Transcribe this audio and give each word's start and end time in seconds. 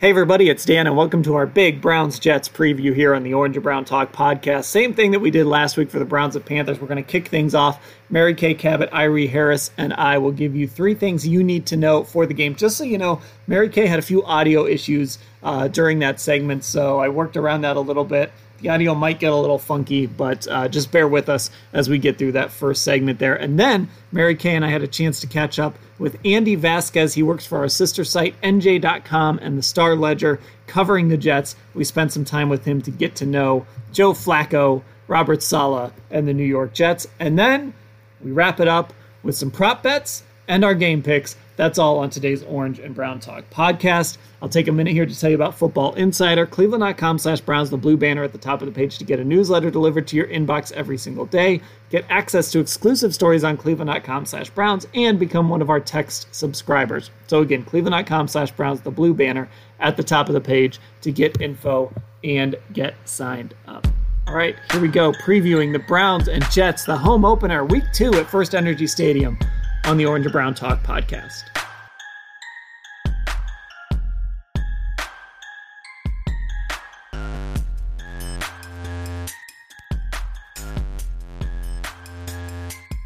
Hey 0.00 0.10
everybody, 0.10 0.48
it's 0.48 0.64
Dan 0.64 0.86
and 0.86 0.96
welcome 0.96 1.24
to 1.24 1.34
our 1.34 1.44
big 1.44 1.80
Browns 1.80 2.20
Jets 2.20 2.48
preview 2.48 2.94
here 2.94 3.16
on 3.16 3.24
the 3.24 3.34
Orange 3.34 3.56
and 3.56 3.64
Brown 3.64 3.84
Talk 3.84 4.12
podcast. 4.12 4.66
Same 4.66 4.94
thing 4.94 5.10
that 5.10 5.18
we 5.18 5.32
did 5.32 5.44
last 5.44 5.76
week 5.76 5.90
for 5.90 5.98
the 5.98 6.04
Browns 6.04 6.36
and 6.36 6.46
Panthers. 6.46 6.80
We're 6.80 6.86
going 6.86 7.02
to 7.04 7.10
kick 7.10 7.26
things 7.26 7.52
off. 7.52 7.84
Mary 8.08 8.32
Kay 8.32 8.54
Cabot, 8.54 8.88
Irie 8.92 9.28
Harris, 9.28 9.72
and 9.76 9.92
I 9.92 10.18
will 10.18 10.30
give 10.30 10.54
you 10.54 10.68
three 10.68 10.94
things 10.94 11.26
you 11.26 11.42
need 11.42 11.66
to 11.66 11.76
know 11.76 12.04
for 12.04 12.26
the 12.26 12.32
game. 12.32 12.54
Just 12.54 12.76
so 12.76 12.84
you 12.84 12.96
know, 12.96 13.20
Mary 13.48 13.68
Kay 13.68 13.88
had 13.88 13.98
a 13.98 14.02
few 14.02 14.24
audio 14.24 14.66
issues 14.66 15.18
uh, 15.42 15.66
during 15.66 15.98
that 15.98 16.20
segment, 16.20 16.62
so 16.62 17.00
I 17.00 17.08
worked 17.08 17.36
around 17.36 17.62
that 17.62 17.76
a 17.76 17.80
little 17.80 18.04
bit. 18.04 18.30
The 18.60 18.70
audio 18.70 18.94
might 18.94 19.20
get 19.20 19.32
a 19.32 19.36
little 19.36 19.58
funky, 19.58 20.06
but 20.06 20.48
uh, 20.48 20.68
just 20.68 20.90
bear 20.90 21.06
with 21.06 21.28
us 21.28 21.50
as 21.72 21.88
we 21.88 21.98
get 21.98 22.18
through 22.18 22.32
that 22.32 22.50
first 22.50 22.82
segment 22.82 23.20
there. 23.20 23.36
And 23.36 23.58
then 23.58 23.88
Mary 24.10 24.34
Kay 24.34 24.56
and 24.56 24.64
I 24.64 24.68
had 24.68 24.82
a 24.82 24.88
chance 24.88 25.20
to 25.20 25.28
catch 25.28 25.60
up 25.60 25.78
with 25.98 26.18
Andy 26.24 26.56
Vasquez. 26.56 27.14
He 27.14 27.22
works 27.22 27.46
for 27.46 27.58
our 27.58 27.68
sister 27.68 28.04
site, 28.04 28.40
NJ.com, 28.42 29.38
and 29.40 29.56
the 29.56 29.62
Star 29.62 29.94
Ledger, 29.94 30.40
covering 30.66 31.08
the 31.08 31.16
Jets. 31.16 31.54
We 31.72 31.84
spent 31.84 32.12
some 32.12 32.24
time 32.24 32.48
with 32.48 32.64
him 32.64 32.82
to 32.82 32.90
get 32.90 33.14
to 33.16 33.26
know 33.26 33.64
Joe 33.92 34.12
Flacco, 34.12 34.82
Robert 35.06 35.42
Saleh, 35.42 35.92
and 36.10 36.26
the 36.26 36.34
New 36.34 36.44
York 36.44 36.74
Jets. 36.74 37.06
And 37.20 37.38
then 37.38 37.74
we 38.20 38.32
wrap 38.32 38.58
it 38.58 38.68
up 38.68 38.92
with 39.22 39.36
some 39.36 39.52
prop 39.52 39.84
bets 39.84 40.24
and 40.48 40.64
our 40.64 40.74
game 40.74 41.02
picks. 41.02 41.36
That's 41.58 41.76
all 41.76 41.98
on 41.98 42.08
today's 42.08 42.44
Orange 42.44 42.78
and 42.78 42.94
Brown 42.94 43.18
Talk 43.18 43.50
podcast. 43.50 44.16
I'll 44.40 44.48
take 44.48 44.68
a 44.68 44.72
minute 44.72 44.92
here 44.92 45.04
to 45.04 45.20
tell 45.20 45.28
you 45.28 45.34
about 45.34 45.58
Football 45.58 45.92
Insider, 45.94 46.46
cleveland.com 46.46 47.18
slash 47.18 47.40
Browns, 47.40 47.68
the 47.68 47.76
blue 47.76 47.96
banner 47.96 48.22
at 48.22 48.30
the 48.30 48.38
top 48.38 48.62
of 48.62 48.66
the 48.66 48.72
page 48.72 48.96
to 48.98 49.04
get 49.04 49.18
a 49.18 49.24
newsletter 49.24 49.68
delivered 49.68 50.06
to 50.06 50.16
your 50.16 50.28
inbox 50.28 50.70
every 50.70 50.96
single 50.96 51.26
day, 51.26 51.60
get 51.90 52.04
access 52.10 52.52
to 52.52 52.60
exclusive 52.60 53.12
stories 53.12 53.42
on 53.42 53.56
cleveland.com 53.56 54.24
slash 54.24 54.50
Browns, 54.50 54.86
and 54.94 55.18
become 55.18 55.48
one 55.48 55.60
of 55.60 55.68
our 55.68 55.80
text 55.80 56.32
subscribers. 56.32 57.10
So 57.26 57.40
again, 57.40 57.64
cleveland.com 57.64 58.28
slash 58.28 58.52
Browns, 58.52 58.82
the 58.82 58.92
blue 58.92 59.12
banner 59.12 59.48
at 59.80 59.96
the 59.96 60.04
top 60.04 60.28
of 60.28 60.34
the 60.34 60.40
page 60.40 60.78
to 61.00 61.10
get 61.10 61.40
info 61.40 61.92
and 62.22 62.54
get 62.72 62.94
signed 63.04 63.54
up. 63.66 63.84
All 64.28 64.34
right, 64.34 64.54
here 64.70 64.80
we 64.80 64.86
go, 64.86 65.10
previewing 65.10 65.72
the 65.72 65.80
Browns 65.80 66.28
and 66.28 66.48
Jets, 66.52 66.84
the 66.84 66.96
home 66.96 67.24
opener, 67.24 67.64
week 67.64 67.84
two 67.92 68.14
at 68.14 68.26
FirstEnergy 68.26 68.88
Stadium 68.88 69.36
on 69.84 69.96
the 69.96 70.06
Orange 70.06 70.26
and 70.26 70.32
Brown 70.32 70.54
Talk 70.54 70.82
podcast. 70.82 71.42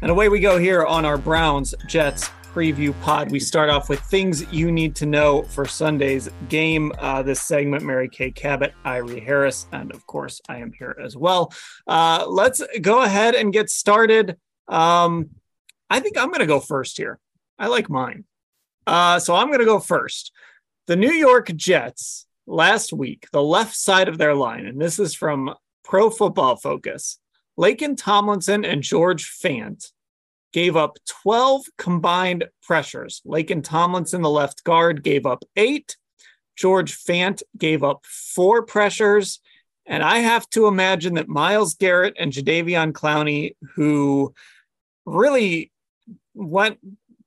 And 0.01 0.11
away 0.11 0.27
we 0.27 0.41
go 0.41 0.57
here 0.57 0.85
on 0.85 1.05
our 1.05 1.17
Browns 1.17 1.73
Jets 1.87 2.29
preview 2.53 2.93
pod. 3.01 3.31
We 3.31 3.39
start 3.39 3.69
off 3.69 3.89
with 3.89 3.99
things 4.01 4.45
you 4.53 4.71
need 4.71 4.95
to 4.97 5.05
know 5.05 5.43
for 5.43 5.65
Sunday's 5.65 6.29
game. 6.49 6.91
Uh, 6.99 7.23
this 7.23 7.41
segment, 7.41 7.83
Mary 7.83 8.09
Kay 8.09 8.31
Cabot, 8.31 8.73
Irie 8.85 9.23
Harris, 9.23 9.65
and 9.71 9.91
of 9.91 10.05
course, 10.05 10.39
I 10.47 10.57
am 10.57 10.71
here 10.77 10.95
as 11.01 11.17
well. 11.17 11.53
Uh, 11.87 12.25
let's 12.27 12.61
go 12.81 13.01
ahead 13.01 13.33
and 13.33 13.51
get 13.51 13.69
started. 13.69 14.37
Um, 14.67 15.29
I 15.93 15.99
think 15.99 16.17
I'm 16.17 16.29
going 16.29 16.39
to 16.39 16.47
go 16.47 16.59
first 16.59 16.97
here. 16.97 17.19
I 17.59 17.67
like 17.67 17.87
mine. 17.87 18.23
Uh, 18.87 19.19
so 19.19 19.35
I'm 19.35 19.49
going 19.49 19.59
to 19.59 19.65
go 19.65 19.77
first. 19.77 20.31
The 20.87 20.95
New 20.95 21.11
York 21.11 21.55
Jets 21.55 22.25
last 22.47 22.91
week, 22.91 23.27
the 23.31 23.43
left 23.43 23.75
side 23.75 24.07
of 24.07 24.17
their 24.17 24.33
line, 24.33 24.65
and 24.65 24.81
this 24.81 24.97
is 24.97 25.13
from 25.13 25.53
Pro 25.83 26.09
Football 26.09 26.55
Focus. 26.55 27.19
Laken 27.59 27.95
Tomlinson 27.95 28.65
and 28.65 28.81
George 28.81 29.29
Fant 29.39 29.91
gave 30.51 30.75
up 30.75 30.97
12 31.21 31.65
combined 31.77 32.45
pressures. 32.63 33.21
Laken 33.23 33.63
Tomlinson, 33.63 34.23
the 34.23 34.31
left 34.31 34.63
guard, 34.63 35.03
gave 35.03 35.27
up 35.27 35.43
eight. 35.55 35.95
George 36.55 36.97
Fant 36.97 37.43
gave 37.55 37.83
up 37.83 38.03
four 38.07 38.63
pressures. 38.63 39.41
And 39.85 40.01
I 40.01 40.19
have 40.19 40.49
to 40.49 40.65
imagine 40.65 41.13
that 41.15 41.27
Myles 41.27 41.75
Garrett 41.75 42.15
and 42.17 42.33
Jadeveon 42.33 42.93
Clowney, 42.93 43.55
who 43.75 44.33
really 45.05 45.69
went, 46.33 46.79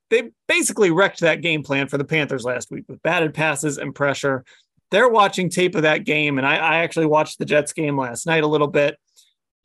they 0.09 0.31
basically 0.47 0.91
wrecked 0.91 1.19
that 1.21 1.41
game 1.41 1.63
plan 1.63 1.87
for 1.87 1.97
the 1.97 2.05
Panthers 2.05 2.45
last 2.45 2.71
week 2.71 2.85
with 2.87 3.01
batted 3.01 3.33
passes 3.33 3.77
and 3.77 3.93
pressure. 3.93 4.45
They're 4.91 5.09
watching 5.09 5.49
tape 5.49 5.75
of 5.75 5.81
that 5.81 6.05
game. 6.05 6.37
And 6.37 6.47
I, 6.47 6.55
I 6.55 6.77
actually 6.77 7.07
watched 7.07 7.39
the 7.39 7.45
Jets 7.45 7.73
game 7.73 7.97
last 7.97 8.25
night 8.25 8.43
a 8.43 8.47
little 8.47 8.67
bit 8.67 8.97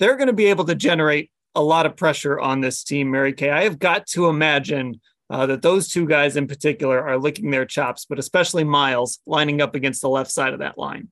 they're 0.03 0.17
going 0.17 0.27
to 0.27 0.33
be 0.33 0.47
able 0.47 0.65
to 0.65 0.75
generate 0.75 1.31
a 1.55 1.63
lot 1.63 1.87
of 1.87 1.95
pressure 1.97 2.41
on 2.41 2.61
this 2.61 2.83
team, 2.83 3.13
Mary 3.13 3.33
Kay. 3.33 3.51
I 3.51 3.63
have 3.63 3.79
got 3.79 4.05
to 4.09 4.27
imagine 4.27 5.01
uh, 5.31 5.47
that 5.47 5.63
those 5.63 5.89
two 5.89 6.07
guys 6.07 6.37
in 6.37 6.49
particular 6.49 7.01
are 7.01 7.17
licking 7.17 7.53
their 7.53 7.65
chops, 7.65 8.05
but 8.05 8.19
especially 8.19 8.65
Myles 8.65 9.21
lining 9.27 9.61
up 9.61 9.77
against 9.77 10.03
the 10.03 10.09
left 10.09 10.33
side 10.33 10.55
of 10.55 10.59
that 10.59 10.77
line. 10.77 11.09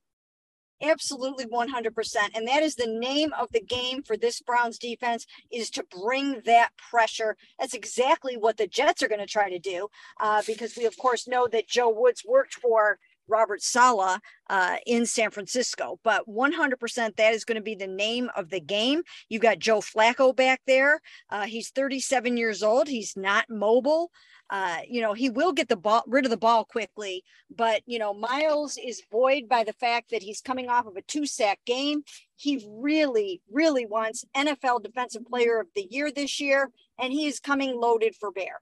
Absolutely 0.81 1.45
100%. 1.45 2.15
And 2.33 2.47
that 2.47 2.63
is 2.63 2.75
the 2.75 2.87
name 2.87 3.33
of 3.39 3.51
the 3.51 3.61
game 3.61 4.01
for 4.01 4.17
this 4.17 4.41
Browns 4.41 4.77
defense 4.77 5.27
is 5.51 5.69
to 5.71 5.83
bring 5.83 6.41
that 6.45 6.71
pressure. 6.77 7.37
That's 7.59 7.73
exactly 7.73 8.35
what 8.35 8.57
the 8.57 8.67
Jets 8.67 9.03
are 9.03 9.07
going 9.07 9.19
to 9.21 9.27
try 9.27 9.49
to 9.49 9.59
do 9.59 9.89
uh, 10.19 10.41
because 10.45 10.75
we, 10.75 10.85
of 10.85 10.97
course, 10.97 11.27
know 11.27 11.47
that 11.51 11.67
Joe 11.67 11.89
Woods 11.89 12.23
worked 12.27 12.55
for 12.55 12.97
Robert 13.31 13.61
Saleh 13.61 14.19
uh, 14.49 14.75
in 14.85 15.05
San 15.05 15.31
Francisco. 15.31 15.99
But 16.03 16.27
100% 16.27 17.15
that 17.15 17.33
is 17.33 17.45
going 17.45 17.55
to 17.55 17.61
be 17.61 17.75
the 17.75 17.87
name 17.87 18.29
of 18.35 18.49
the 18.49 18.59
game. 18.59 19.01
You've 19.29 19.41
got 19.41 19.59
Joe 19.59 19.79
Flacco 19.79 20.35
back 20.35 20.61
there. 20.67 20.99
Uh, 21.29 21.45
he's 21.45 21.69
37 21.69 22.37
years 22.37 22.61
old. 22.61 22.87
He's 22.87 23.15
not 23.15 23.45
mobile. 23.49 24.11
Uh, 24.51 24.79
you 24.87 24.99
know, 24.99 25.13
he 25.13 25.29
will 25.29 25.53
get 25.53 25.69
the 25.69 25.77
ball 25.77 26.03
rid 26.07 26.25
of 26.25 26.29
the 26.29 26.35
ball 26.35 26.65
quickly, 26.65 27.23
but 27.55 27.81
you 27.85 27.97
know, 27.97 28.13
Myles 28.13 28.77
is 28.77 29.01
buoyed 29.09 29.47
by 29.47 29.63
the 29.63 29.71
fact 29.71 30.11
that 30.11 30.21
he's 30.21 30.41
coming 30.41 30.67
off 30.67 30.85
of 30.85 30.97
a 30.97 31.01
two 31.03 31.25
sack 31.25 31.59
game. 31.65 32.03
He 32.35 32.67
really, 32.69 33.41
really 33.49 33.85
wants 33.85 34.25
NFL 34.35 34.83
Defensive 34.83 35.25
Player 35.25 35.61
of 35.61 35.67
the 35.73 35.87
Year 35.89 36.11
this 36.11 36.41
year, 36.41 36.69
and 36.99 37.13
he 37.13 37.27
is 37.27 37.39
coming 37.39 37.79
loaded 37.79 38.13
for 38.13 38.29
bear. 38.29 38.59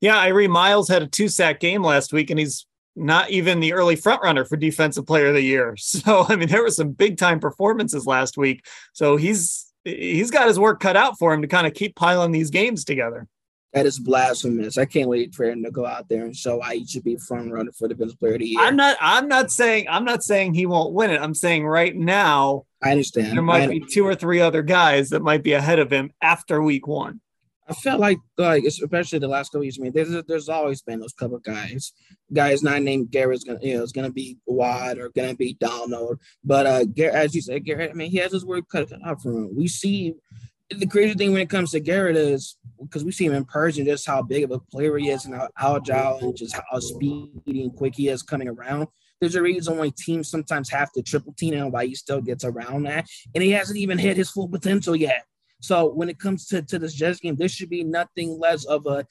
Yeah, 0.00 0.24
Irie 0.24 0.48
Myles 0.48 0.88
had 0.88 1.02
a 1.02 1.08
two 1.08 1.28
sack 1.28 1.58
game 1.58 1.82
last 1.82 2.12
week, 2.12 2.30
and 2.30 2.38
he's 2.38 2.64
not 2.96 3.30
even 3.30 3.60
the 3.60 3.72
early 3.72 3.96
front 3.96 4.22
runner 4.22 4.44
for 4.44 4.56
defensive 4.56 5.06
player 5.06 5.28
of 5.28 5.34
the 5.34 5.42
year. 5.42 5.76
So 5.84 6.26
I 6.28 6.36
mean 6.36 6.48
there 6.48 6.62
were 6.62 6.70
some 6.70 6.90
big 6.90 7.18
time 7.18 7.40
performances 7.40 8.06
last 8.06 8.36
week. 8.36 8.66
So 8.92 9.16
he's 9.16 9.72
he's 9.84 10.30
got 10.30 10.48
his 10.48 10.58
work 10.58 10.80
cut 10.80 10.96
out 10.96 11.18
for 11.18 11.32
him 11.32 11.42
to 11.42 11.48
kind 11.48 11.66
of 11.66 11.74
keep 11.74 11.94
piling 11.94 12.32
these 12.32 12.50
games 12.50 12.84
together. 12.84 13.28
That 13.72 13.86
is 13.86 13.98
blasphemous. 13.98 14.78
I 14.78 14.84
can't 14.84 15.08
wait 15.08 15.34
for 15.34 15.44
him 15.44 15.64
to 15.64 15.70
go 15.70 15.84
out 15.84 16.08
there 16.08 16.24
and 16.24 16.36
show 16.36 16.58
why 16.58 16.76
he 16.76 16.86
should 16.86 17.02
be 17.02 17.16
front 17.16 17.50
runner 17.52 17.72
for 17.72 17.88
defensive 17.88 18.18
player 18.20 18.34
of 18.34 18.40
the 18.40 18.46
year. 18.46 18.60
I'm 18.60 18.76
not 18.76 18.96
I'm 19.00 19.28
not 19.28 19.50
saying 19.50 19.86
I'm 19.88 20.04
not 20.04 20.22
saying 20.22 20.54
he 20.54 20.66
won't 20.66 20.92
win 20.92 21.10
it. 21.10 21.20
I'm 21.20 21.34
saying 21.34 21.66
right 21.66 21.94
now 21.94 22.66
I 22.82 22.92
understand. 22.92 23.36
There 23.36 23.42
might 23.42 23.68
be 23.68 23.80
two 23.80 24.06
or 24.06 24.14
three 24.14 24.40
other 24.40 24.62
guys 24.62 25.10
that 25.10 25.22
might 25.22 25.42
be 25.42 25.52
ahead 25.54 25.78
of 25.78 25.90
him 25.90 26.12
after 26.22 26.62
week 26.62 26.86
one. 26.86 27.20
I 27.66 27.72
felt 27.72 28.00
like, 28.00 28.18
like 28.36 28.64
especially 28.64 29.18
the 29.20 29.28
last 29.28 29.50
couple 29.50 29.64
years. 29.64 29.78
I 29.78 29.82
mean, 29.82 29.92
there's 29.92 30.22
there's 30.24 30.48
always 30.48 30.82
been 30.82 31.00
those 31.00 31.14
couple 31.14 31.38
guys, 31.38 31.92
guys 32.32 32.62
not 32.62 32.82
named 32.82 33.10
Garrett's 33.10 33.44
gonna, 33.44 33.58
you 33.62 33.76
know, 33.76 33.82
it's 33.82 33.92
gonna 33.92 34.10
be 34.10 34.36
Watt 34.46 34.98
or 34.98 35.08
gonna 35.10 35.34
be 35.34 35.54
Donald. 35.54 36.18
But 36.44 36.66
uh, 36.66 36.84
Garrett, 36.84 37.14
as 37.14 37.34
you 37.34 37.40
said, 37.40 37.64
Garrett, 37.64 37.90
I 37.90 37.94
mean, 37.94 38.10
he 38.10 38.18
has 38.18 38.32
his 38.32 38.44
work 38.44 38.68
cut 38.70 38.92
out 39.04 39.22
for 39.22 39.30
him. 39.30 39.56
We 39.56 39.68
see 39.68 40.14
the 40.70 40.86
crazy 40.86 41.14
thing 41.14 41.32
when 41.32 41.42
it 41.42 41.50
comes 41.50 41.70
to 41.72 41.80
Garrett 41.80 42.16
is 42.16 42.56
because 42.80 43.04
we 43.04 43.12
see 43.12 43.26
him 43.26 43.34
in 43.34 43.44
person, 43.44 43.84
just 43.84 44.06
how 44.06 44.22
big 44.22 44.44
of 44.44 44.50
a 44.50 44.58
player 44.58 44.96
he 44.98 45.10
is 45.10 45.24
and 45.24 45.34
how 45.34 45.76
agile 45.76 46.18
and 46.20 46.36
just 46.36 46.54
how 46.54 46.78
speedy 46.80 47.62
and 47.62 47.74
quick 47.74 47.94
he 47.94 48.08
is 48.08 48.22
coming 48.22 48.48
around. 48.48 48.88
There's 49.20 49.36
a 49.36 49.42
reason 49.42 49.78
why 49.78 49.90
teams 49.96 50.28
sometimes 50.28 50.70
have 50.70 50.92
to 50.92 51.02
triple 51.02 51.32
team 51.32 51.54
him, 51.54 51.70
why 51.70 51.86
he 51.86 51.94
still 51.94 52.20
gets 52.20 52.44
around 52.44 52.82
that, 52.84 53.06
and 53.34 53.42
he 53.42 53.52
hasn't 53.52 53.78
even 53.78 53.96
hit 53.96 54.16
his 54.16 54.30
full 54.30 54.48
potential 54.48 54.94
yet. 54.94 55.24
So 55.60 55.92
when 55.92 56.08
it 56.08 56.18
comes 56.18 56.46
to, 56.48 56.62
to 56.62 56.78
this 56.78 56.94
Jets 56.94 57.20
game, 57.20 57.36
this 57.36 57.52
should 57.52 57.70
be 57.70 57.84
nothing 57.84 58.38
less 58.38 58.64
of 58.64 58.86
a 58.86 59.06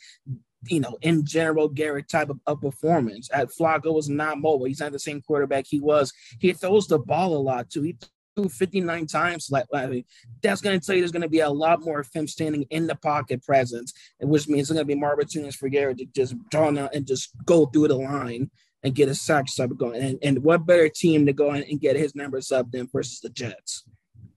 you 0.68 0.80
know, 0.80 0.98
in 1.02 1.26
general, 1.26 1.68
Garrett 1.68 2.08
type 2.08 2.30
of, 2.30 2.40
of, 2.48 2.62
performance. 2.62 3.30
At 3.34 3.50
Flacco 3.50 3.94
was 3.94 4.10
not 4.10 4.40
mobile. 4.40 4.66
He's 4.66 4.80
not 4.80 4.92
the 4.92 5.00
same 5.00 5.22
quarterback 5.22 5.66
he 5.68 5.80
was. 5.80 6.14
He 6.40 6.54
throws 6.54 6.88
the 6.88 7.00
ball 7.00 7.36
a 7.36 7.38
lot 7.38 7.70
too. 7.70 7.82
He 7.82 7.98
threw 8.36 8.50
59 8.50 9.08
times. 9.08 9.50
Like, 9.52 9.66
I 9.74 9.88
mean, 9.88 10.06
that's 10.42 10.62
going 10.62 10.80
to 10.80 10.86
tell 10.86 10.96
you 10.96 11.02
there's 11.02 11.12
going 11.12 11.22
to 11.22 11.30
be 11.30 11.42
a 11.42 11.50
lot 11.50 11.84
more 11.84 12.00
of 12.00 12.10
him 12.14 12.28
standing 12.28 12.64
in 12.70 12.88
the 12.88 12.96
pocket 12.96 13.44
presence, 13.44 13.94
which 14.20 14.48
means 14.48 14.70
it's 14.70 14.74
going 14.74 14.88
to 14.88 14.94
be 14.94 15.00
more 15.00 15.14
opportunities 15.14 15.56
for 15.56 15.70
Garrett 15.70 15.98
to 16.00 16.06
just 16.06 16.36
draw 16.50 16.70
out 16.70 16.96
and 16.96 17.06
just 17.06 17.32
go 17.46 17.66
through 17.66 17.90
the 17.90 17.96
line 17.96 18.50
and 18.84 18.96
get 18.96 19.08
his 19.08 19.22
sack 19.22 19.46
up 19.60 19.78
going. 19.78 20.02
And, 20.02 20.20
and 20.22 20.44
what 20.44 20.66
better 20.66 20.90
team 20.90 21.26
to 21.26 21.34
go 21.34 21.52
and 21.52 21.80
get 21.80 21.96
his 21.96 22.16
numbers 22.16 22.52
up 22.52 22.72
than 22.72 22.88
versus 22.92 23.20
the 23.22 23.30
Jets? 23.30 23.84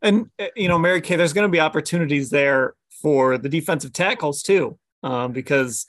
And 0.06 0.30
uh, 0.38 0.46
you 0.54 0.68
know, 0.68 0.78
Mary 0.78 1.00
Kay, 1.00 1.16
there's 1.16 1.32
going 1.32 1.48
to 1.48 1.52
be 1.52 1.60
opportunities 1.60 2.30
there 2.30 2.74
for 3.02 3.38
the 3.38 3.48
defensive 3.48 3.92
tackles 3.92 4.42
too, 4.42 4.78
um, 5.02 5.32
because 5.32 5.84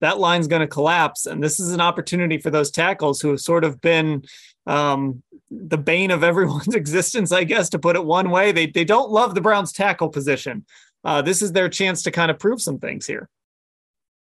that 0.00 0.18
line's 0.18 0.48
going 0.48 0.60
to 0.60 0.66
collapse, 0.66 1.26
and 1.26 1.42
this 1.42 1.60
is 1.60 1.72
an 1.72 1.80
opportunity 1.80 2.38
for 2.38 2.50
those 2.50 2.70
tackles 2.70 3.20
who 3.20 3.28
have 3.28 3.40
sort 3.40 3.64
of 3.64 3.80
been 3.80 4.24
um, 4.66 5.22
the 5.50 5.78
bane 5.78 6.10
of 6.10 6.24
everyone's 6.30 6.74
existence, 6.74 7.32
I 7.32 7.44
guess, 7.44 7.70
to 7.70 7.78
put 7.78 7.96
it 7.96 8.04
one 8.04 8.30
way. 8.30 8.50
They 8.50 8.66
they 8.66 8.84
don't 8.84 9.10
love 9.10 9.34
the 9.34 9.40
Browns 9.40 9.72
tackle 9.72 10.08
position. 10.08 10.66
Uh, 11.04 11.22
this 11.22 11.40
is 11.40 11.52
their 11.52 11.68
chance 11.68 12.02
to 12.02 12.10
kind 12.10 12.30
of 12.30 12.38
prove 12.38 12.60
some 12.60 12.78
things 12.78 13.06
here. 13.06 13.28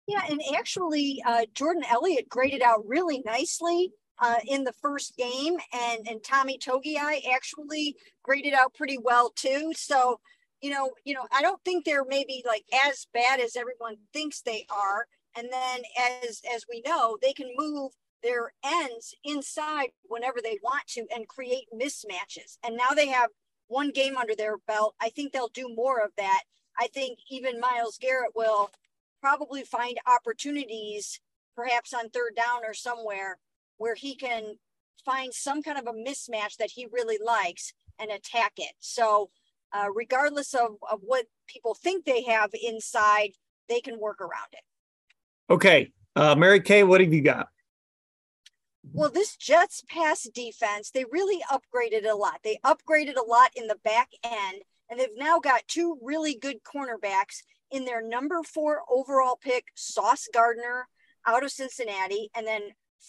Yeah, 0.07 0.21
and 0.29 0.41
actually, 0.55 1.21
uh, 1.25 1.45
Jordan 1.55 1.83
Elliott 1.89 2.29
graded 2.29 2.61
out 2.61 2.85
really 2.85 3.23
nicely 3.25 3.91
uh, 4.21 4.37
in 4.47 4.63
the 4.63 4.73
first 4.73 5.17
game, 5.17 5.57
and 5.73 6.07
and 6.07 6.23
Tommy 6.23 6.57
Togiai 6.57 7.21
actually 7.33 7.95
graded 8.23 8.53
out 8.53 8.73
pretty 8.73 8.97
well 8.97 9.31
too. 9.31 9.73
So, 9.75 10.19
you 10.61 10.69
know, 10.69 10.91
you 11.03 11.13
know, 11.13 11.27
I 11.35 11.41
don't 11.41 11.61
think 11.65 11.83
they're 11.83 12.05
maybe 12.05 12.43
like 12.47 12.63
as 12.87 13.07
bad 13.13 13.39
as 13.39 13.55
everyone 13.55 13.97
thinks 14.13 14.41
they 14.41 14.65
are. 14.69 15.07
And 15.35 15.49
then, 15.51 15.81
as 16.23 16.41
as 16.53 16.65
we 16.69 16.83
know, 16.85 17.17
they 17.21 17.33
can 17.33 17.51
move 17.57 17.91
their 18.23 18.53
ends 18.63 19.15
inside 19.23 19.89
whenever 20.03 20.39
they 20.41 20.59
want 20.63 20.85
to 20.89 21.07
and 21.13 21.27
create 21.27 21.65
mismatches. 21.73 22.57
And 22.63 22.77
now 22.77 22.93
they 22.95 23.07
have 23.07 23.29
one 23.67 23.89
game 23.89 24.17
under 24.17 24.35
their 24.35 24.57
belt. 24.67 24.95
I 25.01 25.09
think 25.09 25.33
they'll 25.33 25.47
do 25.47 25.73
more 25.75 25.99
of 25.99 26.11
that. 26.17 26.41
I 26.77 26.87
think 26.87 27.19
even 27.29 27.59
Myles 27.59 27.97
Garrett 27.99 28.35
will 28.35 28.69
probably 29.21 29.63
find 29.63 29.97
opportunities, 30.05 31.19
perhaps 31.55 31.93
on 31.93 32.09
third 32.09 32.35
down 32.35 32.65
or 32.65 32.73
somewhere, 32.73 33.37
where 33.81 33.95
he 33.95 34.15
can 34.15 34.43
find 35.03 35.33
some 35.33 35.63
kind 35.63 35.79
of 35.79 35.87
a 35.87 35.97
mismatch 35.97 36.57
that 36.57 36.69
he 36.69 36.85
really 36.91 37.17
likes 37.23 37.73
and 37.99 38.11
attack 38.11 38.53
it. 38.57 38.73
So, 38.79 39.31
uh, 39.73 39.87
regardless 39.93 40.53
of, 40.53 40.75
of 40.91 40.99
what 41.01 41.25
people 41.47 41.73
think 41.73 42.05
they 42.05 42.21
have 42.23 42.51
inside, 42.53 43.31
they 43.67 43.81
can 43.81 43.99
work 43.99 44.21
around 44.21 44.51
it. 44.53 44.63
Okay. 45.51 45.91
Uh, 46.15 46.35
Mary 46.35 46.59
Kay, 46.59 46.83
what 46.83 47.01
have 47.01 47.11
you 47.11 47.21
got? 47.21 47.47
Well, 48.93 49.09
this 49.09 49.35
Jets 49.35 49.83
pass 49.87 50.23
defense, 50.23 50.91
they 50.91 51.05
really 51.09 51.41
upgraded 51.51 52.07
a 52.09 52.15
lot. 52.15 52.39
They 52.43 52.59
upgraded 52.63 53.15
a 53.17 53.27
lot 53.27 53.51
in 53.55 53.67
the 53.67 53.77
back 53.83 54.09
end, 54.23 54.61
and 54.89 54.99
they've 54.99 55.09
now 55.15 55.39
got 55.39 55.67
two 55.67 55.97
really 56.03 56.35
good 56.35 56.57
cornerbacks 56.63 57.41
in 57.71 57.85
their 57.85 58.01
number 58.01 58.43
four 58.43 58.81
overall 58.89 59.39
pick, 59.41 59.65
Sauce 59.75 60.27
Gardner 60.31 60.87
out 61.25 61.43
of 61.43 61.51
Cincinnati, 61.51 62.29
and 62.35 62.45
then 62.45 62.61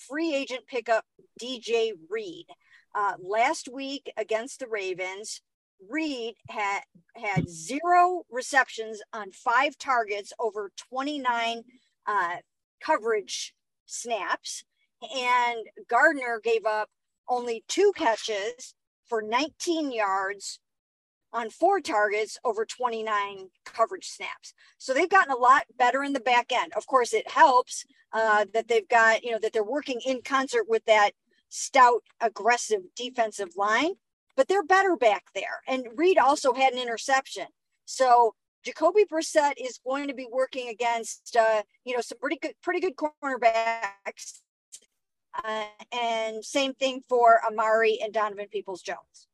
free 0.08 0.34
agent 0.34 0.66
pickup, 0.66 1.04
DJ 1.40 1.92
Reed. 2.08 2.46
Uh, 2.94 3.14
last 3.22 3.68
week 3.72 4.12
against 4.16 4.60
the 4.60 4.66
Ravens, 4.68 5.40
Reed 5.88 6.34
had 6.48 6.82
had 7.16 7.48
zero 7.48 8.22
receptions 8.30 9.00
on 9.12 9.32
five 9.32 9.76
targets 9.78 10.32
over 10.38 10.70
29 10.90 11.62
uh, 12.06 12.36
coverage 12.80 13.54
snaps 13.86 14.64
and 15.02 15.66
Gardner 15.88 16.40
gave 16.42 16.64
up 16.64 16.88
only 17.28 17.64
two 17.68 17.92
catches 17.96 18.74
for 19.08 19.22
19 19.22 19.92
yards 19.92 20.60
on 21.32 21.50
four 21.50 21.80
targets 21.80 22.38
over 22.44 22.64
29 22.64 23.48
coverage 23.64 24.08
snaps. 24.08 24.54
So 24.78 24.92
they've 24.92 25.08
gotten 25.08 25.32
a 25.32 25.36
lot 25.36 25.64
better 25.78 26.02
in 26.02 26.12
the 26.12 26.20
back 26.20 26.52
end. 26.52 26.72
Of 26.76 26.86
course, 26.86 27.12
it 27.12 27.30
helps 27.30 27.84
uh, 28.12 28.46
that 28.52 28.68
they've 28.68 28.88
got, 28.88 29.24
you 29.24 29.32
know, 29.32 29.38
that 29.40 29.52
they're 29.52 29.64
working 29.64 30.00
in 30.04 30.20
concert 30.22 30.66
with 30.68 30.84
that 30.86 31.12
stout, 31.48 32.02
aggressive 32.20 32.80
defensive 32.96 33.50
line, 33.56 33.94
but 34.36 34.48
they're 34.48 34.62
better 34.64 34.96
back 34.96 35.24
there. 35.34 35.62
And 35.66 35.86
Reed 35.96 36.18
also 36.18 36.52
had 36.52 36.72
an 36.72 36.78
interception. 36.78 37.46
So 37.84 38.34
Jacoby 38.64 39.04
Brissett 39.04 39.54
is 39.58 39.80
going 39.84 40.08
to 40.08 40.14
be 40.14 40.28
working 40.30 40.68
against, 40.68 41.36
uh, 41.36 41.62
you 41.84 41.94
know, 41.94 42.00
some 42.00 42.18
pretty 42.18 42.38
good, 42.40 42.54
pretty 42.62 42.80
good 42.80 42.94
cornerbacks 42.96 44.40
uh, 45.44 45.64
and 45.92 46.44
same 46.44 46.74
thing 46.74 47.02
for 47.08 47.40
Amari 47.46 47.98
and 48.02 48.12
Donovan 48.12 48.46
Peoples 48.50 48.82
Jones. 48.82 49.28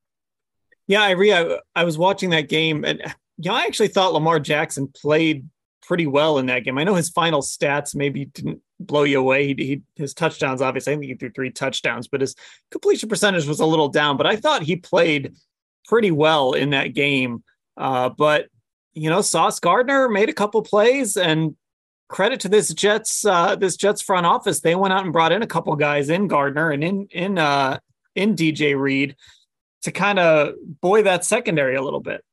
Yeah, 0.89 1.03
I, 1.03 1.13
I, 1.13 1.59
I 1.75 1.83
was 1.83 1.99
watching 1.99 2.31
that 2.31 2.49
game, 2.49 2.83
and 2.83 2.99
you 3.37 3.51
know, 3.51 3.55
I 3.55 3.61
actually 3.65 3.89
thought 3.89 4.11
Lamar 4.11 4.39
Jackson 4.39 4.87
played 4.87 5.47
pretty 5.83 6.07
well 6.07 6.39
in 6.39 6.47
that 6.47 6.63
game. 6.63 6.79
I 6.79 6.83
know 6.83 6.95
his 6.95 7.11
final 7.11 7.41
stats 7.41 7.95
maybe 7.95 8.25
didn't 8.25 8.59
blow 8.79 9.03
you 9.03 9.19
away. 9.19 9.53
He, 9.53 9.53
he, 9.53 9.81
his 9.95 10.15
touchdowns, 10.15 10.63
obviously, 10.63 10.93
I 10.93 10.95
think 10.95 11.05
he 11.05 11.13
threw 11.13 11.29
three 11.29 11.51
touchdowns, 11.51 12.07
but 12.07 12.21
his 12.21 12.35
completion 12.71 13.07
percentage 13.07 13.45
was 13.45 13.59
a 13.59 13.67
little 13.67 13.87
down. 13.87 14.17
But 14.17 14.25
I 14.25 14.35
thought 14.35 14.63
he 14.63 14.77
played 14.77 15.35
pretty 15.87 16.09
well 16.09 16.53
in 16.53 16.71
that 16.71 16.95
game. 16.95 17.43
Uh, 17.77 18.09
but 18.09 18.47
you 18.93 19.11
know, 19.11 19.21
Sauce 19.21 19.59
Gardner 19.59 20.09
made 20.09 20.29
a 20.29 20.33
couple 20.33 20.63
plays, 20.63 21.17
and 21.17 21.55
credit 22.07 22.39
to 22.39 22.49
this 22.49 22.73
Jets 22.73 23.23
uh, 23.25 23.55
this 23.55 23.77
Jets 23.77 24.01
front 24.01 24.25
office. 24.25 24.61
They 24.61 24.73
went 24.73 24.95
out 24.95 25.03
and 25.03 25.13
brought 25.13 25.33
in 25.33 25.43
a 25.43 25.47
couple 25.47 25.75
guys 25.75 26.09
in 26.09 26.25
Gardner 26.27 26.71
and 26.71 26.83
in 26.83 27.07
in 27.11 27.37
uh, 27.37 27.77
in 28.15 28.35
DJ 28.35 28.75
Reed 28.75 29.15
to 29.83 29.91
kind 29.91 30.19
of 30.19 30.53
buoy 30.81 31.03
that 31.03 31.25
secondary 31.25 31.75
a 31.75 31.81
little 31.81 32.01
bit. 32.01 32.23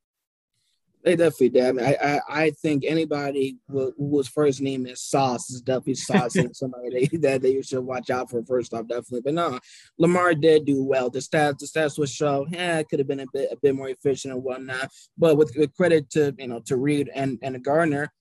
They 1.07 1.15
definitely 1.15 1.51
did. 1.51 1.65
I, 1.65 1.73
mean, 1.73 1.87
I, 1.87 1.95
I, 2.03 2.21
I 2.29 2.51
think 2.51 2.83
anybody 2.85 3.59
who, 3.71 3.93
whose 3.97 4.27
first 4.27 4.61
name 4.61 4.87
is 4.87 5.01
Sauce 5.01 5.51
is 5.51 5.61
definitely 5.61 5.95
Sauce 5.95 6.35
and 6.35 6.55
somebody 6.57 7.07
they, 7.07 7.19
that 7.19 7.43
they 7.43 7.63
should 7.63 7.85
watch 7.85 8.11
out 8.11 8.29
for 8.29 8.43
first 8.43 8.75
off, 8.75 8.89
definitely. 8.89 9.21
But 9.21 9.35
no, 9.35 9.61
Lamar 9.99 10.35
did 10.35 10.65
do 10.65 10.83
well. 10.83 11.09
The 11.09 11.21
stats, 11.21 11.59
the 11.59 11.67
stats 11.67 11.97
would 11.97 12.09
show, 12.09 12.49
yeah, 12.51 12.81
it 12.81 12.89
could 12.89 12.99
have 12.99 13.07
been 13.07 13.21
a 13.21 13.27
bit 13.33 13.53
a 13.53 13.57
bit 13.57 13.77
more 13.77 13.89
efficient 13.89 14.35
and 14.35 14.43
whatnot. 14.43 14.91
But 15.17 15.37
with, 15.37 15.55
with 15.57 15.77
credit 15.77 16.11
to 16.11 16.35
you 16.39 16.49
know 16.49 16.59
to 16.67 16.77
Reed 16.77 17.09
and 17.15 17.39
and 17.41 17.63
Gardner, 17.63 18.13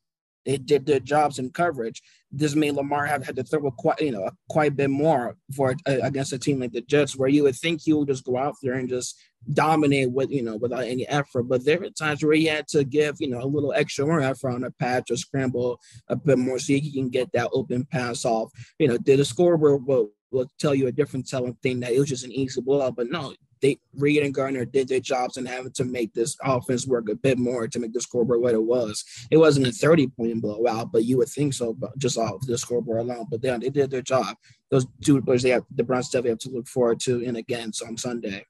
they 0.45 0.57
did 0.57 0.85
their 0.85 0.99
jobs 0.99 1.39
in 1.39 1.49
coverage. 1.49 2.01
This 2.31 2.55
made 2.55 2.75
Lamar 2.75 3.05
have 3.05 3.25
had 3.25 3.35
to 3.37 3.43
throw 3.43 3.65
a 3.67 3.71
quite, 3.71 3.99
you 3.99 4.11
know, 4.11 4.29
quite 4.49 4.71
a 4.71 4.75
bit 4.75 4.89
more 4.89 5.37
for 5.55 5.75
uh, 5.87 5.97
against 6.03 6.33
a 6.33 6.37
team 6.37 6.59
like 6.59 6.71
the 6.71 6.81
Jets, 6.81 7.17
where 7.17 7.29
you 7.29 7.43
would 7.43 7.55
think 7.55 7.81
he 7.81 7.93
would 7.93 8.07
just 8.07 8.25
go 8.25 8.37
out 8.37 8.55
there 8.61 8.73
and 8.73 8.89
just 8.89 9.17
dominate 9.53 10.11
with, 10.11 10.31
you 10.31 10.43
know, 10.43 10.57
without 10.57 10.83
any 10.83 11.07
effort. 11.07 11.43
But 11.43 11.65
there 11.65 11.79
were 11.79 11.89
times 11.89 12.23
where 12.23 12.35
he 12.35 12.45
had 12.45 12.67
to 12.69 12.83
give, 12.83 13.15
you 13.19 13.29
know, 13.29 13.41
a 13.41 13.45
little 13.45 13.73
extra 13.73 14.05
more 14.05 14.21
effort 14.21 14.49
on 14.49 14.63
a 14.63 14.71
patch 14.71 15.11
or 15.11 15.17
scramble 15.17 15.79
a 16.07 16.15
bit 16.15 16.37
more 16.37 16.59
so 16.59 16.73
he 16.73 16.91
can 16.91 17.09
get 17.09 17.31
that 17.33 17.49
open 17.53 17.85
pass 17.85 18.25
off. 18.25 18.51
You 18.79 18.87
know, 18.87 18.97
did 18.97 19.19
the 19.19 19.25
scoreboard 19.25 19.85
will, 19.85 20.11
will 20.31 20.51
tell 20.59 20.75
you 20.75 20.87
a 20.87 20.91
different 20.91 21.27
telling 21.27 21.55
thing 21.63 21.79
that 21.81 21.93
it 21.93 21.99
was 21.99 22.09
just 22.09 22.25
an 22.25 22.31
easy 22.31 22.61
blowout, 22.61 22.95
but 22.95 23.09
no, 23.09 23.33
they 23.65 23.79
Reed 23.95 24.21
and 24.21 24.33
Gardner 24.33 24.65
did 24.65 24.87
their 24.87 24.99
jobs 24.99 25.37
and 25.37 25.47
having 25.47 25.71
to 25.73 25.85
make 25.85 26.13
this 26.13 26.37
offense 26.43 26.85
work 26.85 27.09
a 27.09 27.15
bit 27.15 27.39
more 27.39 27.67
to 27.67 27.79
make 27.79 27.93
the 27.93 28.01
scoreboard 28.01 28.41
what 28.41 28.53
it 28.53 28.63
was. 28.63 29.03
It 29.31 29.37
wasn't 29.37 29.67
a 29.67 29.71
30 29.71 30.07
point 30.07 30.41
blowout, 30.41 30.91
but 30.91 31.05
you 31.05 31.17
would 31.17 31.29
think 31.29 31.53
so, 31.53 31.75
just 31.97 32.17
off 32.17 32.45
the 32.45 32.57
scoreboard 32.57 32.99
alone. 32.99 33.25
But 33.29 33.41
then 33.41 33.61
they 33.61 33.69
did 33.69 33.89
their 33.89 34.01
job. 34.03 34.37
Those 34.69 34.85
two 35.03 35.21
players 35.21 35.43
they 35.43 35.49
have 35.49 35.63
the 35.73 35.83
Browns 35.83 36.09
definitely 36.09 36.31
have 36.31 36.39
to 36.39 36.49
look 36.49 36.67
forward 36.67 36.99
to 37.01 37.25
and 37.25 37.37
again 37.37 37.71
on 37.87 37.97
Sunday. 37.97 38.45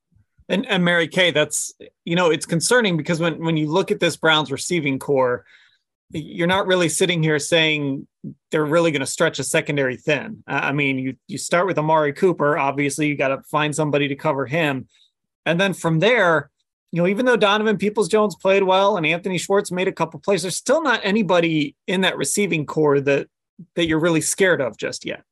And 0.49 0.65
and 0.67 0.83
Mary 0.83 1.07
Kay, 1.07 1.31
that's 1.31 1.73
you 2.03 2.15
know, 2.15 2.29
it's 2.29 2.45
concerning 2.45 2.97
because 2.97 3.19
when 3.19 3.43
when 3.43 3.57
you 3.57 3.67
look 3.67 3.91
at 3.91 3.99
this 3.99 4.17
Browns 4.17 4.51
receiving 4.51 4.99
corps, 4.99 5.45
you're 6.11 6.47
not 6.47 6.67
really 6.67 6.89
sitting 6.89 7.23
here 7.23 7.39
saying 7.39 8.07
they're 8.51 8.65
really 8.65 8.91
going 8.91 9.01
to 9.01 9.05
stretch 9.05 9.39
a 9.39 9.43
secondary 9.43 9.97
thin. 9.97 10.43
I 10.47 10.71
mean, 10.71 10.99
you 10.99 11.15
you 11.27 11.37
start 11.37 11.67
with 11.67 11.77
Amari 11.77 12.13
Cooper. 12.13 12.57
Obviously, 12.57 13.07
you 13.07 13.17
got 13.17 13.29
to 13.29 13.41
find 13.43 13.75
somebody 13.75 14.07
to 14.09 14.15
cover 14.15 14.45
him, 14.45 14.87
and 15.45 15.59
then 15.59 15.73
from 15.73 15.99
there, 15.99 16.49
you 16.91 17.01
know, 17.01 17.07
even 17.07 17.25
though 17.25 17.37
Donovan 17.37 17.77
Peoples 17.77 18.07
Jones 18.07 18.35
played 18.35 18.63
well 18.63 18.97
and 18.97 19.05
Anthony 19.05 19.37
Schwartz 19.37 19.71
made 19.71 19.87
a 19.87 19.91
couple 19.91 20.19
plays, 20.19 20.43
there's 20.43 20.55
still 20.55 20.81
not 20.81 21.01
anybody 21.03 21.75
in 21.87 22.01
that 22.01 22.17
receiving 22.17 22.65
corps 22.65 23.01
that 23.01 23.27
that 23.75 23.87
you're 23.87 23.99
really 23.99 24.21
scared 24.21 24.61
of 24.61 24.77
just 24.77 25.05
yet. 25.05 25.23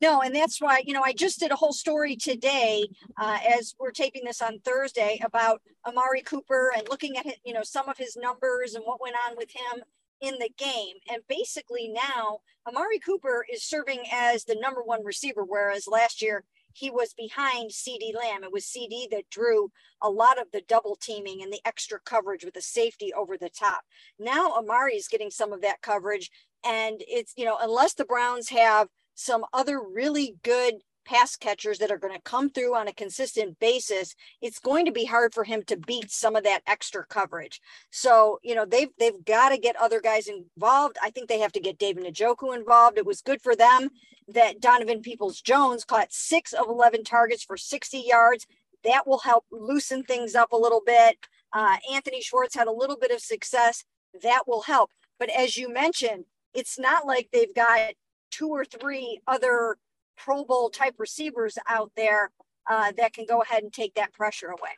No, 0.00 0.20
and 0.20 0.34
that's 0.34 0.60
why, 0.60 0.82
you 0.86 0.92
know, 0.92 1.02
I 1.02 1.12
just 1.12 1.40
did 1.40 1.50
a 1.50 1.56
whole 1.56 1.72
story 1.72 2.14
today 2.14 2.86
uh, 3.20 3.38
as 3.58 3.74
we're 3.80 3.90
taping 3.90 4.24
this 4.24 4.40
on 4.40 4.60
Thursday 4.60 5.20
about 5.24 5.60
Amari 5.86 6.22
Cooper 6.22 6.72
and 6.76 6.88
looking 6.88 7.16
at, 7.16 7.26
you 7.44 7.52
know, 7.52 7.64
some 7.64 7.88
of 7.88 7.98
his 7.98 8.16
numbers 8.16 8.74
and 8.74 8.84
what 8.84 9.00
went 9.00 9.16
on 9.28 9.36
with 9.36 9.50
him 9.50 9.82
in 10.20 10.34
the 10.38 10.50
game. 10.56 10.96
And 11.10 11.22
basically 11.28 11.88
now 11.88 12.38
Amari 12.66 13.00
Cooper 13.00 13.44
is 13.52 13.64
serving 13.64 14.04
as 14.12 14.44
the 14.44 14.54
number 14.54 14.82
one 14.82 15.04
receiver, 15.04 15.42
whereas 15.44 15.88
last 15.88 16.22
year 16.22 16.44
he 16.78 16.90
was 16.90 17.14
behind 17.14 17.70
CeeDee 17.70 18.14
Lamb. 18.14 18.44
It 18.44 18.52
was 18.52 18.64
CeeDee 18.64 19.10
that 19.10 19.30
drew 19.30 19.70
a 20.00 20.08
lot 20.08 20.40
of 20.40 20.46
the 20.52 20.62
double 20.68 20.96
teaming 20.96 21.42
and 21.42 21.52
the 21.52 21.60
extra 21.64 21.98
coverage 22.04 22.44
with 22.44 22.54
the 22.54 22.62
safety 22.62 23.12
over 23.12 23.36
the 23.36 23.50
top. 23.50 23.82
Now 24.18 24.52
Amari 24.52 24.94
is 24.94 25.08
getting 25.08 25.30
some 25.30 25.52
of 25.52 25.62
that 25.62 25.82
coverage. 25.82 26.30
And 26.64 27.02
it's, 27.06 27.32
you 27.36 27.44
know, 27.44 27.58
unless 27.60 27.94
the 27.94 28.04
Browns 28.04 28.48
have 28.50 28.88
some 29.14 29.44
other 29.52 29.80
really 29.80 30.36
good 30.42 30.74
pass 31.08 31.36
catchers 31.36 31.78
that 31.78 31.90
are 31.90 31.98
going 31.98 32.14
to 32.14 32.20
come 32.20 32.50
through 32.50 32.74
on 32.74 32.86
a 32.86 32.92
consistent 32.92 33.58
basis, 33.58 34.14
it's 34.42 34.58
going 34.58 34.84
to 34.84 34.92
be 34.92 35.06
hard 35.06 35.32
for 35.32 35.44
him 35.44 35.62
to 35.62 35.76
beat 35.76 36.10
some 36.10 36.36
of 36.36 36.44
that 36.44 36.60
extra 36.66 37.04
coverage. 37.06 37.60
So, 37.90 38.38
you 38.42 38.54
know, 38.54 38.66
they've 38.66 38.90
they've 38.98 39.24
got 39.24 39.48
to 39.48 39.58
get 39.58 39.76
other 39.76 40.00
guys 40.00 40.28
involved. 40.28 40.98
I 41.02 41.10
think 41.10 41.28
they 41.28 41.38
have 41.38 41.52
to 41.52 41.60
get 41.60 41.78
David 41.78 42.04
Njoku 42.04 42.54
involved. 42.54 42.98
It 42.98 43.06
was 43.06 43.22
good 43.22 43.40
for 43.40 43.56
them 43.56 43.88
that 44.28 44.60
Donovan 44.60 45.00
Peoples 45.00 45.40
Jones 45.40 45.84
caught 45.84 46.12
six 46.12 46.52
of 46.52 46.68
11 46.68 47.04
targets 47.04 47.42
for 47.42 47.56
60 47.56 47.98
yards. 47.98 48.46
That 48.84 49.06
will 49.06 49.20
help 49.20 49.46
loosen 49.50 50.02
things 50.02 50.34
up 50.34 50.52
a 50.52 50.56
little 50.56 50.82
bit. 50.84 51.16
Uh, 51.52 51.78
Anthony 51.90 52.20
Schwartz 52.20 52.54
had 52.54 52.68
a 52.68 52.72
little 52.72 52.98
bit 52.98 53.10
of 53.10 53.20
success. 53.20 53.84
That 54.22 54.42
will 54.46 54.62
help. 54.62 54.90
But 55.18 55.30
as 55.30 55.56
you 55.56 55.72
mentioned, 55.72 56.24
it's 56.52 56.78
not 56.78 57.06
like 57.06 57.30
they've 57.32 57.54
got 57.54 57.94
two 58.30 58.48
or 58.48 58.64
three 58.64 59.20
other 59.26 59.78
Pro 60.18 60.44
Bowl 60.44 60.70
type 60.70 60.94
receivers 60.98 61.58
out 61.66 61.92
there 61.96 62.30
uh, 62.68 62.92
that 62.96 63.12
can 63.12 63.24
go 63.26 63.40
ahead 63.40 63.62
and 63.62 63.72
take 63.72 63.94
that 63.94 64.12
pressure 64.12 64.48
away. 64.48 64.72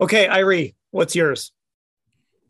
Okay, 0.00 0.26
Irie, 0.28 0.74
what's 0.90 1.14
yours? 1.14 1.52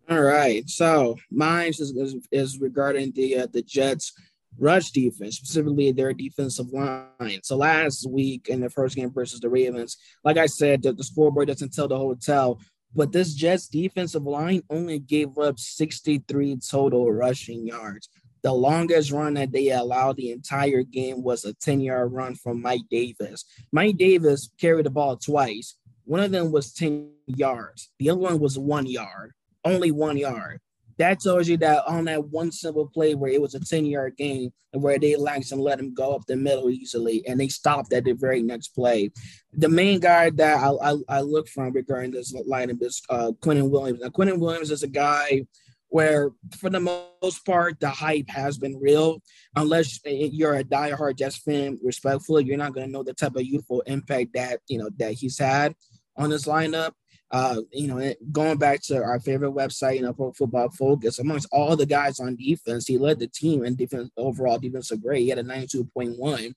All 0.08 0.20
right, 0.20 0.68
so 0.68 1.16
mine 1.30 1.68
is, 1.68 1.80
is, 1.80 2.16
is 2.32 2.58
regarding 2.58 3.12
the 3.12 3.38
uh, 3.38 3.46
the 3.52 3.62
Jets 3.62 4.12
rush 4.58 4.90
defense, 4.90 5.36
specifically 5.36 5.92
their 5.92 6.12
defensive 6.12 6.72
line. 6.72 7.40
So 7.42 7.56
last 7.56 8.08
week 8.08 8.48
in 8.48 8.60
the 8.60 8.70
first 8.70 8.96
game 8.96 9.12
versus 9.12 9.40
the 9.40 9.48
Ravens, 9.48 9.96
like 10.24 10.36
I 10.36 10.46
said, 10.46 10.82
the, 10.82 10.92
the 10.92 11.04
scoreboard 11.04 11.48
doesn't 11.48 11.72
tell 11.72 11.88
the 11.88 11.96
hotel, 11.96 12.60
but 12.94 13.12
this 13.12 13.34
Jets 13.34 13.68
defensive 13.68 14.24
line 14.24 14.62
only 14.68 14.98
gave 14.98 15.38
up 15.38 15.58
63 15.58 16.58
total 16.68 17.10
rushing 17.12 17.66
yards. 17.66 18.08
The 18.42 18.52
longest 18.52 19.10
run 19.10 19.34
that 19.34 19.52
they 19.52 19.70
allowed 19.70 20.16
the 20.16 20.30
entire 20.30 20.82
game 20.82 21.22
was 21.22 21.44
a 21.44 21.54
10 21.54 21.80
yard 21.80 22.12
run 22.12 22.34
from 22.34 22.62
Mike 22.62 22.82
Davis. 22.90 23.44
Mike 23.72 23.96
Davis 23.96 24.50
carried 24.60 24.86
the 24.86 24.90
ball 24.90 25.16
twice. 25.16 25.76
One 26.04 26.20
of 26.20 26.30
them 26.30 26.50
was 26.50 26.72
10 26.72 27.10
yards, 27.26 27.90
the 27.98 28.10
other 28.10 28.20
one 28.20 28.40
was 28.40 28.58
one 28.58 28.86
yard, 28.86 29.32
only 29.64 29.90
one 29.90 30.16
yard 30.16 30.60
that 31.00 31.18
tells 31.18 31.48
you 31.48 31.56
that 31.56 31.82
on 31.86 32.04
that 32.04 32.28
one 32.28 32.52
simple 32.52 32.86
play 32.86 33.14
where 33.14 33.30
it 33.30 33.40
was 33.40 33.54
a 33.54 33.60
10 33.60 33.86
yard 33.86 34.18
game 34.18 34.52
and 34.74 34.82
where 34.82 34.98
they 34.98 35.16
lax 35.16 35.50
and 35.50 35.60
let 35.60 35.80
him 35.80 35.94
go 35.94 36.14
up 36.14 36.26
the 36.26 36.36
middle 36.36 36.68
easily 36.68 37.26
and 37.26 37.40
they 37.40 37.48
stopped 37.48 37.90
at 37.94 38.04
the 38.04 38.12
very 38.12 38.42
next 38.42 38.68
play. 38.68 39.10
The 39.54 39.70
main 39.70 39.98
guy 39.98 40.28
that 40.28 40.58
I, 40.58 40.68
I, 40.90 40.96
I 41.08 41.20
look 41.22 41.48
from 41.48 41.72
regarding 41.72 42.10
this 42.10 42.34
lineup 42.46 42.82
is 42.82 43.00
uh, 43.08 43.32
Quinnen 43.40 43.70
Williams. 43.70 44.00
Now, 44.00 44.08
Quinnen 44.08 44.38
Williams 44.38 44.70
is 44.70 44.82
a 44.82 44.88
guy 44.88 45.46
where, 45.90 46.30
for 46.58 46.70
the 46.70 46.80
most 46.80 47.44
part, 47.44 47.78
the 47.78 47.90
hype 47.90 48.30
has 48.30 48.58
been 48.58 48.78
real. 48.80 49.22
Unless 49.56 50.00
you're 50.04 50.54
a 50.54 50.64
diehard 50.64 51.16
Jets 51.16 51.36
fan, 51.36 51.78
respectfully, 51.82 52.44
you're 52.44 52.56
not 52.56 52.72
going 52.72 52.86
to 52.86 52.92
know 52.92 53.02
the 53.02 53.14
type 53.14 53.36
of 53.36 53.44
youthful 53.44 53.82
impact 53.82 54.30
that 54.34 54.60
you 54.68 54.78
know 54.78 54.88
that 54.98 55.12
he's 55.12 55.38
had 55.38 55.74
on 56.16 56.30
this 56.30 56.46
lineup 56.46 56.92
uh, 57.32 57.60
you 57.72 57.86
know, 57.86 58.14
going 58.32 58.58
back 58.58 58.82
to 58.82 59.02
our 59.02 59.20
favorite 59.20 59.52
website, 59.52 59.96
you 59.96 60.02
know, 60.02 60.12
Pro 60.12 60.32
Football 60.32 60.70
Focus, 60.70 61.18
amongst 61.18 61.48
all 61.52 61.76
the 61.76 61.86
guys 61.86 62.18
on 62.18 62.36
defense, 62.36 62.86
he 62.86 62.98
led 62.98 63.20
the 63.20 63.28
team 63.28 63.64
in 63.64 63.76
defense 63.76 64.10
overall 64.16 64.58
defensive 64.58 65.02
grade. 65.02 65.22
He 65.22 65.28
had 65.28 65.38
a 65.38 65.44
92.1. 65.44 66.54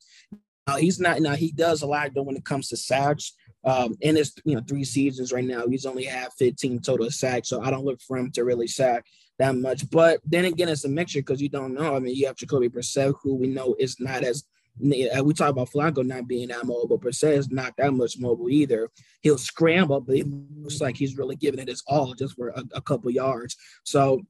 Now 0.66 0.78
he's 0.78 1.00
not 1.00 1.20
now 1.20 1.36
he 1.36 1.52
does 1.52 1.82
a 1.82 1.88
lot 1.88 2.12
though 2.16 2.24
when 2.24 2.38
it 2.38 2.46
comes 2.46 2.70
to 2.70 2.78
sacks. 2.78 3.34
Um, 3.66 3.96
in 4.02 4.16
his 4.16 4.34
you 4.46 4.56
know 4.56 4.62
three 4.68 4.84
seasons 4.84 5.32
right 5.32 5.44
now, 5.44 5.68
he's 5.68 5.86
only 5.86 6.06
had 6.06 6.34
15 6.34 6.80
total 6.80 7.12
sacks. 7.12 7.50
So 7.50 7.62
I 7.62 7.70
don't 7.70 7.86
look 7.86 8.02
for 8.02 8.18
him 8.18 8.32
to 8.32 8.44
really 8.44 8.68
sack 8.68 9.06
that 9.40 9.56
much. 9.56 9.90
But 9.90 10.20
then 10.26 10.46
again, 10.46 10.70
it's 10.70 10.86
a 10.86 10.90
mixture 10.90 11.20
because 11.20 11.42
you 11.42 11.50
don't 11.50 11.74
know. 11.74 11.96
I 11.96 12.00
mean, 12.00 12.16
you 12.16 12.28
have 12.28 12.36
Jacoby 12.36 12.70
Brissett, 12.70 13.16
who 13.22 13.36
we 13.36 13.48
know 13.48 13.76
is 13.80 14.00
not 14.00 14.24
as 14.24 14.46
uh, 14.82 15.24
we 15.24 15.34
talk 15.34 15.50
about 15.50 15.70
Flacco 15.70 16.04
not 16.04 16.28
being 16.28 16.48
that 16.48 16.66
mobile, 16.66 16.98
Brissett 16.98 17.38
is 17.38 17.52
not 17.52 17.74
that 17.78 17.94
much 17.94 18.18
mobile 18.18 18.50
either. 18.50 18.90
He'll 19.22 19.38
scramble, 19.38 20.02
but 20.02 20.16
it 20.16 20.28
looks 20.28 20.82
like 20.82 20.98
he's 20.98 21.16
really 21.16 21.36
giving 21.36 21.60
it 21.60 21.68
his 21.68 21.84
all 21.88 22.14
just 22.16 22.36
for 22.36 22.50
a, 22.50 22.64
a 22.74 22.82
couple 22.82 23.12
yards. 23.12 23.56
So 23.84 24.22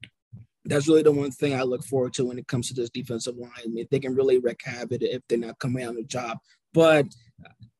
that's 0.66 0.88
really 0.88 1.04
the 1.04 1.12
one 1.12 1.32
thing 1.32 1.54
I 1.54 1.62
look 1.62 1.84
forward 1.84 2.14
to 2.16 2.26
when 2.26 2.38
it 2.38 2.48
comes 2.48 2.68
to 2.68 2.74
this 2.74 2.90
defensive 2.90 3.38
line. 3.38 3.52
I 3.64 3.68
mean, 3.68 3.88
they 3.90 4.00
can 4.00 4.16
really 4.16 4.38
wreak 4.38 4.62
havoc 4.64 5.02
if 5.02 5.22
they're 5.28 5.38
not 5.38 5.60
coming 5.60 5.88
on 5.88 5.96
the 5.96 6.04
job. 6.04 6.40
But 6.74 7.08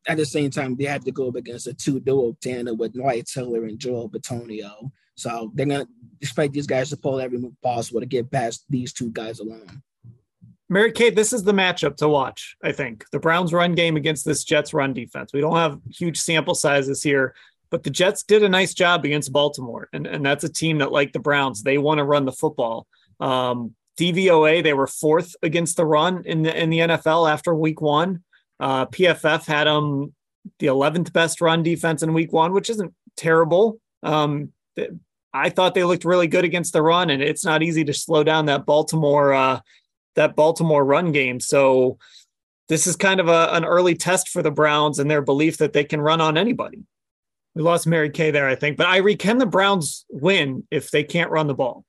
at 0.08 0.18
the 0.18 0.26
same 0.26 0.50
time, 0.50 0.76
they 0.76 0.86
have 0.86 1.04
to 1.06 1.12
go 1.12 1.30
up 1.30 1.36
against 1.36 1.68
a 1.68 1.74
two 1.74 2.00
duo 2.00 2.36
tandem 2.42 2.78
with 2.78 2.96
Wyatt 2.96 3.28
Teller 3.28 3.66
and 3.66 3.80
Joel 3.80 4.10
Bitonio. 4.10 4.92
So 5.16 5.52
they're 5.54 5.66
gonna 5.66 5.88
expect 6.22 6.54
these 6.54 6.68
guys 6.68 6.90
to 6.90 6.98
pull 6.98 7.20
every 7.20 7.38
move 7.38 7.54
possible 7.62 8.00
to 8.00 8.06
get 8.06 8.32
past 8.32 8.66
these 8.70 8.94
two 8.94 9.12
guys 9.12 9.40
alone. 9.40 9.82
Mary 10.70 10.92
Kay, 10.92 11.12
this 11.12 11.34
is 11.34 11.44
the 11.44 11.52
matchup 11.52 11.98
to 11.98 12.08
watch, 12.08 12.56
I 12.64 12.72
think. 12.72 13.06
The 13.12 13.20
Browns 13.20 13.54
run 13.54 13.76
game 13.76 13.96
against 13.96 14.26
this 14.26 14.44
Jets 14.44 14.74
run 14.74 14.94
defense. 14.94 15.32
We 15.32 15.42
don't 15.42 15.56
have 15.56 15.80
huge 15.92 16.20
sample 16.20 16.56
sizes 16.56 17.04
here, 17.04 17.36
but 17.70 17.84
the 17.84 17.90
Jets 17.90 18.24
did 18.24 18.44
a 18.44 18.50
nice 18.50 18.74
job 18.74 19.06
against 19.06 19.32
Baltimore. 19.32 19.90
And, 19.94 20.08
and 20.08 20.26
that's 20.26 20.44
a 20.44 20.50
team 20.50 20.80
that, 20.80 20.92
like 20.92 21.12
the 21.12 21.20
Browns, 21.20 21.62
they 21.62 21.78
want 21.78 22.00
to 22.00 22.04
run 22.04 22.26
the 22.26 22.32
football. 22.32 22.88
Um, 23.20 23.76
DVOA, 24.00 24.64
they 24.64 24.74
were 24.74 24.88
fourth 24.88 25.36
against 25.44 25.78
the 25.78 25.86
run 25.86 26.24
in 26.26 26.42
the 26.42 26.60
in 26.60 26.70
the 26.70 26.80
NFL 26.80 27.32
after 27.32 27.54
week 27.54 27.80
one. 27.80 28.24
Uh, 28.60 28.86
PFF 28.88 29.46
had 29.46 29.68
them 29.68 30.14
the 30.60 30.68
11th 30.68 31.14
best 31.14 31.42
run 31.42 31.64
defense 31.64 32.02
in 32.02 32.14
week 32.14 32.34
one, 32.34 32.54
which 32.54 32.70
isn't 32.70 32.94
terrible. 33.16 33.80
Um, 34.02 34.52
I 35.34 35.50
thought 35.50 35.74
they 35.74 35.84
looked 35.84 36.06
really 36.06 36.28
good 36.28 36.46
against 36.46 36.74
the 36.74 36.82
run, 36.82 37.10
and 37.10 37.22
it's 37.22 37.46
not 37.46 37.64
easy 37.64 37.84
to 37.86 37.94
slow 37.94 38.24
down 38.24 38.46
that 38.46 38.66
Baltimore 38.66 39.34
uh, 39.34 39.60
that 40.16 40.36
Baltimore 40.36 40.86
run 40.86 41.12
game. 41.12 41.40
So 41.40 41.98
this 42.70 42.88
is 42.88 42.96
kind 42.96 43.20
of 43.20 43.28
a, 43.28 43.50
an 43.52 43.66
early 43.66 43.96
test 43.96 44.30
for 44.30 44.42
the 44.42 44.52
Browns 44.52 45.00
and 45.00 45.10
their 45.10 45.22
belief 45.22 45.58
that 45.58 45.74
they 45.74 45.84
can 45.84 46.02
run 46.02 46.22
on 46.22 46.38
anybody. 46.38 46.84
We 47.56 47.62
lost 47.62 47.88
Mary 47.88 48.10
Kay 48.10 48.32
there, 48.32 48.48
I 48.48 48.56
think. 48.56 48.78
But 48.78 48.88
Irie, 48.88 49.18
can 49.18 49.38
the 49.38 49.46
Browns 49.46 50.06
win 50.10 50.68
if 50.72 50.92
they 50.92 51.04
can't 51.04 51.30
run 51.30 51.48
the 51.48 51.54
ball? 51.54 51.86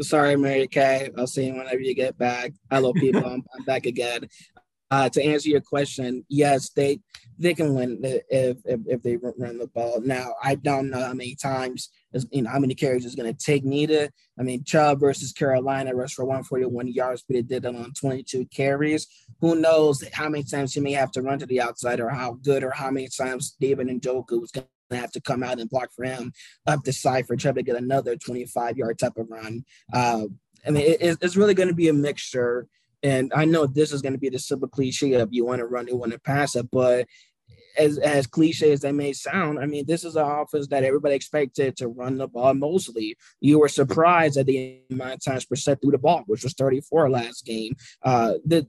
Sorry, 0.00 0.36
Mary 0.36 0.68
Kay. 0.68 1.10
I'll 1.16 1.26
see 1.26 1.46
you 1.46 1.54
whenever 1.54 1.80
you 1.80 1.94
get 1.94 2.16
back. 2.16 2.52
Hello, 2.70 2.92
people. 2.92 3.24
I'm, 3.26 3.44
I'm 3.54 3.64
back 3.64 3.86
again. 3.86 4.28
Uh, 4.92 5.08
to 5.08 5.22
answer 5.22 5.48
your 5.48 5.60
question, 5.60 6.24
yes, 6.28 6.70
they 6.70 7.00
they 7.38 7.54
can 7.54 7.74
win 7.74 7.98
if, 8.02 8.58
if, 8.64 8.80
if 8.86 9.02
they 9.02 9.16
run 9.16 9.58
the 9.58 9.68
ball. 9.68 10.00
Now, 10.00 10.34
I 10.42 10.56
don't 10.56 10.90
know 10.90 11.00
how 11.00 11.14
many 11.14 11.34
times, 11.34 11.90
you 12.30 12.42
know, 12.42 12.50
how 12.50 12.58
many 12.58 12.74
carries 12.74 13.04
is 13.04 13.14
going 13.14 13.32
to 13.32 13.44
take 13.44 13.64
neither. 13.64 14.10
I 14.38 14.42
mean, 14.42 14.64
Chubb 14.64 15.00
versus 15.00 15.32
Carolina 15.32 15.94
rushed 15.94 16.14
for 16.14 16.24
141 16.24 16.88
yards, 16.88 17.24
but 17.26 17.36
it 17.36 17.48
did 17.48 17.64
it 17.64 17.74
on 17.74 17.92
22 17.92 18.46
carries. 18.46 19.06
Who 19.40 19.54
knows 19.56 20.02
how 20.12 20.28
many 20.28 20.44
times 20.44 20.74
he 20.74 20.80
may 20.80 20.92
have 20.92 21.12
to 21.12 21.22
run 21.22 21.38
to 21.38 21.46
the 21.46 21.60
outside, 21.60 22.00
or 22.00 22.10
how 22.10 22.32
good, 22.42 22.64
or 22.64 22.70
how 22.70 22.90
many 22.90 23.08
times 23.08 23.56
David 23.60 23.88
and 23.88 24.00
Njoku 24.00 24.40
was 24.40 24.50
going 24.50 24.66
to 24.90 24.96
have 24.96 25.12
to 25.12 25.20
come 25.20 25.42
out 25.42 25.60
and 25.60 25.70
block 25.70 25.90
for 25.94 26.04
him 26.04 26.32
up 26.66 26.82
the 26.82 26.92
side 26.92 27.26
for 27.26 27.36
Chubb 27.36 27.54
to 27.56 27.62
get 27.62 27.76
another 27.76 28.16
25 28.16 28.76
yard 28.76 28.98
type 28.98 29.16
of 29.16 29.30
run. 29.30 29.64
Uh, 29.92 30.24
I 30.66 30.70
mean, 30.70 30.96
it, 31.00 31.18
it's 31.20 31.36
really 31.36 31.54
going 31.54 31.68
to 31.68 31.74
be 31.74 31.88
a 31.88 31.92
mixture 31.92 32.66
and 33.02 33.32
I 33.34 33.44
know 33.44 33.66
this 33.66 33.92
is 33.92 34.02
going 34.02 34.12
to 34.12 34.18
be 34.18 34.28
the 34.28 34.38
simple 34.38 34.68
cliche 34.68 35.14
of 35.14 35.30
you 35.32 35.44
want 35.44 35.60
to 35.60 35.66
run 35.66 35.88
it, 35.88 35.96
want 35.96 36.12
to 36.12 36.18
pass 36.18 36.54
it, 36.54 36.70
but 36.70 37.06
as 37.80 37.98
as 37.98 38.26
cliche 38.26 38.72
as 38.72 38.80
that 38.80 38.94
may 38.94 39.12
sound, 39.12 39.58
I 39.58 39.66
mean, 39.66 39.86
this 39.86 40.04
is 40.04 40.16
an 40.16 40.24
offense 40.24 40.68
that 40.68 40.84
everybody 40.84 41.14
expected 41.14 41.76
to 41.78 41.88
run 41.88 42.18
the 42.18 42.28
ball 42.28 42.54
mostly. 42.54 43.16
You 43.40 43.58
were 43.58 43.68
surprised 43.68 44.36
at 44.36 44.46
the 44.46 44.80
amount 44.90 45.14
of 45.14 45.24
times 45.24 45.46
Brissett 45.46 45.80
threw 45.80 45.92
the 45.92 45.98
ball, 45.98 46.22
which 46.26 46.44
was 46.44 46.54
34 46.54 47.10
last 47.10 47.44
game. 47.44 47.76
Uh, 48.02 48.34
the, 48.44 48.66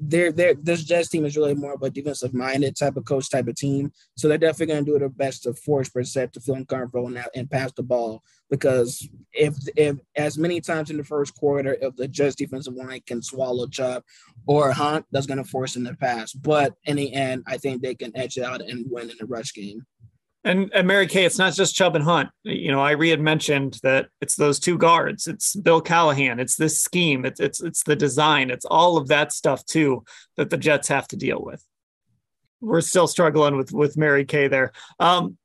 they're, 0.00 0.32
they're, 0.32 0.54
this 0.54 0.82
Jets 0.84 1.08
team 1.08 1.24
is 1.24 1.36
really 1.36 1.54
more 1.54 1.74
of 1.74 1.82
a 1.82 1.90
defensive 1.90 2.32
minded 2.32 2.74
type 2.76 2.96
of 2.96 3.04
coach 3.04 3.30
type 3.30 3.48
of 3.48 3.54
team. 3.54 3.92
So 4.16 4.28
they're 4.28 4.38
definitely 4.38 4.74
going 4.74 4.84
to 4.84 4.92
do 4.92 4.98
their 4.98 5.08
best 5.08 5.42
to 5.42 5.54
force 5.54 5.90
Brissett 5.90 6.32
to 6.32 6.40
feel 6.40 6.54
uncomfortable 6.54 7.06
and, 7.06 7.22
and 7.34 7.50
pass 7.50 7.72
the 7.72 7.82
ball. 7.82 8.22
Because 8.48 9.06
if 9.32 9.54
if 9.76 9.96
as 10.16 10.36
many 10.36 10.60
times 10.60 10.90
in 10.90 10.96
the 10.96 11.04
first 11.04 11.34
quarter, 11.36 11.76
if 11.80 11.94
the 11.96 12.08
Jets 12.08 12.34
defensive 12.34 12.74
line 12.74 13.00
can 13.06 13.22
swallow 13.22 13.66
Chubb 13.68 14.02
or 14.46 14.72
Hunt, 14.72 15.06
that's 15.12 15.26
going 15.26 15.42
to 15.42 15.48
force 15.48 15.74
them 15.74 15.84
to 15.84 15.94
pass. 15.94 16.32
But 16.32 16.74
in 16.84 16.96
the 16.96 17.12
end, 17.12 17.44
I 17.46 17.58
think 17.58 17.82
they 17.82 17.94
can 17.94 18.16
edge 18.16 18.38
it 18.38 18.44
out 18.44 18.62
and 18.62 18.90
win 18.90 19.10
in 19.10 19.16
the 19.20 19.26
rush 19.26 19.54
game. 19.54 19.86
And, 20.42 20.70
and 20.74 20.86
Mary 20.86 21.06
Kay, 21.06 21.26
it's 21.26 21.38
not 21.38 21.52
just 21.52 21.74
Chubb 21.74 21.96
and 21.96 22.04
Hunt. 22.04 22.30
You 22.44 22.72
know, 22.72 22.78
Irie 22.78 23.10
had 23.10 23.20
mentioned 23.20 23.78
that 23.82 24.06
it's 24.22 24.36
those 24.36 24.58
two 24.58 24.78
guards. 24.78 25.26
It's 25.26 25.54
Bill 25.54 25.82
Callahan. 25.82 26.40
It's 26.40 26.56
this 26.56 26.80
scheme. 26.80 27.26
It's 27.26 27.40
it's 27.40 27.62
it's 27.62 27.82
the 27.82 27.96
design. 27.96 28.50
It's 28.50 28.64
all 28.64 28.96
of 28.96 29.08
that 29.08 29.32
stuff 29.32 29.64
too 29.66 30.04
that 30.36 30.48
the 30.48 30.56
Jets 30.56 30.88
have 30.88 31.06
to 31.08 31.16
deal 31.16 31.42
with. 31.42 31.62
We're 32.62 32.80
still 32.80 33.06
struggling 33.06 33.56
with 33.56 33.72
with 33.72 33.98
Mary 33.98 34.24
Kay 34.24 34.48
there. 34.48 34.72
Um, 34.98 35.36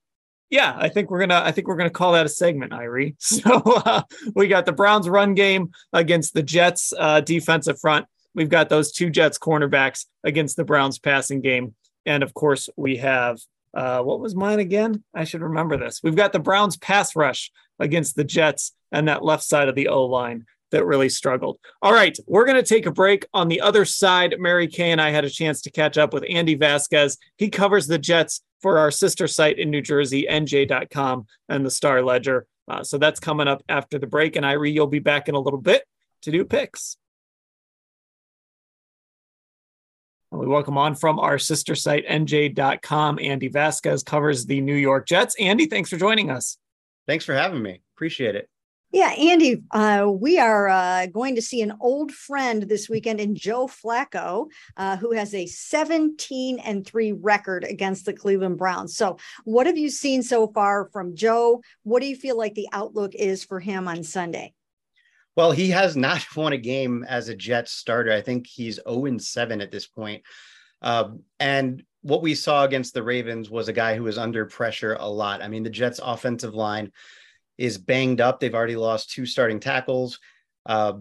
yeah, 0.49 0.73
I 0.77 0.87
think 0.87 1.11
we're 1.11 1.19
gonna 1.19 1.41
I 1.43 1.51
think 1.51 1.67
we're 1.67 1.75
gonna 1.75 1.89
call 1.89 2.13
that 2.13 2.25
a 2.25 2.29
segment, 2.29 2.71
Irie. 2.71 3.15
So 3.19 3.61
uh, 3.65 4.03
we 4.33 4.47
got 4.47 4.65
the 4.65 4.71
Browns 4.71 5.09
run 5.09 5.33
game 5.33 5.71
against 5.91 6.33
the 6.33 6.43
Jets 6.43 6.93
uh, 6.97 7.19
defensive 7.19 7.79
front. 7.81 8.05
We've 8.33 8.49
got 8.49 8.69
those 8.69 8.93
two 8.93 9.09
Jets 9.09 9.37
cornerbacks 9.37 10.05
against 10.23 10.55
the 10.55 10.63
Browns 10.63 10.99
passing 10.99 11.41
game, 11.41 11.75
and 12.05 12.23
of 12.23 12.33
course 12.33 12.69
we 12.77 12.97
have 12.97 13.39
uh, 13.75 14.01
what 14.01 14.19
was 14.19 14.35
mine 14.35 14.59
again? 14.59 15.03
I 15.13 15.25
should 15.25 15.41
remember 15.41 15.77
this. 15.77 16.01
We've 16.01 16.15
got 16.15 16.31
the 16.33 16.39
Browns 16.39 16.77
pass 16.77 17.15
rush 17.15 17.51
against 17.79 18.15
the 18.15 18.23
Jets 18.23 18.71
and 18.91 19.07
that 19.07 19.23
left 19.23 19.43
side 19.43 19.67
of 19.67 19.75
the 19.75 19.89
O 19.89 20.05
line 20.05 20.45
that 20.71 20.85
really 20.85 21.09
struggled. 21.09 21.59
All 21.81 21.93
right, 21.93 22.17
we're 22.25 22.45
going 22.45 22.61
to 22.61 22.63
take 22.63 22.85
a 22.85 22.91
break. 22.91 23.25
On 23.33 23.47
the 23.47 23.61
other 23.61 23.85
side, 23.85 24.35
Mary 24.39 24.67
Kay 24.67 24.91
and 24.91 25.01
I 25.01 25.11
had 25.11 25.25
a 25.25 25.29
chance 25.29 25.61
to 25.63 25.71
catch 25.71 25.97
up 25.97 26.13
with 26.13 26.25
Andy 26.29 26.55
Vasquez. 26.55 27.17
He 27.37 27.49
covers 27.49 27.87
the 27.87 27.99
Jets 27.99 28.41
for 28.61 28.77
our 28.77 28.91
sister 28.91 29.27
site 29.27 29.59
in 29.59 29.69
New 29.69 29.81
Jersey, 29.81 30.25
NJ.com, 30.29 31.27
and 31.49 31.65
the 31.65 31.71
Star 31.71 32.01
Ledger. 32.01 32.47
Uh, 32.67 32.83
so 32.83 32.97
that's 32.97 33.19
coming 33.19 33.47
up 33.47 33.61
after 33.69 33.99
the 33.99 34.07
break. 34.07 34.35
And 34.35 34.45
Irie, 34.45 34.73
you'll 34.73 34.87
be 34.87 34.99
back 34.99 35.29
in 35.29 35.35
a 35.35 35.39
little 35.39 35.61
bit 35.61 35.83
to 36.23 36.31
do 36.31 36.43
picks. 36.45 36.97
We 40.37 40.47
welcome 40.47 40.77
on 40.77 40.95
from 40.95 41.19
our 41.19 41.39
sister 41.39 41.75
site, 41.75 42.07
NJ.com. 42.07 43.19
Andy 43.19 43.47
Vasquez 43.47 44.03
covers 44.03 44.45
the 44.45 44.61
New 44.61 44.75
York 44.75 45.07
Jets. 45.07 45.35
Andy, 45.39 45.65
thanks 45.67 45.89
for 45.89 45.97
joining 45.97 46.29
us. 46.29 46.57
Thanks 47.07 47.25
for 47.25 47.33
having 47.33 47.61
me. 47.61 47.81
Appreciate 47.95 48.35
it. 48.35 48.49
Yeah, 48.91 49.09
Andy, 49.09 49.61
uh, 49.71 50.09
we 50.09 50.39
are 50.39 50.69
uh, 50.69 51.07
going 51.07 51.35
to 51.35 51.41
see 51.41 51.61
an 51.61 51.73
old 51.81 52.13
friend 52.13 52.63
this 52.63 52.87
weekend 52.87 53.19
in 53.19 53.35
Joe 53.35 53.67
Flacco, 53.67 54.47
uh, 54.77 54.95
who 54.95 55.11
has 55.11 55.33
a 55.33 55.47
17 55.47 56.59
and 56.59 56.87
3 56.87 57.11
record 57.11 57.65
against 57.65 58.05
the 58.05 58.13
Cleveland 58.13 58.57
Browns. 58.57 58.95
So, 58.95 59.17
what 59.43 59.67
have 59.67 59.77
you 59.77 59.89
seen 59.89 60.23
so 60.23 60.47
far 60.47 60.89
from 60.93 61.15
Joe? 61.15 61.61
What 61.83 62.01
do 62.01 62.07
you 62.07 62.15
feel 62.15 62.37
like 62.37 62.53
the 62.53 62.69
outlook 62.71 63.13
is 63.15 63.43
for 63.43 63.59
him 63.59 63.87
on 63.89 64.03
Sunday? 64.03 64.53
Well, 65.35 65.51
he 65.51 65.69
has 65.71 65.95
not 65.95 66.25
won 66.35 66.53
a 66.53 66.57
game 66.57 67.05
as 67.07 67.29
a 67.29 67.35
Jets 67.35 67.71
starter. 67.71 68.11
I 68.11 68.21
think 68.21 68.47
he's 68.47 68.79
0 68.87 69.17
7 69.17 69.61
at 69.61 69.71
this 69.71 69.87
point. 69.87 70.23
Um, 70.81 71.21
and 71.39 71.83
what 72.01 72.21
we 72.21 72.35
saw 72.35 72.63
against 72.63 72.93
the 72.93 73.03
Ravens 73.03 73.49
was 73.49 73.67
a 73.67 73.73
guy 73.73 73.95
who 73.95 74.03
was 74.03 74.17
under 74.17 74.45
pressure 74.45 74.95
a 74.99 75.07
lot. 75.07 75.41
I 75.41 75.47
mean, 75.47 75.63
the 75.63 75.69
Jets' 75.69 75.99
offensive 76.03 76.53
line 76.53 76.91
is 77.57 77.77
banged 77.77 78.21
up. 78.21 78.39
They've 78.39 78.53
already 78.53 78.75
lost 78.75 79.09
two 79.09 79.25
starting 79.25 79.59
tackles. 79.59 80.19
Uh, 80.65 80.93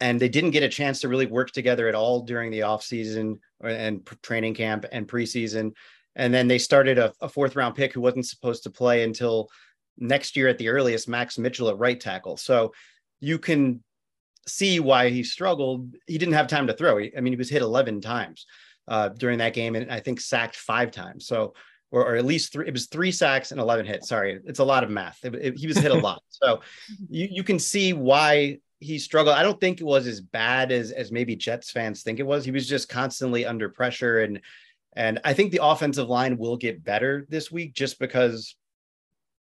and 0.00 0.18
they 0.18 0.28
didn't 0.28 0.50
get 0.50 0.64
a 0.64 0.68
chance 0.68 1.00
to 1.00 1.08
really 1.08 1.26
work 1.26 1.52
together 1.52 1.86
at 1.86 1.94
all 1.94 2.22
during 2.22 2.50
the 2.50 2.60
offseason 2.60 3.38
and 3.60 4.04
training 4.20 4.54
camp 4.54 4.84
and 4.90 5.06
preseason. 5.06 5.72
And 6.16 6.34
then 6.34 6.48
they 6.48 6.58
started 6.58 6.98
a, 6.98 7.12
a, 7.20 7.28
fourth 7.28 7.54
round 7.54 7.76
pick 7.76 7.92
who 7.92 8.00
wasn't 8.00 8.26
supposed 8.26 8.64
to 8.64 8.70
play 8.70 9.04
until 9.04 9.48
next 9.96 10.36
year 10.36 10.48
at 10.48 10.58
the 10.58 10.68
earliest, 10.70 11.08
Max 11.08 11.38
Mitchell 11.38 11.68
at 11.68 11.78
right 11.78 12.00
tackle. 12.00 12.36
So 12.36 12.72
you 13.22 13.38
can 13.38 13.82
see 14.46 14.80
why 14.80 15.08
he 15.08 15.22
struggled. 15.22 15.94
He 16.06 16.18
didn't 16.18 16.34
have 16.34 16.48
time 16.48 16.66
to 16.66 16.74
throw. 16.74 16.98
I 16.98 17.20
mean, 17.20 17.32
he 17.32 17.36
was 17.36 17.48
hit 17.48 17.62
11 17.62 18.00
times 18.00 18.46
uh, 18.88 19.08
during 19.10 19.38
that 19.38 19.54
game 19.54 19.76
and 19.76 19.90
I 19.90 20.00
think 20.00 20.20
sacked 20.20 20.56
five 20.56 20.90
times. 20.90 21.26
So 21.26 21.54
or, 21.92 22.06
or, 22.08 22.16
at 22.16 22.24
least 22.24 22.52
three. 22.52 22.66
It 22.66 22.72
was 22.72 22.86
three 22.86 23.12
sacks 23.12 23.52
and 23.52 23.60
11 23.60 23.86
hits. 23.86 24.08
Sorry, 24.08 24.40
it's 24.46 24.58
a 24.58 24.64
lot 24.64 24.82
of 24.82 24.90
math. 24.90 25.18
It, 25.24 25.34
it, 25.34 25.58
he 25.58 25.66
was 25.66 25.76
hit 25.76 25.92
a 25.92 25.94
lot. 25.94 26.22
So 26.30 26.60
you, 27.08 27.28
you 27.30 27.44
can 27.44 27.60
see 27.60 27.92
why 27.92 28.58
he 28.80 28.98
struggled. 28.98 29.36
I 29.36 29.44
don't 29.44 29.60
think 29.60 29.80
it 29.80 29.84
was 29.84 30.08
as 30.08 30.20
bad 30.20 30.72
as 30.72 30.90
as 30.90 31.12
maybe 31.12 31.36
Jets 31.36 31.70
fans 31.70 32.02
think 32.02 32.18
it 32.18 32.26
was. 32.26 32.44
He 32.44 32.50
was 32.50 32.66
just 32.66 32.88
constantly 32.88 33.46
under 33.46 33.68
pressure 33.68 34.22
and 34.22 34.40
and 34.96 35.20
I 35.24 35.34
think 35.34 35.52
the 35.52 35.62
offensive 35.62 36.08
line 36.08 36.36
will 36.36 36.56
get 36.56 36.82
better 36.82 37.26
this 37.28 37.52
week 37.52 37.74
just 37.74 38.00
because 38.00 38.56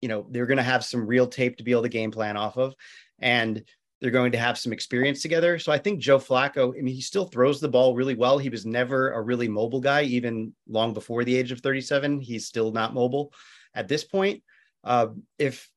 you 0.02 0.10
know 0.10 0.28
they're 0.30 0.46
going 0.46 0.58
to 0.58 0.64
have 0.64 0.86
some 0.86 1.08
real 1.08 1.26
tape 1.26 1.58
to 1.58 1.64
be 1.64 1.72
able 1.72 1.82
to 1.82 1.90
game 1.90 2.12
plan 2.12 2.38
off 2.38 2.58
of 2.58 2.76
and 3.24 3.64
they're 4.02 4.12
going 4.12 4.34
to 4.34 4.38
have 4.38 4.58
some 4.58 4.74
experience 4.74 5.22
together. 5.22 5.58
So 5.58 5.72
I 5.72 5.78
think 5.78 6.02
Joe 6.02 6.20
Flacco, 6.20 6.78
I 6.78 6.82
mean, 6.82 6.94
he 6.94 7.00
still 7.00 7.24
throws 7.24 7.62
the 7.62 7.70
ball 7.70 7.96
really 7.96 8.16
well. 8.16 8.38
He 8.38 8.50
was 8.50 8.66
never 8.66 9.14
a 9.14 9.22
really 9.22 9.48
mobile 9.48 9.80
guy, 9.80 10.04
even 10.04 10.54
long 10.68 10.94
before 10.94 11.24
the 11.24 11.36
age 11.36 11.54
of 11.54 11.62
37. 11.62 12.20
He's 12.20 12.46
still 12.46 12.74
not 12.74 12.94
mobile 12.94 13.32
at 13.74 13.88
this 13.88 14.04
point. 14.04 14.44
Uh, 14.84 15.08
if 15.40 15.72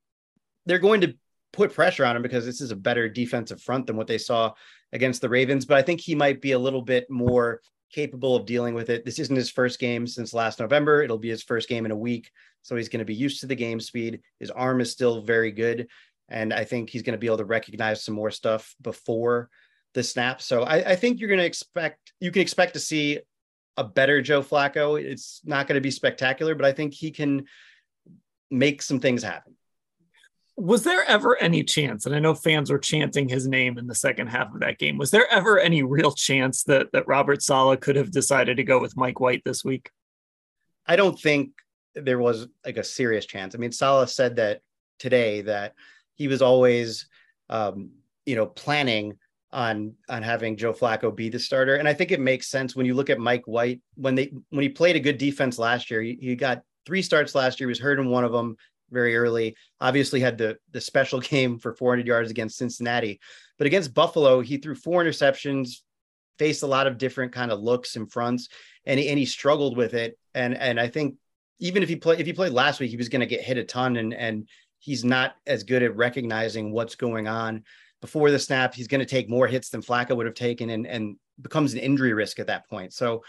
they're 0.67 0.81
going 0.81 1.03
to 1.03 1.15
put 1.53 1.73
pressure 1.73 2.05
on 2.05 2.17
him 2.17 2.23
because 2.23 2.45
this 2.45 2.61
is 2.61 2.73
a 2.73 2.77
better 2.77 3.09
defensive 3.09 3.63
front 3.63 3.87
than 3.87 3.97
what 3.97 4.09
they 4.09 4.19
saw 4.19 4.53
against 4.93 5.21
the 5.21 5.29
Ravens, 5.29 5.65
but 5.65 5.77
I 5.77 5.83
think 5.83 6.01
he 6.01 6.17
might 6.17 6.43
be 6.43 6.53
a 6.53 6.59
little 6.59 6.83
bit 6.83 7.09
more 7.09 7.61
capable 7.93 8.35
of 8.35 8.45
dealing 8.45 8.75
with 8.75 8.91
it. 8.91 9.05
This 9.05 9.21
isn't 9.21 9.37
his 9.37 9.51
first 9.51 9.79
game 9.79 10.05
since 10.05 10.35
last 10.35 10.59
November. 10.59 11.01
It'll 11.01 11.17
be 11.17 11.29
his 11.29 11.45
first 11.45 11.69
game 11.69 11.85
in 11.85 11.93
a 11.93 11.97
week. 11.97 12.33
So 12.63 12.75
he's 12.75 12.89
going 12.89 12.99
to 12.99 13.05
be 13.05 13.15
used 13.15 13.41
to 13.41 13.47
the 13.47 13.55
game 13.55 13.79
speed. 13.79 14.21
His 14.41 14.51
arm 14.51 14.81
is 14.81 14.91
still 14.91 15.23
very 15.23 15.53
good 15.53 15.87
and 16.29 16.53
I 16.53 16.65
think 16.65 16.91
he's 16.91 17.03
going 17.03 17.13
to 17.13 17.19
be 17.19 17.27
able 17.27 17.39
to 17.39 17.45
recognize 17.45 18.05
some 18.05 18.15
more 18.15 18.31
stuff 18.31 18.75
before 18.83 19.49
the 19.95 20.03
snap. 20.03 20.43
So 20.43 20.63
I, 20.63 20.91
I 20.91 20.97
think 20.97 21.21
you're 21.21 21.29
going 21.29 21.41
to 21.41 21.47
expect 21.47 22.13
you 22.21 22.31
can 22.31 22.43
expect 22.43 22.75
to 22.75 22.81
see 22.81 23.21
a 23.77 23.85
better 23.85 24.23
Joe 24.23 24.43
Flacco. 24.43 25.01
It's 25.03 25.41
not 25.45 25.67
going 25.67 25.77
to 25.77 25.81
be 25.81 25.91
spectacular, 25.91 26.55
but 26.55 26.65
I 26.65 26.73
think 26.73 26.95
he 26.95 27.11
can 27.11 27.47
make 28.51 28.83
some 28.83 29.01
things 29.01 29.23
happen. 29.23 29.55
Was 30.59 30.85
there 30.85 31.05
ever 31.05 31.37
any 31.37 31.63
chance, 31.63 32.07
and 32.07 32.15
I 32.15 32.19
know 32.19 32.35
fans 32.35 32.71
were 32.71 32.79
chanting 32.79 33.29
his 33.29 33.47
name 33.47 33.77
in 33.77 33.87
the 33.87 33.95
second 33.95 34.29
half 34.29 34.55
of 34.55 34.61
that 34.61 34.79
game, 34.79 34.97
was 34.97 35.11
there 35.11 35.31
ever 35.31 35.59
any 35.59 35.83
real 35.83 36.13
chance 36.13 36.63
that 36.65 36.93
that 36.93 37.07
Robert 37.07 37.43
Saleh 37.43 37.79
could 37.79 37.97
have 37.97 38.11
decided 38.11 38.57
to 38.57 38.65
go 38.65 38.81
with 38.81 38.97
Mike 38.97 39.21
White 39.21 39.43
this 39.45 39.63
week? 39.63 39.91
I 40.87 40.97
don't 40.97 41.21
think 41.21 41.51
there 41.95 42.19
was 42.19 42.49
like 42.65 42.79
a 42.79 42.85
serious 42.85 43.27
chance. 43.27 43.55
I 43.55 43.59
mean, 43.59 43.73
Saleh 43.73 44.09
said 44.09 44.37
that 44.37 44.63
today 44.99 45.43
that 45.43 45.75
he 46.17 46.29
was 46.29 46.43
always, 46.43 47.07
um, 47.49 47.91
you 48.25 48.35
know, 48.35 48.47
planning 48.47 49.17
on 49.53 49.95
on 50.09 50.23
having 50.23 50.57
Joe 50.57 50.73
Flacco 50.73 51.15
be 51.15 51.29
the 51.29 51.39
starter. 51.39 51.77
And 51.77 51.87
I 51.87 51.95
think 51.95 52.11
it 52.11 52.21
makes 52.21 52.49
sense 52.49 52.75
when 52.75 52.87
you 52.87 52.95
look 52.95 53.11
at 53.11 53.19
Mike 53.19 53.45
White 53.47 53.81
when 53.95 54.15
they 54.15 54.33
when 54.51 54.63
he 54.63 54.69
played 54.69 54.97
a 54.97 55.01
good 55.01 55.19
defense 55.19 55.59
last 55.59 55.91
year. 55.91 56.03
He, 56.03 56.19
he 56.21 56.37
got 56.37 56.63
three 56.85 57.03
starts 57.03 57.35
last 57.35 57.61
year. 57.61 57.69
He 57.69 57.71
was 57.71 57.79
hurt 57.79 58.01
in 58.01 58.09
one 58.09 58.25
of 58.25 58.33
them 58.33 58.57
very 58.91 59.17
early. 59.17 59.57
Obviously 59.81 60.21
had 60.21 60.39
the 60.39 60.57
the 60.73 60.81
special 60.81 61.21
game 61.33 61.59
for 61.59 61.75
400 61.75 62.07
yards 62.07 62.31
against 62.31 62.59
Cincinnati, 62.59 63.21
but 63.59 63.67
against 63.67 63.95
Buffalo 63.95 64.41
he 64.41 64.57
threw 64.57 64.75
four 64.75 65.05
interceptions, 65.05 65.81
faced 66.39 66.63
a 66.63 66.69
lot 66.69 66.87
of 66.87 66.99
different 66.99 67.33
kind 67.33 67.53
of 67.53 67.61
looks 67.61 67.97
and 67.97 68.11
fronts, 68.11 68.49
and 68.85 68.99
he, 68.99 69.09
and 69.09 69.19
he 69.19 69.27
struggled 69.27 69.77
with 69.77 69.95
it. 69.95 70.19
And 70.35 70.57
and 70.57 70.81
I 70.81 70.89
think 70.89 71.17
even 71.61 71.83
if 71.83 71.89
he 71.89 71.97
played 71.97 72.21
if 72.21 72.27
he 72.27 72.33
played 72.33 72.53
last 72.53 72.81
week, 72.81 72.91
he 72.91 72.97
was 72.97 73.09
going 73.09 73.21
to 73.21 73.27
get 73.27 73.41
hit 73.43 73.59
a 73.59 73.65
ton 73.65 73.97
and 73.97 74.13
and 74.13 74.49
he's 74.79 75.05
not 75.05 75.35
as 75.47 75.65
good 75.65 75.83
at 75.83 75.97
recognizing 75.97 76.73
what's 76.73 76.95
going 76.95 77.29
on 77.29 77.65
before 78.01 78.31
the 78.31 78.39
snap. 78.39 78.75
He's 78.75 78.89
going 78.89 79.01
to 79.01 79.07
take 79.07 79.29
more 79.29 79.47
hits 79.47 79.71
than 79.71 79.83
Flacco 79.83 80.17
would 80.17 80.27
have 80.27 80.35
taken 80.35 80.71
and, 80.71 80.87
and 80.87 81.17
becomes 81.41 81.73
an 81.73 81.81
injury 81.81 82.13
risk 82.13 82.39
at 82.39 82.47
that 82.47 82.69
point. 82.69 82.93
So, 82.93 83.23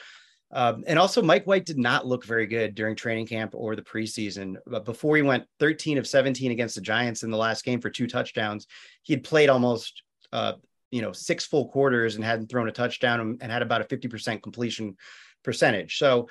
um, 0.52 0.84
and 0.88 0.98
also 0.98 1.22
Mike 1.22 1.46
White 1.46 1.66
did 1.66 1.78
not 1.78 2.08
look 2.08 2.26
very 2.26 2.48
good 2.48 2.74
during 2.74 2.96
training 2.96 3.28
camp 3.28 3.54
or 3.54 3.76
the 3.76 3.82
preseason. 3.82 4.56
But 4.66 4.86
before 4.86 5.16
he 5.16 5.22
went 5.22 5.46
13 5.60 5.98
of 5.98 6.08
17 6.08 6.52
against 6.52 6.76
the 6.76 6.82
Giants 6.82 7.24
in 7.24 7.32
the 7.32 7.38
last 7.38 7.66
game 7.66 7.82
for 7.82 7.90
two 7.90 8.08
touchdowns, 8.08 8.68
he 9.04 9.14
had 9.14 9.24
played 9.24 9.50
almost, 9.50 10.04
uh, 10.32 10.54
you 10.90 11.02
know, 11.02 11.12
six 11.12 11.46
full 11.46 11.68
quarters 11.68 12.16
and 12.16 12.24
hadn't 12.24 12.48
thrown 12.48 12.70
a 12.70 12.72
touchdown 12.72 13.38
and 13.42 13.52
had 13.52 13.62
about 13.62 13.82
a 13.82 13.84
50% 13.84 14.42
completion 14.42 14.96
percentage. 15.44 15.98
So 15.98 16.30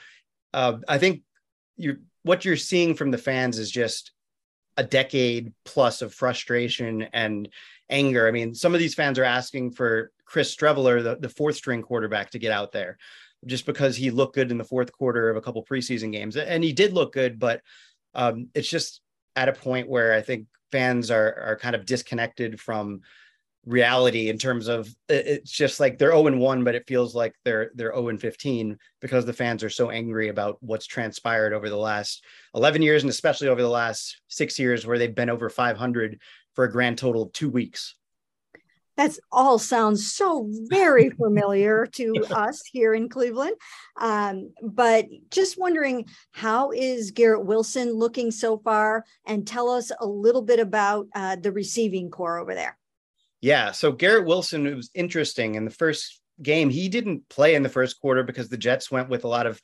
uh, 0.55 0.79
I 0.89 0.99
think 0.99 1.23
you 1.77 1.99
what 2.23 2.45
you're 2.45 2.57
seeing 2.57 2.95
from 2.95 3.11
the 3.11 3.19
fans 3.19 3.59
is 3.59 3.71
just 3.71 4.13
a 4.77 4.85
decade 4.85 5.53
plus 5.65 6.03
of 6.03 6.13
frustration 6.13 7.03
and 7.13 7.49
anger. 7.89 8.29
I 8.29 8.31
mean, 8.31 8.55
some 8.55 8.75
of 8.75 8.81
these 8.81 8.95
fans 8.95 9.19
are 9.19 9.25
asking 9.25 9.73
for 9.73 10.11
Chris 10.25 10.55
Streveler, 10.55 11.03
the, 11.03 11.17
the 11.17 11.29
fourth 11.29 11.57
string 11.57 11.83
quarterback, 11.83 12.31
to 12.31 12.39
get 12.39 12.53
out 12.53 12.73
there 12.73 12.99
just 13.45 13.67
because 13.67 13.97
he 13.97 14.11
looked 14.11 14.35
good 14.35 14.51
in 14.51 14.59
the 14.59 14.65
fourth 14.65 14.93
quarter 14.93 15.31
of 15.31 15.37
a 15.37 15.41
couple 15.41 15.65
preseason 15.65 16.13
games. 16.13 16.37
And 16.37 16.65
he 16.65 16.73
did 16.73 16.93
look 16.93 17.13
good, 17.13 17.39
but 17.39 17.61
um, 18.15 18.49
it's 18.55 18.69
just 18.69 19.01
at 19.37 19.49
a 19.49 19.53
point 19.53 19.89
where 19.89 20.15
I 20.15 20.23
think 20.23 20.47
fans 20.73 21.11
are 21.11 21.41
are 21.41 21.57
kind 21.57 21.77
of 21.77 21.87
disconnected 21.87 22.61
from 22.61 23.03
reality 23.67 24.31
in 24.31 24.39
terms 24.39 24.69
of 24.69 24.89
it's 25.09 25.51
just 25.51 25.81
like 25.81 25.99
they're 25.99 26.13
0 26.13 26.29
and 26.29 26.39
1 26.39 26.63
but 26.63 26.77
it 26.77 26.87
feels 26.87 27.17
like 27.17 27.35
they're 27.45 27.73
they're 27.75 27.93
0 27.93 28.09
and 28.09 28.21
15 28.21 28.79
because 29.01 29.27
the 29.27 29.33
fans 29.33 29.65
are 29.65 29.71
so 29.71 29.91
angry 29.91 30.29
about 30.29 30.57
what's 30.61 30.87
transpired 30.87 31.53
over 31.53 31.69
the 31.69 31.77
last 31.77 32.25
11 32.55 32.81
years 32.81 33.03
and 33.03 33.11
especially 33.11 33.49
over 33.49 33.61
the 33.61 33.69
last 33.69 34.21
6 34.29 34.59
years 34.61 34.87
where 34.87 34.99
they've 34.99 35.15
been 35.15 35.31
over 35.31 35.51
500 35.51 36.21
for 36.55 36.65
a 36.65 36.71
grand 36.71 36.97
total 36.97 37.23
of 37.23 37.33
2 37.33 37.51
weeks. 37.51 37.97
That's 38.97 39.21
all 39.31 39.59
sounds 39.59 40.13
so 40.13 40.49
very 40.69 41.11
familiar 41.23 41.87
to 41.87 42.25
us 42.31 42.63
here 42.65 42.95
in 42.95 43.09
Cleveland. 43.11 43.57
Um, 44.01 44.53
but 44.63 45.07
just 45.31 45.59
wondering, 45.59 46.07
how 46.31 46.71
is 46.71 47.11
Garrett 47.11 47.45
Wilson 47.45 47.93
looking 47.93 48.31
so 48.31 48.57
far? 48.57 49.05
And 49.27 49.47
tell 49.47 49.69
us 49.69 49.93
a 50.01 50.07
little 50.07 50.41
bit 50.41 50.61
about 50.61 51.09
uh, 51.15 51.37
the 51.37 51.53
receiving 51.53 52.11
corps 52.11 52.39
over 52.39 52.55
there. 52.55 52.79
Yeah. 53.47 53.71
So 53.71 53.93
Garrett 53.93 54.27
Wilson, 54.27 54.67
it 54.67 54.75
was 54.75 54.91
interesting 54.93 55.55
in 55.55 55.65
the 55.65 55.71
first 55.71 56.21
game. 56.43 56.69
He 56.69 56.89
didn't 56.89 57.29
play 57.29 57.55
in 57.55 57.63
the 57.63 57.69
first 57.69 58.01
quarter 58.01 58.25
because 58.25 58.49
the 58.49 58.57
Jets 58.57 58.91
went 58.91 59.09
with 59.09 59.23
a 59.23 59.29
lot 59.29 59.47
of 59.47 59.61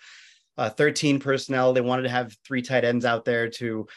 uh, 0.57 0.71
13 0.71 1.19
personnel. 1.19 1.73
They 1.73 1.81
wanted 1.81 2.03
to 2.03 2.09
have 2.09 2.33
three 2.47 2.63
tight 2.63 2.85
ends 2.85 3.05
out 3.05 3.25
there 3.25 3.49
to, 3.49 3.89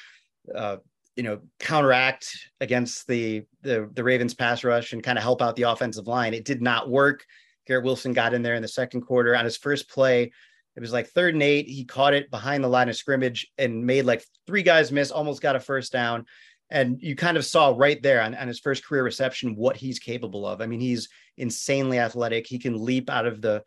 uh, 0.55 0.77
you 1.15 1.21
know, 1.21 1.41
counteract 1.59 2.35
against 2.61 3.05
the, 3.05 3.43
the 3.61 3.87
the 3.93 4.03
Ravens 4.03 4.33
pass 4.33 4.63
rush 4.63 4.93
and 4.93 5.03
kind 5.03 5.19
of 5.19 5.23
help 5.23 5.39
out 5.39 5.55
the 5.55 5.69
offensive 5.69 6.07
line. 6.07 6.33
It 6.33 6.45
did 6.45 6.63
not 6.63 6.89
work. 6.89 7.23
Garrett 7.67 7.85
Wilson 7.85 8.11
got 8.11 8.33
in 8.33 8.41
there 8.41 8.55
in 8.55 8.63
the 8.63 8.67
second 8.67 9.01
quarter 9.01 9.35
on 9.35 9.45
his 9.45 9.55
first 9.55 9.87
play. 9.87 10.31
It 10.75 10.79
was 10.79 10.93
like 10.93 11.09
third 11.09 11.35
and 11.35 11.43
eight. 11.43 11.67
He 11.69 11.85
caught 11.85 12.15
it 12.15 12.31
behind 12.31 12.63
the 12.63 12.69
line 12.69 12.89
of 12.89 12.95
scrimmage 12.95 13.51
and 13.59 13.85
made 13.85 14.05
like 14.05 14.25
three 14.47 14.63
guys 14.63 14.91
miss, 14.91 15.11
almost 15.11 15.43
got 15.43 15.55
a 15.55 15.59
first 15.59 15.91
down 15.91 16.25
And 16.69 17.01
you 17.01 17.15
kind 17.15 17.37
of 17.37 17.45
saw 17.45 17.73
right 17.75 18.01
there 18.01 18.21
on, 18.21 18.33
on 18.35 18.47
his 18.47 18.59
first 18.59 18.85
career 18.85 19.03
reception 19.03 19.55
what 19.55 19.77
he's 19.77 19.99
capable 19.99 20.47
of. 20.47 20.61
I 20.61 20.65
mean, 20.65 20.79
he's 20.79 21.09
insanely 21.37 21.99
athletic. 21.99 22.47
He 22.47 22.59
can 22.59 22.83
leap 22.83 23.09
out 23.09 23.25
of 23.25 23.41
the 23.41 23.63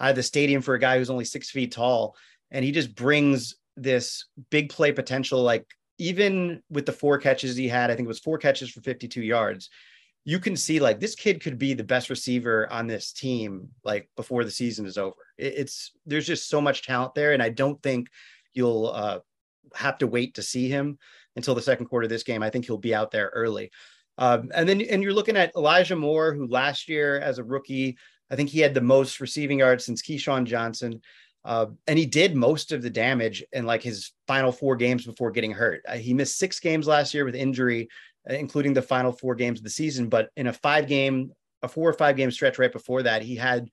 out 0.00 0.10
of 0.10 0.16
the 0.16 0.22
stadium 0.22 0.60
for 0.60 0.74
a 0.74 0.78
guy 0.78 0.98
who's 0.98 1.10
only 1.10 1.24
six 1.24 1.50
feet 1.50 1.72
tall, 1.72 2.16
and 2.50 2.64
he 2.64 2.72
just 2.72 2.94
brings 2.94 3.56
this 3.76 4.26
big 4.50 4.68
play 4.68 4.92
potential. 4.92 5.42
Like 5.42 5.66
even 5.98 6.62
with 6.68 6.86
the 6.86 6.92
four 6.92 7.18
catches 7.18 7.56
he 7.56 7.68
had, 7.68 7.90
I 7.90 7.96
think 7.96 8.06
it 8.06 8.08
was 8.08 8.20
four 8.20 8.38
catches 8.38 8.70
for 8.70 8.80
52 8.80 9.22
yards. 9.22 9.70
You 10.24 10.38
can 10.38 10.56
see 10.56 10.80
like 10.80 11.00
this 11.00 11.14
kid 11.14 11.42
could 11.42 11.58
be 11.58 11.74
the 11.74 11.84
best 11.84 12.10
receiver 12.10 12.70
on 12.72 12.86
this 12.86 13.12
team 13.12 13.68
like 13.84 14.08
before 14.16 14.44
the 14.44 14.50
season 14.50 14.86
is 14.86 14.98
over. 14.98 15.16
It's 15.38 15.92
there's 16.06 16.26
just 16.26 16.48
so 16.48 16.60
much 16.60 16.86
talent 16.86 17.14
there, 17.14 17.32
and 17.32 17.42
I 17.42 17.50
don't 17.50 17.82
think 17.82 18.08
you'll 18.52 18.90
uh, 18.94 19.20
have 19.74 19.98
to 19.98 20.06
wait 20.06 20.34
to 20.34 20.42
see 20.42 20.68
him 20.68 20.98
until 21.36 21.54
the 21.54 21.62
second 21.62 21.86
quarter 21.86 22.04
of 22.04 22.10
this 22.10 22.22
game. 22.22 22.42
I 22.42 22.50
think 22.50 22.64
he'll 22.64 22.78
be 22.78 22.94
out 22.94 23.10
there 23.10 23.30
early. 23.34 23.70
Um, 24.18 24.50
and 24.54 24.68
then 24.68 24.80
and 24.82 25.02
you're 25.02 25.12
looking 25.12 25.36
at 25.36 25.54
Elijah 25.56 25.96
Moore, 25.96 26.34
who 26.34 26.46
last 26.46 26.88
year 26.88 27.18
as 27.18 27.38
a 27.38 27.44
rookie, 27.44 27.96
I 28.30 28.36
think 28.36 28.48
he 28.48 28.60
had 28.60 28.74
the 28.74 28.80
most 28.80 29.20
receiving 29.20 29.58
yards 29.58 29.84
since 29.84 30.02
Keyshawn 30.02 30.44
Johnson. 30.44 31.00
Uh, 31.44 31.66
and 31.86 31.98
he 31.98 32.06
did 32.06 32.34
most 32.34 32.72
of 32.72 32.80
the 32.80 32.88
damage 32.88 33.44
in 33.52 33.66
like 33.66 33.82
his 33.82 34.12
final 34.26 34.50
four 34.50 34.76
games 34.76 35.04
before 35.04 35.30
getting 35.30 35.52
hurt. 35.52 35.82
Uh, 35.86 35.96
he 35.96 36.14
missed 36.14 36.38
six 36.38 36.58
games 36.58 36.86
last 36.86 37.12
year 37.12 37.24
with 37.24 37.34
injury, 37.34 37.88
uh, 38.30 38.34
including 38.34 38.72
the 38.72 38.80
final 38.80 39.12
four 39.12 39.34
games 39.34 39.58
of 39.58 39.64
the 39.64 39.70
season. 39.70 40.08
But 40.08 40.30
in 40.36 40.46
a 40.46 40.52
five 40.52 40.86
game, 40.86 41.32
a 41.62 41.68
four 41.68 41.88
or 41.88 41.92
five 41.92 42.16
game 42.16 42.30
stretch 42.30 42.58
right 42.58 42.72
before 42.72 43.02
that, 43.02 43.22
he 43.22 43.36
had, 43.36 43.68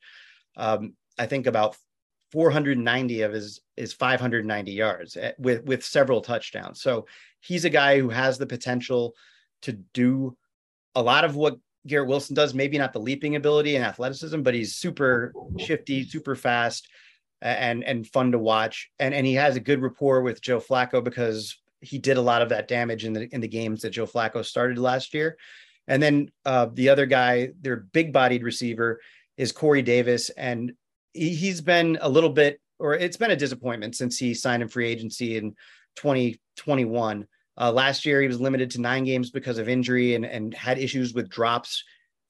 um, 0.58 0.96
I 1.18 1.28
think, 1.28 1.48
about 1.48 1.78
490 2.32 3.22
of 3.22 3.34
his 3.34 3.62
his 3.76 3.94
590 3.94 4.72
yards 4.72 5.18
eh, 5.18 5.32
with 5.38 5.64
with 5.66 5.84
several 5.84 6.22
touchdowns. 6.22 6.82
So 6.82 7.08
he's 7.40 7.66
a 7.66 7.70
guy 7.70 8.00
who 8.00 8.10
has 8.10 8.38
the 8.38 8.46
potential 8.46 9.16
to 9.64 9.74
do 9.94 10.38
a 10.96 11.02
lot 11.02 11.26
of 11.26 11.36
what 11.36 11.58
Garrett 11.88 12.08
Wilson 12.08 12.36
does. 12.36 12.54
Maybe 12.54 12.78
not 12.78 12.94
the 12.94 13.00
leaping 13.00 13.36
ability 13.36 13.76
and 13.76 13.86
athleticism, 13.86 14.42
but 14.42 14.54
he's 14.54 14.76
super 14.76 15.34
shifty, 15.58 16.04
super 16.08 16.36
fast, 16.36 16.88
and 17.42 17.84
and 17.84 18.08
fun 18.08 18.32
to 18.32 18.40
watch. 18.40 18.90
And 19.00 19.14
and 19.14 19.26
he 19.26 19.34
has 19.36 19.56
a 19.56 19.62
good 19.62 19.82
rapport 19.82 20.22
with 20.22 20.42
Joe 20.42 20.60
Flacco 20.60 21.04
because 21.04 21.58
he 21.82 21.98
did 21.98 22.18
a 22.18 22.22
lot 22.22 22.42
of 22.42 22.50
that 22.50 22.68
damage 22.68 23.06
in 23.06 23.14
the 23.14 23.28
in 23.34 23.42
the 23.42 23.48
games 23.48 23.82
that 23.82 23.90
Joe 23.90 24.08
Flacco 24.08 24.46
started 24.46 24.78
last 24.78 25.14
year. 25.14 25.38
And 25.88 26.02
then 26.02 26.32
uh, 26.46 26.68
the 26.72 26.90
other 26.90 27.06
guy, 27.08 27.50
their 27.60 27.78
big 27.78 28.14
bodied 28.14 28.44
receiver, 28.44 29.02
is 29.36 29.52
Corey 29.52 29.82
Davis, 29.82 30.30
and 30.30 30.74
he, 31.14 31.50
has 31.50 31.62
been 31.62 31.98
a 32.02 32.10
little 32.10 32.30
bit, 32.30 32.60
or 32.80 32.94
it's 32.94 33.18
been 33.18 33.32
a 33.32 33.36
disappointment 33.36 33.96
since 33.96 34.18
he 34.18 34.34
signed 34.34 34.64
in 34.64 34.70
free 34.70 34.88
agency 34.88 35.38
in 35.38 35.56
2021. 35.96 37.28
Uh, 37.60 37.72
last 37.72 38.06
year, 38.06 38.22
he 38.22 38.28
was 38.28 38.40
limited 38.40 38.72
to 38.72 38.82
nine 38.82 39.04
games 39.04 39.30
because 39.30 39.58
of 39.58 39.70
injury 39.70 40.16
and, 40.16 40.26
and 40.26 40.54
had 40.54 40.80
issues 40.80 41.14
with 41.14 41.30
drops 41.30 41.84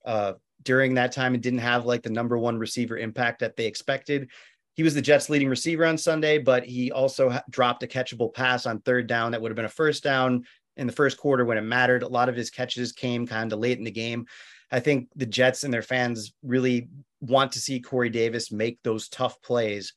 uh, 0.05 0.33
during 0.63 0.95
that 0.95 1.11
time 1.11 1.33
and 1.33 1.43
didn't 1.43 1.59
have 1.59 1.85
like 1.85 2.03
the 2.03 2.09
number 2.09 2.37
one 2.37 2.57
receiver 2.57 2.97
impact 2.97 3.39
that 3.39 3.55
they 3.55 3.65
expected. 3.65 4.29
He 4.73 4.83
was 4.83 4.95
the 4.95 5.01
Jets' 5.01 5.29
leading 5.29 5.49
receiver 5.49 5.85
on 5.85 5.97
Sunday, 5.97 6.37
but 6.37 6.63
he 6.63 6.91
also 6.91 7.29
ha- 7.29 7.43
dropped 7.49 7.83
a 7.83 7.87
catchable 7.87 8.33
pass 8.33 8.65
on 8.65 8.79
third 8.79 9.07
down 9.07 9.31
that 9.31 9.41
would 9.41 9.51
have 9.51 9.55
been 9.55 9.65
a 9.65 9.69
first 9.69 10.03
down 10.03 10.45
in 10.77 10.87
the 10.87 10.93
first 10.93 11.17
quarter 11.17 11.45
when 11.45 11.57
it 11.57 11.61
mattered. 11.61 12.03
A 12.03 12.07
lot 12.07 12.29
of 12.29 12.35
his 12.35 12.49
catches 12.49 12.91
came 12.91 13.27
kind 13.27 13.51
of 13.51 13.59
late 13.59 13.77
in 13.77 13.83
the 13.83 13.91
game. 13.91 14.25
I 14.71 14.79
think 14.79 15.09
the 15.15 15.25
Jets 15.25 15.63
and 15.63 15.73
their 15.73 15.81
fans 15.81 16.33
really 16.43 16.89
want 17.19 17.51
to 17.53 17.59
see 17.59 17.79
Corey 17.79 18.09
Davis 18.09 18.51
make 18.51 18.79
those 18.83 19.09
tough 19.09 19.41
plays 19.41 19.93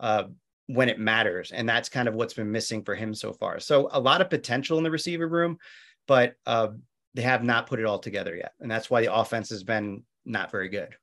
uh, 0.00 0.24
when 0.66 0.88
it 0.88 1.00
matters. 1.00 1.50
And 1.50 1.68
that's 1.68 1.88
kind 1.88 2.08
of 2.08 2.14
what's 2.14 2.34
been 2.34 2.52
missing 2.52 2.84
for 2.84 2.94
him 2.94 3.14
so 3.14 3.32
far. 3.32 3.58
So 3.58 3.88
a 3.90 4.00
lot 4.00 4.20
of 4.20 4.30
potential 4.30 4.78
in 4.78 4.84
the 4.84 4.90
receiver 4.90 5.26
room, 5.26 5.58
but 6.06 6.34
uh, 6.46 6.68
they 7.14 7.22
have 7.22 7.42
not 7.42 7.66
put 7.66 7.80
it 7.80 7.86
all 7.86 7.98
together 7.98 8.36
yet. 8.36 8.52
And 8.60 8.70
that's 8.70 8.90
why 8.90 9.00
the 9.00 9.12
offense 9.12 9.48
has 9.50 9.64
been 9.64 10.04
not 10.24 10.50
very 10.50 10.68
good. 10.68 10.94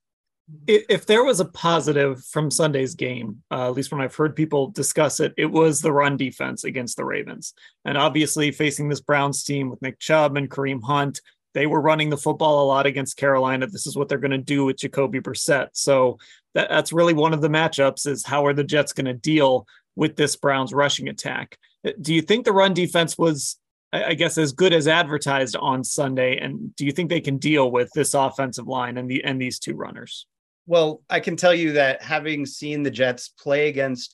If 0.67 1.07
there 1.07 1.23
was 1.23 1.39
a 1.39 1.45
positive 1.45 2.23
from 2.23 2.51
Sunday's 2.51 2.93
game, 2.93 3.41
uh, 3.49 3.67
at 3.67 3.73
least 3.73 3.91
when 3.91 4.01
I've 4.01 4.13
heard 4.13 4.35
people 4.35 4.69
discuss 4.69 5.19
it, 5.19 5.33
it 5.37 5.47
was 5.47 5.81
the 5.81 5.91
run 5.91 6.17
defense 6.17 6.63
against 6.63 6.97
the 6.97 7.05
Ravens. 7.05 7.55
And 7.83 7.97
obviously, 7.97 8.51
facing 8.51 8.87
this 8.87 9.01
Browns 9.01 9.43
team 9.43 9.71
with 9.71 9.81
Nick 9.81 9.97
Chubb 9.97 10.37
and 10.37 10.47
Kareem 10.47 10.83
Hunt, 10.83 11.19
they 11.55 11.65
were 11.65 11.81
running 11.81 12.09
the 12.09 12.17
football 12.17 12.63
a 12.63 12.67
lot 12.67 12.85
against 12.85 13.15
Carolina. 13.15 13.65
This 13.65 13.87
is 13.87 13.95
what 13.95 14.09
they're 14.09 14.17
going 14.17 14.31
to 14.31 14.37
do 14.37 14.65
with 14.65 14.77
Jacoby 14.77 15.21
Brissett. 15.21 15.69
So 15.71 16.19
that, 16.53 16.69
that's 16.69 16.91
really 16.91 17.13
one 17.13 17.33
of 17.33 17.41
the 17.41 17.47
matchups 17.47 18.05
is 18.05 18.25
how 18.25 18.45
are 18.45 18.53
the 18.53 18.63
Jets 18.63 18.91
going 18.91 19.05
to 19.05 19.13
deal 19.13 19.65
with 19.95 20.17
this 20.17 20.35
Browns 20.35 20.73
rushing 20.73 21.07
attack? 21.07 21.57
Uh, 21.87 21.91
do 22.01 22.13
you 22.13 22.21
think 22.21 22.43
the 22.43 22.51
run 22.51 22.73
defense 22.73 23.17
was, 23.17 23.57
I 23.93 24.15
guess, 24.15 24.37
as 24.37 24.51
good 24.51 24.73
as 24.73 24.85
advertised 24.85 25.55
on 25.55 25.85
Sunday? 25.85 26.37
And 26.37 26.75
do 26.75 26.85
you 26.85 26.91
think 26.91 27.09
they 27.09 27.21
can 27.21 27.37
deal 27.37 27.71
with 27.71 27.89
this 27.95 28.13
offensive 28.13 28.67
line 28.67 28.97
and 28.97 29.09
the 29.09 29.23
and 29.23 29.41
these 29.41 29.57
two 29.57 29.75
runners? 29.75 30.27
Well, 30.67 31.03
I 31.09 31.21
can 31.21 31.37
tell 31.37 31.53
you 31.53 31.71
that 31.73 32.01
having 32.01 32.45
seen 32.45 32.83
the 32.83 32.91
Jets 32.91 33.29
play 33.29 33.69
against 33.69 34.13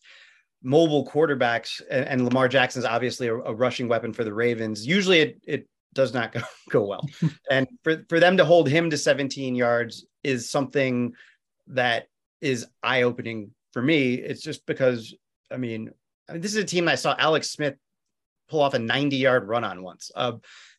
mobile 0.62 1.08
quarterbacks, 1.08 1.82
and, 1.90 2.06
and 2.06 2.26
Lamar 2.26 2.48
Jackson 2.48 2.82
is 2.82 2.86
obviously 2.86 3.30
a, 3.30 3.36
a, 3.36 3.54
rushing 3.56 3.88
weapon 3.88 4.14
for 4.14 4.24
the 4.24 4.34
Ravens. 4.34 4.86
Usually, 4.86 5.22
it, 5.22 5.42
it 5.44 5.68
does 5.94 6.14
not 6.14 6.32
go, 6.32 6.42
go 6.70 6.86
well. 6.86 7.06
and 7.50 7.68
for, 7.84 8.04
for 8.10 8.20
them 8.20 8.38
to 8.38 8.46
hold 8.46 8.70
him 8.70 8.90
to 8.90 8.98
17 8.98 9.56
yards 9.56 10.06
is 10.24 10.50
something 10.50 11.14
that 11.68 12.08
is 12.42 12.68
eye 12.84 13.04
opening 13.04 13.52
for 13.74 13.82
me. 13.82 14.16
It's 14.16 14.42
just 14.42 14.66
because, 14.66 15.14
I 15.52 15.58
mean, 15.58 15.90
I 16.30 16.34
mean, 16.34 16.42
this 16.42 16.52
is 16.52 16.64
a 16.64 16.66
team 16.66 16.88
I 16.88 16.96
saw 16.96 17.16
Alex 17.18 17.50
Smith 17.50 17.76
pull 18.50 18.62
off 18.62 18.74
a 18.74 18.80
90 18.80 19.18
yard 19.18 19.48
run 19.48 19.64
on 19.64 19.84
once. 19.84 20.12
Uh, 20.16 20.34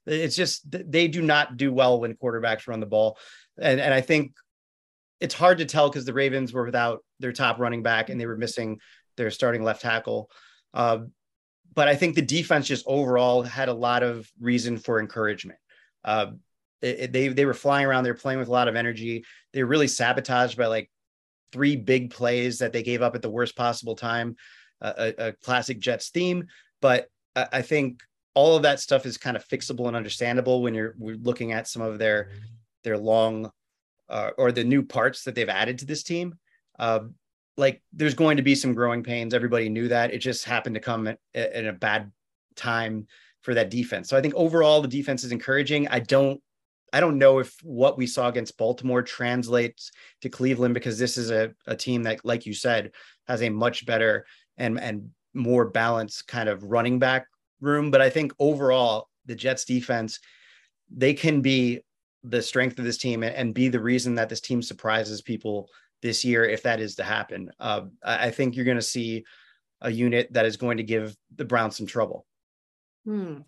it's 0.06 0.36
just, 0.36 0.62
they 0.70 1.08
do 1.08 1.22
not 1.22 1.56
do 1.56 1.72
well 1.72 2.00
when 2.00 2.14
quarterbacks 2.14 2.66
run 2.66 2.80
the 2.80 2.86
ball. 2.86 3.18
And, 3.58 3.80
and 3.80 3.94
I 3.94 4.00
think 4.00 4.32
it's 5.20 5.34
hard 5.34 5.58
to 5.58 5.64
tell 5.64 5.88
because 5.88 6.04
the 6.04 6.12
Ravens 6.12 6.52
were 6.52 6.64
without 6.64 7.04
their 7.20 7.32
top 7.32 7.60
running 7.60 7.82
back 7.82 8.10
and 8.10 8.20
they 8.20 8.26
were 8.26 8.36
missing 8.36 8.80
their 9.16 9.30
starting 9.30 9.62
left 9.62 9.82
tackle. 9.82 10.28
Uh, 10.74 11.00
but 11.74 11.88
I 11.88 11.94
think 11.94 12.14
the 12.14 12.22
defense 12.22 12.66
just 12.66 12.84
overall 12.86 13.42
had 13.42 13.68
a 13.68 13.74
lot 13.74 14.02
of 14.02 14.30
reason 14.40 14.78
for 14.78 15.00
encouragement. 15.00 15.58
Uh, 16.04 16.32
it, 16.80 17.12
they 17.12 17.28
they 17.28 17.46
were 17.46 17.54
flying 17.54 17.86
around. 17.86 18.04
They're 18.04 18.14
playing 18.14 18.40
with 18.40 18.48
a 18.48 18.52
lot 18.52 18.68
of 18.68 18.76
energy. 18.76 19.24
They 19.52 19.62
were 19.62 19.68
really 19.68 19.88
sabotaged 19.88 20.56
by 20.58 20.66
like 20.66 20.90
three 21.52 21.76
big 21.76 22.10
plays 22.10 22.58
that 22.58 22.72
they 22.72 22.82
gave 22.82 23.02
up 23.02 23.14
at 23.14 23.22
the 23.22 23.30
worst 23.30 23.56
possible 23.56 23.94
time. 23.94 24.36
Uh, 24.80 25.12
a, 25.16 25.28
a, 25.28 25.32
classic 25.32 25.78
Jets 25.78 26.10
theme, 26.10 26.48
but 26.80 27.06
I, 27.36 27.46
I 27.52 27.62
think 27.62 28.00
all 28.34 28.56
of 28.56 28.62
that 28.62 28.80
stuff 28.80 29.06
is 29.06 29.16
kind 29.16 29.36
of 29.36 29.46
fixable 29.46 29.86
and 29.86 29.96
understandable 29.96 30.60
when 30.60 30.74
you're 30.74 30.96
looking 30.98 31.52
at 31.52 31.68
some 31.68 31.82
of 31.82 32.00
their 32.00 32.30
their 32.82 32.98
long 32.98 33.50
uh, 34.08 34.30
or 34.36 34.50
the 34.50 34.64
new 34.64 34.82
parts 34.82 35.22
that 35.24 35.36
they've 35.36 35.48
added 35.48 35.78
to 35.78 35.86
this 35.86 36.02
team. 36.02 36.34
Uh, 36.78 37.00
like 37.56 37.82
there's 37.92 38.14
going 38.14 38.38
to 38.38 38.42
be 38.42 38.54
some 38.54 38.74
growing 38.74 39.02
pains. 39.02 39.34
Everybody 39.34 39.68
knew 39.68 39.88
that. 39.88 40.12
It 40.12 40.18
just 40.18 40.44
happened 40.44 40.74
to 40.74 40.80
come 40.80 41.06
at 41.06 41.18
a 41.34 41.72
bad 41.72 42.10
time 42.56 43.06
for 43.42 43.54
that 43.54 43.70
defense. 43.70 44.08
So 44.08 44.16
I 44.16 44.20
think 44.20 44.34
overall 44.34 44.80
the 44.80 44.88
defense 44.88 45.24
is 45.24 45.32
encouraging. 45.32 45.88
I 45.88 45.98
don't 45.98 46.40
I 46.92 47.00
don't 47.00 47.18
know 47.18 47.38
if 47.38 47.56
what 47.62 47.96
we 47.96 48.06
saw 48.06 48.28
against 48.28 48.58
Baltimore 48.58 49.02
translates 49.02 49.90
to 50.20 50.28
Cleveland 50.28 50.74
because 50.74 50.98
this 50.98 51.16
is 51.16 51.30
a, 51.30 51.52
a 51.66 51.74
team 51.74 52.02
that, 52.02 52.22
like 52.24 52.44
you 52.44 52.52
said, 52.52 52.92
has 53.26 53.42
a 53.42 53.48
much 53.48 53.86
better 53.86 54.26
and 54.58 54.78
and 54.78 55.10
more 55.34 55.64
balanced 55.64 56.28
kind 56.28 56.48
of 56.48 56.62
running 56.64 56.98
back 56.98 57.26
room. 57.60 57.90
But 57.90 58.02
I 58.02 58.10
think 58.10 58.32
overall 58.38 59.08
the 59.24 59.34
Jets 59.34 59.64
defense, 59.64 60.20
they 60.94 61.14
can 61.14 61.40
be 61.40 61.80
the 62.24 62.42
strength 62.42 62.78
of 62.78 62.84
this 62.84 62.98
team 62.98 63.22
and, 63.22 63.34
and 63.34 63.54
be 63.54 63.68
the 63.68 63.80
reason 63.80 64.14
that 64.16 64.28
this 64.28 64.40
team 64.40 64.62
surprises 64.62 65.22
people 65.22 65.68
this 66.02 66.24
year 66.24 66.44
if 66.44 66.62
that 66.64 66.80
is 66.80 66.96
to 66.96 67.04
happen. 67.04 67.50
Uh, 67.58 67.82
I 68.04 68.30
think 68.30 68.54
you're 68.54 68.64
going 68.64 68.76
to 68.76 68.82
see 68.82 69.24
a 69.80 69.90
unit 69.90 70.32
that 70.32 70.46
is 70.46 70.56
going 70.56 70.76
to 70.76 70.82
give 70.82 71.16
the 71.34 71.44
Browns 71.44 71.76
some 71.76 71.86
trouble. 71.86 72.26
Hmm. 73.04 73.38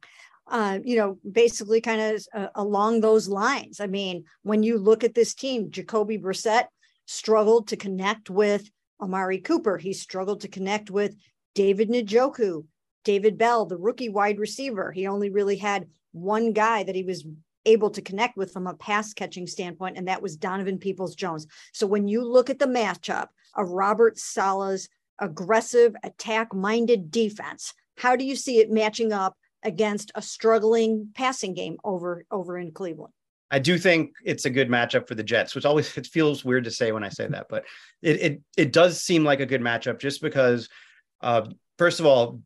Uh, 0.47 0.79
you 0.85 0.97
know, 0.97 1.19
basically 1.31 1.81
kind 1.81 2.01
of 2.01 2.27
uh, 2.35 2.49
along 2.55 3.01
those 3.01 3.29
lines. 3.29 3.81
I 3.81 3.87
mean, 3.87 4.25
when 4.43 4.63
you 4.63 4.79
look 4.79 5.03
at 5.03 5.15
this 5.15 5.35
team, 5.35 5.71
Jacoby 5.71 6.19
Brissett 6.19 6.67
struggled 7.07 7.69
to 7.69 7.77
connect 7.77 8.31
with 8.31 8.71
Amari 9.01 9.39
Cooper. 9.39 9.79
He 9.79 9.93
struggled 9.93 10.43
to 10.43 10.49
connect 10.49 10.91
with 10.91 11.17
David 11.55 11.89
Njoku, 11.89 12.65
David 13.05 13.39
Bell, 13.39 13.65
the 13.65 13.79
rookie 13.79 14.09
wide 14.09 14.39
receiver. 14.39 14.93
He 14.93 15.07
only 15.07 15.31
really 15.31 15.57
had 15.57 15.89
one 16.13 16.53
guy 16.53 16.83
that 16.83 16.95
he 16.95 17.05
was 17.05 17.25
able 17.67 17.91
to 17.91 18.03
connect 18.03 18.37
with 18.37 18.53
from 18.53 18.67
a 18.67 18.75
pass 18.75 19.15
catching 19.15 19.47
standpoint, 19.47 19.97
and 19.97 20.09
that 20.09 20.23
was 20.23 20.37
Donovan 20.37 20.79
Peoples 20.79 21.15
Jones. 21.15 21.47
So 21.73 21.87
when 21.87 22.09
you 22.09 22.25
look 22.25 22.51
at 22.51 22.59
the 22.59 22.67
matchup 22.67 23.29
of 23.55 23.71
Robert 23.71 24.19
Saleh's 24.19 24.89
aggressive, 25.21 25.95
attack 26.03 26.53
minded 26.55 27.11
defense, 27.11 27.75
how 27.97 28.17
do 28.17 28.25
you 28.25 28.37
see 28.37 28.59
it 28.59 28.71
matching 28.71 29.13
up 29.13 29.37
against 29.63 30.13
a 30.15 30.23
struggling 30.23 31.09
passing 31.15 31.55
game 31.55 31.79
over 31.85 32.25
over 32.31 32.59
in 32.59 32.73
Cleveland? 32.73 33.13
I 33.51 33.59
do 33.59 33.79
think 33.79 34.13
it's 34.25 34.47
a 34.47 34.51
good 34.51 34.69
matchup 34.69 35.07
for 35.07 35.15
the 35.15 35.23
Jets, 35.23 35.55
which 35.55 35.65
always 35.65 35.97
it 35.97 36.07
feels 36.07 36.45
weird 36.45 36.65
to 36.65 36.71
say 36.71 36.93
when 36.93 37.05
I 37.05 37.09
say 37.09 37.29
that, 37.29 37.47
but 37.49 37.65
it 38.03 38.21
it, 38.21 38.41
it 38.57 38.73
does 38.73 39.03
seem 39.03 39.25
like 39.25 39.41
a 39.41 39.47
good 39.47 39.61
matchup 39.61 40.01
just 40.01 40.21
because, 40.21 40.69
uh, 41.21 41.47
first 41.79 42.01
of 42.01 42.07
all, 42.07 42.41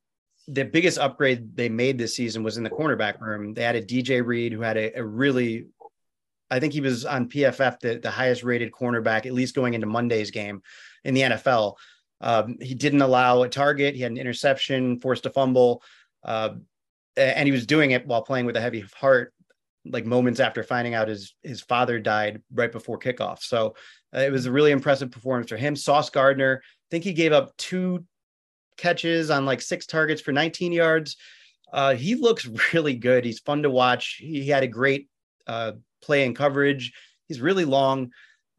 the 0.49 0.65
biggest 0.65 0.99
upgrade 0.99 1.55
they 1.57 1.69
made 1.69 1.99
this 1.99 2.17
season 2.17 2.43
was 2.43 2.57
in 2.57 2.65
the 2.65 2.71
cornerback 2.71 3.21
room. 3.21 3.53
They 3.53 3.63
had 3.63 3.77
a 3.77 3.83
DJ 3.83 4.25
Reed 4.25 4.53
who 4.53 4.63
had 4.63 4.79
a, 4.79 4.99
a 4.99 5.05
really, 5.05 5.67
I 6.51 6.59
think 6.59 6.73
he 6.73 6.81
was 6.81 7.05
on 7.05 7.29
PFF 7.29 7.81
the, 7.81 7.99
the 7.99 8.11
highest 8.11 8.43
rated 8.43 8.73
cornerback, 8.73 9.27
at 9.27 9.35
least 9.35 9.55
going 9.55 9.75
into 9.75 9.87
Monday's 9.87 10.31
game 10.31 10.63
in 11.05 11.13
the 11.13 11.21
NFL. 11.21 11.75
Um, 12.23 12.57
he 12.61 12.75
didn't 12.75 13.03
allow 13.03 13.43
a 13.43 13.49
target. 13.49 13.95
He 13.95 14.01
had 14.01 14.11
an 14.11 14.19
interception, 14.19 14.99
forced 15.01 15.27
a 15.27 15.31
fumble, 15.31 15.83
uh, 16.25 16.55
and 17.17 17.47
he 17.47 17.53
was 17.53 17.67
doing 17.67 17.91
it 17.91 18.07
while 18.07 18.23
playing 18.23 18.47
with 18.47 18.57
a 18.57 18.61
heavy 18.61 18.85
heart. 18.97 19.35
Like 19.85 20.05
moments 20.05 20.41
after 20.41 20.63
finding 20.63 20.95
out 20.95 21.09
his 21.09 21.35
his 21.43 21.63
father 21.63 21.99
died 21.99 22.43
right 22.53 22.71
before 22.71 22.99
kickoff, 22.99 23.41
so 23.41 23.75
uh, 24.15 24.21
it 24.21 24.31
was 24.31 24.45
a 24.45 24.53
really 24.53 24.73
impressive 24.73 25.11
performance 25.11 25.49
for 25.49 25.57
him. 25.57 25.77
Sauce 25.77 26.11
Gardner, 26.11 26.61
I 26.63 26.87
think 26.91 27.05
he 27.05 27.15
gave 27.15 27.33
up 27.33 27.57
two 27.57 28.05
catches 28.79 29.31
on 29.31 29.45
like 29.45 29.61
six 29.61 29.87
targets 29.87 30.23
for 30.23 30.33
19 30.33 30.73
yards. 30.73 31.17
Uh, 31.73 31.95
he 31.95 32.15
looks 32.15 32.47
really 32.73 32.95
good. 32.95 33.25
He's 33.25 33.41
fun 33.41 33.63
to 33.63 33.71
watch. 33.71 34.17
He 34.21 34.49
had 34.49 34.63
a 34.63 34.69
great 34.69 35.09
uh, 35.47 35.73
play 36.01 36.25
in 36.25 36.35
coverage. 36.35 36.93
He's 37.27 37.41
really 37.41 37.67
long, 37.67 38.11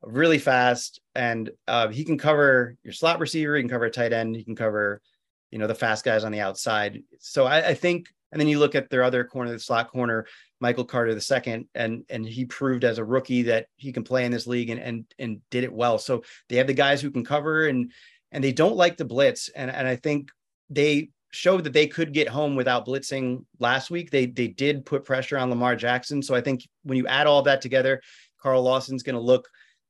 really 0.04 0.38
fast, 0.38 1.00
and 1.16 1.50
uh, 1.68 1.88
he 1.88 2.04
can 2.04 2.18
cover 2.18 2.76
your 2.84 2.94
slot 2.94 3.20
receiver. 3.20 3.56
He 3.56 3.64
can 3.64 3.70
cover 3.70 3.86
a 3.86 3.92
tight 3.92 4.14
end. 4.14 4.36
He 4.36 4.44
can 4.44 4.56
cover, 4.56 5.02
you 5.50 5.58
know, 5.58 5.66
the 5.66 5.74
fast 5.74 6.06
guys 6.06 6.24
on 6.24 6.32
the 6.32 6.42
outside. 6.42 7.02
So 7.20 7.46
I, 7.46 7.70
I 7.70 7.74
think, 7.74 8.10
and 8.32 8.40
then 8.40 8.48
you 8.48 8.60
look 8.60 8.76
at 8.76 8.92
their 8.92 9.02
other 9.02 9.24
corner, 9.24 9.52
the 9.52 9.60
slot 9.60 9.90
corner, 9.90 10.28
Michael 10.60 10.86
Carter 10.86 11.16
the 11.16 11.22
second, 11.22 11.68
and 11.74 12.04
and 12.10 12.26
he 12.26 12.46
proved 12.46 12.84
as 12.84 12.98
a 12.98 13.04
rookie 13.06 13.44
that 13.44 13.68
he 13.78 13.92
can 13.92 14.04
play 14.04 14.26
in 14.26 14.32
this 14.32 14.46
league 14.46 14.70
and 14.70 14.80
and 14.80 15.06
and 15.18 15.42
did 15.50 15.64
it 15.64 15.74
well. 15.74 15.98
So 15.98 16.24
they 16.48 16.58
have 16.58 16.68
the 16.68 16.74
guys 16.74 17.02
who 17.02 17.12
can 17.12 17.26
cover 17.26 17.68
and 17.68 17.92
and 18.32 18.44
they 18.44 18.52
don't 18.52 18.76
like 18.76 18.98
the 18.98 19.06
blitz. 19.06 19.50
And, 19.50 19.72
and 19.72 19.88
I 19.88 19.96
think 19.96 20.30
they 20.70 21.10
showed 21.32 21.64
that 21.64 21.74
they 21.74 21.88
could 21.88 22.14
get 22.14 22.28
home 22.28 22.56
without 22.56 22.86
blitzing 22.86 23.46
last 23.60 23.92
week. 23.92 24.12
They 24.12 24.26
they 24.26 24.48
did 24.48 24.86
put 24.86 25.06
pressure 25.06 25.38
on 25.38 25.50
Lamar 25.50 25.76
Jackson. 25.76 26.22
So 26.22 26.36
I 26.36 26.42
think 26.42 26.68
when 26.84 26.98
you 26.98 27.08
add 27.08 27.28
all 27.28 27.42
that 27.44 27.62
together, 27.62 28.02
Carl 28.42 28.64
Lawson's 28.64 29.04
going 29.04 29.16
to 29.16 29.22
look 29.22 29.48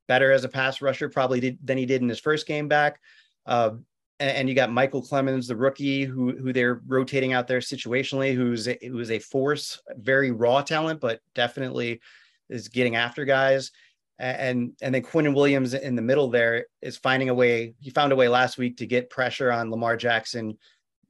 better 0.07 0.31
as 0.31 0.43
a 0.43 0.49
pass 0.49 0.81
rusher 0.81 1.09
probably 1.09 1.39
did, 1.39 1.59
than 1.63 1.77
he 1.77 1.85
did 1.85 2.01
in 2.01 2.09
his 2.09 2.19
first 2.19 2.47
game 2.47 2.67
back. 2.67 2.99
Uh, 3.45 3.71
and, 4.19 4.31
and, 4.31 4.49
you 4.49 4.55
got 4.55 4.71
Michael 4.71 5.01
Clemons, 5.01 5.47
the 5.47 5.55
rookie, 5.55 6.03
who 6.03 6.35
who 6.35 6.51
they're 6.51 6.81
rotating 6.87 7.31
out 7.31 7.47
there 7.47 7.59
situationally, 7.59 8.35
who's 8.35 8.67
who's 8.81 9.11
a 9.11 9.19
force, 9.19 9.81
very 9.95 10.31
raw 10.31 10.61
talent, 10.61 10.99
but 10.99 11.21
definitely 11.35 12.01
is 12.49 12.67
getting 12.67 12.95
after 12.95 13.23
guys 13.25 13.71
and 14.19 14.73
and 14.81 14.93
then 14.93 15.01
Quinnen 15.01 15.33
Williams 15.33 15.73
in 15.73 15.95
the 15.95 16.01
middle 16.01 16.29
there 16.29 16.65
is 16.81 16.97
finding 16.97 17.29
a 17.29 17.33
way. 17.33 17.73
He 17.79 17.89
found 17.89 18.11
a 18.11 18.15
way 18.15 18.27
last 18.27 18.57
week 18.57 18.77
to 18.77 18.85
get 18.85 19.09
pressure 19.09 19.51
on 19.51 19.71
Lamar 19.71 19.95
Jackson 19.95 20.57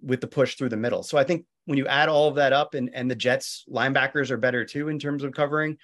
with 0.02 0.22
the 0.22 0.28
push 0.28 0.56
through 0.56 0.70
the 0.70 0.78
middle. 0.78 1.04
So 1.04 1.18
I 1.18 1.24
think 1.24 1.46
when 1.66 1.78
you 1.78 1.88
add 1.88 2.10
all 2.10 2.28
of 2.28 2.36
that 2.36 2.54
up, 2.54 2.76
and 2.76 2.90
and 2.94 3.10
the 3.10 3.16
Jets 3.16 3.66
linebackers 3.70 4.30
are 4.30 4.38
better 4.38 4.64
too 4.64 4.90
in 4.90 5.00
terms 5.00 5.24
of 5.24 5.34
covering. 5.34 5.78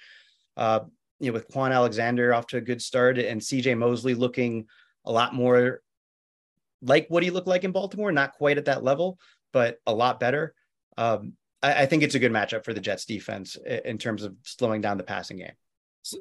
Uh, 0.56 0.80
you 1.18 1.28
know, 1.28 1.32
with 1.32 1.48
Kwon 1.48 1.72
Alexander 1.72 2.34
off 2.34 2.46
to 2.48 2.58
a 2.58 2.62
good 2.62 2.80
start, 2.80 3.18
and 3.18 3.42
C.J. 3.42 3.74
Mosley 3.74 4.14
looking 4.14 4.66
a 5.04 5.12
lot 5.12 5.34
more 5.34 5.80
like 6.82 7.06
what 7.08 7.22
he 7.22 7.30
looked 7.30 7.48
like 7.48 7.64
in 7.64 7.72
Baltimore, 7.72 8.12
not 8.12 8.34
quite 8.34 8.58
at 8.58 8.66
that 8.66 8.84
level, 8.84 9.18
but 9.52 9.78
a 9.86 9.94
lot 9.94 10.20
better. 10.20 10.54
Um, 10.98 11.32
I, 11.62 11.82
I 11.82 11.86
think 11.86 12.02
it's 12.02 12.14
a 12.14 12.18
good 12.18 12.32
matchup 12.32 12.64
for 12.64 12.74
the 12.74 12.80
Jets 12.80 13.06
defense 13.06 13.56
in 13.56 13.98
terms 13.98 14.22
of 14.22 14.34
slowing 14.44 14.82
down 14.82 14.98
the 14.98 15.04
passing 15.04 15.38
game. 15.38 15.52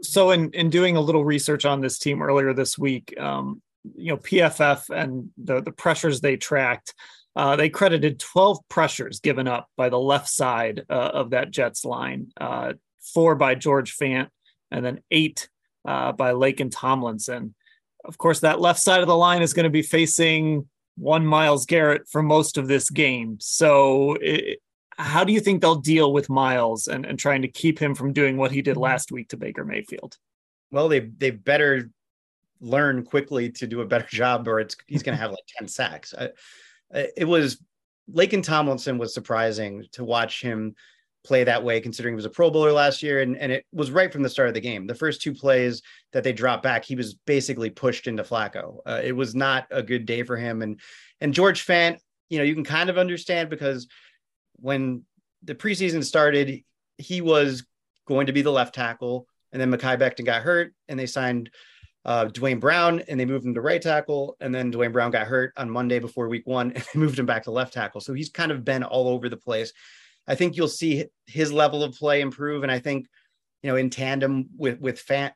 So, 0.02 0.32
in 0.32 0.52
in 0.52 0.70
doing 0.70 0.98
a 0.98 1.02
little 1.02 1.24
research 1.24 1.66
on 1.66 1.82
this 1.82 2.00
team 2.00 2.24
earlier 2.24 2.54
this 2.54 2.78
week, 2.78 3.14
um, 3.20 3.62
you 3.96 4.12
know, 4.12 4.18
PFF 4.18 4.90
and 4.90 5.30
the 5.38 5.62
the 5.62 5.72
pressures 5.72 6.22
they 6.22 6.38
tracked, 6.38 6.94
uh, 7.36 7.56
they 7.56 7.70
credited 7.70 8.20
12 8.20 8.60
pressures 8.70 9.20
given 9.20 9.48
up 9.48 9.70
by 9.78 9.90
the 9.90 10.00
left 10.00 10.30
side 10.30 10.84
uh, 10.90 11.12
of 11.14 11.32
that 11.32 11.52
Jets 11.52 11.86
line, 11.86 12.32
uh, 12.40 12.74
four 13.14 13.36
by 13.36 13.54
George 13.54 13.96
Fant, 13.96 14.30
and 14.72 14.84
then 14.84 15.02
eight 15.12 15.50
uh, 15.88 16.12
by 16.14 16.32
and 16.32 16.72
Tomlinson. 16.72 17.54
Of 18.04 18.18
course, 18.18 18.40
that 18.40 18.60
left 18.60 18.80
side 18.80 19.02
of 19.02 19.08
the 19.08 19.18
line 19.18 19.42
is 19.42 19.54
going 19.54 19.66
to 19.66 19.70
be 19.70 19.82
facing 19.82 20.68
one 20.98 21.26
Myles 21.26 21.66
Garrett 21.66 22.08
for 22.08 22.24
most 22.24 22.58
of 22.58 22.68
this 22.68 22.90
game. 22.90 23.38
So, 23.40 24.18
how 24.98 25.24
do 25.24 25.34
you 25.34 25.40
think 25.40 25.62
they'll 25.62 25.76
deal 25.76 26.14
with 26.14 26.30
Myles 26.30 26.88
and, 26.88 27.06
and 27.06 27.20
trying 27.20 27.42
to 27.42 27.48
keep 27.48 27.80
him 27.80 27.96
from 27.96 28.14
doing 28.14 28.38
what 28.38 28.52
he 28.52 28.62
did 28.62 28.74
mm-hmm. 28.74 28.84
last 28.84 29.12
week 29.12 29.30
to 29.30 29.38
Baker 29.38 29.66
Mayfield? 29.66 30.18
Well, 30.72 30.88
they 30.88 31.00
they 31.00 31.32
better 31.32 31.90
learn 32.62 33.04
quickly 33.04 33.52
to 33.52 33.68
do 33.68 33.82
a 33.82 33.86
better 33.86 34.08
job, 34.12 34.48
or 34.48 34.60
it's 34.60 34.76
he's 34.88 35.04
going 35.04 35.18
to 35.18 35.22
have 35.22 35.32
like 35.32 35.46
ten 35.58 35.68
sacks. 35.68 36.14
I, 36.18 36.30
it 37.18 37.28
was 37.28 37.62
Laken 38.12 38.44
Tomlinson 38.44 38.98
was 38.98 39.14
surprising 39.14 39.86
to 39.94 40.04
watch 40.04 40.42
him 40.42 40.76
play 41.26 41.44
that 41.44 41.64
way, 41.64 41.82
considering 41.82 42.14
he 42.14 42.18
was 42.18 42.26
a 42.26 42.30
Pro 42.30 42.52
Bowler 42.52 42.72
last 42.72 43.04
year, 43.04 43.22
and 43.22 43.38
and 43.38 43.52
it 43.52 43.66
was 43.74 43.92
right 43.92 44.12
from 44.12 44.24
the 44.24 44.30
start 44.30 44.48
of 44.48 44.54
the 44.54 44.62
game. 44.62 44.88
The 44.88 44.96
first 44.96 45.22
two 45.22 45.34
plays 45.34 45.82
that 46.14 46.24
they 46.24 46.32
dropped 46.32 46.64
back, 46.64 46.86
he 46.86 46.96
was 46.96 47.16
basically 47.26 47.70
pushed 47.70 48.08
into 48.08 48.24
Flacco. 48.24 48.78
Uh, 48.86 49.02
it 49.04 49.16
was 49.16 49.36
not 49.36 49.66
a 49.72 49.84
good 49.84 50.06
day 50.06 50.24
for 50.24 50.38
him, 50.38 50.62
and 50.62 50.80
and 51.20 51.34
George 51.34 51.66
Fant, 51.66 51.98
you 52.30 52.38
know, 52.38 52.44
you 52.44 52.54
can 52.54 52.64
kind 52.64 52.90
of 52.90 52.98
understand 52.98 53.50
because 53.50 53.88
when 54.58 55.04
the 55.44 55.56
preseason 55.56 56.04
started, 56.04 56.64
he 56.98 57.22
was 57.22 57.66
going 58.08 58.28
to 58.28 58.34
be 58.34 58.42
the 58.42 58.52
left 58.52 58.76
tackle, 58.76 59.28
and 59.52 59.62
then 59.62 59.72
Mekhi 59.72 59.98
Becton 59.98 60.26
got 60.26 60.42
hurt, 60.42 60.74
and 60.88 61.00
they 61.00 61.06
signed 61.06 61.50
uh, 62.06 62.26
Duane 62.26 62.60
Brown, 62.60 63.02
and 63.08 63.20
they 63.20 63.26
moved 63.26 63.46
him 63.46 63.54
to 63.56 63.62
right 63.62 63.82
tackle, 63.82 64.38
and 64.40 64.54
then 64.54 64.72
Duane 64.72 64.92
Brown 64.92 65.12
got 65.12 65.28
hurt 65.28 65.54
on 65.58 65.70
Monday 65.70 66.00
before 66.00 66.28
Week 66.28 66.46
One, 66.46 66.72
and 66.76 66.84
they 66.84 67.00
moved 67.00 67.20
him 67.20 67.26
back 67.26 67.44
to 67.44 67.52
left 67.52 67.74
tackle. 67.74 68.02
So 68.02 68.14
he's 68.14 68.30
kind 68.30 68.52
of 68.52 68.64
been 68.64 68.84
all 68.84 69.08
over 69.08 69.30
the 69.30 69.38
place. 69.38 69.74
I 70.28 70.36
think 70.36 70.56
you'll 70.56 70.68
see 70.68 71.06
his 71.26 71.52
level 71.52 71.84
of 71.84 71.96
play 71.96 72.22
improve, 72.22 72.64
and 72.64 72.72
I 72.72 72.80
think 72.80 73.08
you 73.64 73.72
know 73.72 73.78
in 73.78 73.90
tandem 73.90 74.50
with 74.58 74.80
with 74.80 75.04
Fant, 75.06 75.32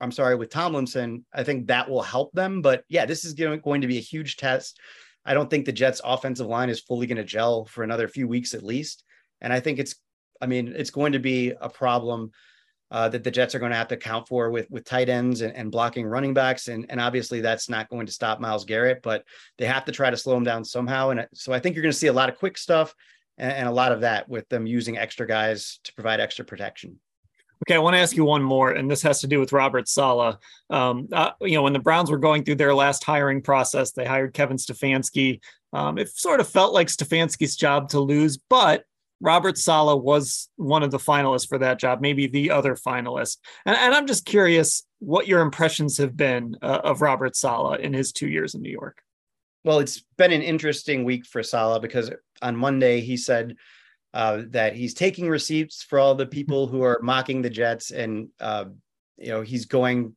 I'm 0.00 0.12
sorry, 0.12 0.36
with 0.36 0.50
Tomlinson, 0.50 1.24
I 1.32 1.44
think 1.44 1.68
that 1.68 1.88
will 1.88 2.02
help 2.02 2.32
them. 2.32 2.62
But 2.62 2.84
yeah, 2.88 3.06
this 3.06 3.24
is 3.24 3.34
going 3.34 3.80
to 3.80 3.86
be 3.86 3.98
a 3.98 4.02
huge 4.02 4.36
test 4.36 4.78
I 5.24 5.34
don't 5.34 5.48
think 5.48 5.64
the 5.64 5.72
Jets 5.72 6.00
offensive 6.04 6.46
line 6.46 6.70
is 6.70 6.80
fully 6.80 7.06
going 7.06 7.16
to 7.16 7.24
gel 7.24 7.64
for 7.64 7.82
another 7.82 8.08
few 8.08 8.28
weeks 8.28 8.54
at 8.54 8.62
least. 8.62 9.04
And 9.40 9.52
I 9.52 9.60
think 9.60 9.78
it's, 9.78 9.94
I 10.40 10.46
mean, 10.46 10.74
it's 10.76 10.90
going 10.90 11.12
to 11.12 11.18
be 11.18 11.52
a 11.60 11.68
problem 11.68 12.30
uh, 12.90 13.08
that 13.08 13.24
the 13.24 13.30
Jets 13.30 13.54
are 13.54 13.58
going 13.58 13.72
to 13.72 13.76
have 13.76 13.88
to 13.88 13.96
account 13.96 14.28
for 14.28 14.50
with 14.50 14.70
with 14.70 14.84
tight 14.84 15.08
ends 15.08 15.40
and, 15.40 15.54
and 15.56 15.72
blocking 15.72 16.06
running 16.06 16.34
backs. 16.34 16.68
And, 16.68 16.86
and 16.90 17.00
obviously 17.00 17.40
that's 17.40 17.68
not 17.68 17.88
going 17.88 18.06
to 18.06 18.12
stop 18.12 18.40
Myles 18.40 18.64
Garrett, 18.64 19.02
but 19.02 19.24
they 19.58 19.66
have 19.66 19.84
to 19.86 19.92
try 19.92 20.10
to 20.10 20.16
slow 20.16 20.36
him 20.36 20.44
down 20.44 20.64
somehow. 20.64 21.10
And 21.10 21.26
so 21.34 21.52
I 21.52 21.58
think 21.58 21.74
you're 21.74 21.82
going 21.82 21.92
to 21.92 21.98
see 21.98 22.08
a 22.08 22.12
lot 22.12 22.28
of 22.28 22.38
quick 22.38 22.58
stuff 22.58 22.94
and, 23.38 23.52
and 23.52 23.68
a 23.68 23.72
lot 23.72 23.92
of 23.92 24.02
that 24.02 24.28
with 24.28 24.48
them 24.48 24.66
using 24.66 24.98
extra 24.98 25.26
guys 25.26 25.80
to 25.84 25.94
provide 25.94 26.20
extra 26.20 26.44
protection. 26.44 27.00
Okay, 27.62 27.76
I 27.76 27.78
want 27.78 27.94
to 27.94 28.00
ask 28.00 28.16
you 28.16 28.24
one 28.24 28.42
more, 28.42 28.72
and 28.72 28.90
this 28.90 29.02
has 29.02 29.20
to 29.20 29.26
do 29.26 29.40
with 29.40 29.52
Robert 29.52 29.88
Saleh. 29.88 30.36
Um, 30.70 31.08
uh, 31.12 31.30
you 31.40 31.54
know, 31.54 31.62
when 31.62 31.72
the 31.72 31.78
Browns 31.78 32.10
were 32.10 32.18
going 32.18 32.44
through 32.44 32.56
their 32.56 32.74
last 32.74 33.04
hiring 33.04 33.40
process, 33.40 33.92
they 33.92 34.04
hired 34.04 34.34
Kevin 34.34 34.56
Stefanski. 34.56 35.40
Um, 35.72 35.98
it 35.98 36.08
sort 36.10 36.40
of 36.40 36.48
felt 36.48 36.74
like 36.74 36.88
Stefanski's 36.88 37.56
job 37.56 37.88
to 37.90 38.00
lose, 38.00 38.36
but 38.36 38.84
Robert 39.20 39.56
Saleh 39.56 40.02
was 40.02 40.48
one 40.56 40.82
of 40.82 40.90
the 40.90 40.98
finalists 40.98 41.48
for 41.48 41.58
that 41.58 41.78
job, 41.78 42.00
maybe 42.00 42.26
the 42.26 42.50
other 42.50 42.74
finalist. 42.74 43.38
And, 43.64 43.76
and 43.76 43.94
I'm 43.94 44.06
just 44.06 44.26
curious 44.26 44.86
what 44.98 45.26
your 45.26 45.40
impressions 45.40 45.96
have 45.98 46.16
been 46.16 46.56
uh, 46.60 46.80
of 46.84 47.00
Robert 47.00 47.34
Saleh 47.34 47.80
in 47.80 47.94
his 47.94 48.12
two 48.12 48.28
years 48.28 48.54
in 48.54 48.62
New 48.62 48.70
York. 48.70 49.02
Well, 49.64 49.78
it's 49.78 50.04
been 50.18 50.32
an 50.32 50.42
interesting 50.42 51.04
week 51.04 51.24
for 51.24 51.42
Saleh 51.42 51.80
because 51.80 52.10
on 52.42 52.54
Monday 52.54 53.00
he 53.00 53.16
said 53.16 53.56
uh, 54.14 54.42
that 54.50 54.76
he's 54.76 54.94
taking 54.94 55.28
receipts 55.28 55.82
for 55.82 55.98
all 55.98 56.14
the 56.14 56.24
people 56.24 56.68
who 56.68 56.82
are 56.82 57.00
mocking 57.02 57.42
the 57.42 57.50
Jets, 57.50 57.90
and 57.90 58.28
uh, 58.40 58.66
you 59.18 59.28
know 59.28 59.42
he's 59.42 59.66
going 59.66 60.14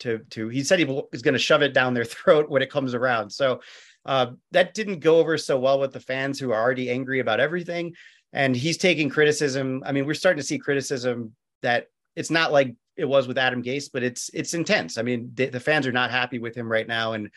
to 0.00 0.18
to. 0.30 0.48
He 0.48 0.62
said 0.62 0.78
he 0.78 0.84
was 0.84 1.22
going 1.22 1.32
to 1.32 1.38
shove 1.38 1.62
it 1.62 1.72
down 1.72 1.94
their 1.94 2.04
throat 2.16 2.50
when 2.50 2.62
it 2.62 2.70
comes 2.70 2.92
around. 2.92 3.30
So 3.30 3.62
uh, 4.04 4.32
that 4.52 4.74
didn't 4.74 5.00
go 5.00 5.18
over 5.18 5.38
so 5.38 5.58
well 5.58 5.80
with 5.80 5.94
the 5.94 6.00
fans 6.00 6.38
who 6.38 6.52
are 6.52 6.60
already 6.60 6.90
angry 6.90 7.20
about 7.20 7.40
everything. 7.40 7.94
And 8.34 8.54
he's 8.54 8.76
taking 8.76 9.08
criticism. 9.08 9.82
I 9.86 9.92
mean, 9.92 10.04
we're 10.04 10.12
starting 10.12 10.40
to 10.40 10.46
see 10.46 10.58
criticism 10.58 11.32
that 11.62 11.86
it's 12.14 12.30
not 12.30 12.52
like 12.52 12.74
it 12.98 13.06
was 13.06 13.26
with 13.26 13.38
Adam 13.38 13.62
Gase, 13.62 13.88
but 13.90 14.02
it's 14.02 14.30
it's 14.34 14.52
intense. 14.52 14.98
I 14.98 15.02
mean, 15.02 15.30
the, 15.32 15.46
the 15.46 15.60
fans 15.60 15.86
are 15.86 15.92
not 15.92 16.10
happy 16.10 16.38
with 16.38 16.54
him 16.54 16.70
right 16.70 16.86
now, 16.86 17.14
and 17.14 17.30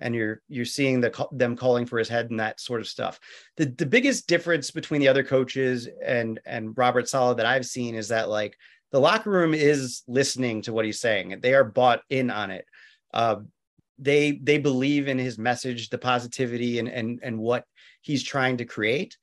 and 0.00 0.14
you're 0.14 0.40
you're 0.48 0.64
seeing 0.64 1.00
the 1.00 1.28
them 1.32 1.56
calling 1.56 1.86
for 1.86 1.98
his 1.98 2.08
head 2.08 2.30
and 2.30 2.40
that 2.40 2.60
sort 2.60 2.80
of 2.80 2.88
stuff. 2.88 3.20
The 3.56 3.66
the 3.66 3.86
biggest 3.86 4.26
difference 4.26 4.70
between 4.70 5.00
the 5.00 5.08
other 5.08 5.22
coaches 5.22 5.88
and 6.04 6.40
and 6.44 6.76
Robert 6.76 7.08
Saleh 7.08 7.36
that 7.36 7.46
I've 7.46 7.66
seen 7.66 7.94
is 7.94 8.08
that 8.08 8.28
like 8.28 8.56
the 8.92 9.00
locker 9.00 9.30
room 9.30 9.54
is 9.54 10.02
listening 10.08 10.62
to 10.62 10.72
what 10.72 10.84
he's 10.84 11.00
saying. 11.00 11.38
They 11.40 11.54
are 11.54 11.64
bought 11.64 12.00
in 12.10 12.30
on 12.30 12.50
it. 12.50 12.64
Uh, 13.12 13.36
they 13.98 14.32
they 14.32 14.58
believe 14.58 15.08
in 15.08 15.18
his 15.18 15.38
message, 15.38 15.90
the 15.90 15.98
positivity, 15.98 16.78
and 16.78 16.88
and 16.88 17.20
and 17.22 17.38
what 17.38 17.64
he's 18.00 18.22
trying 18.22 18.56
to 18.56 18.64
create. 18.64 19.16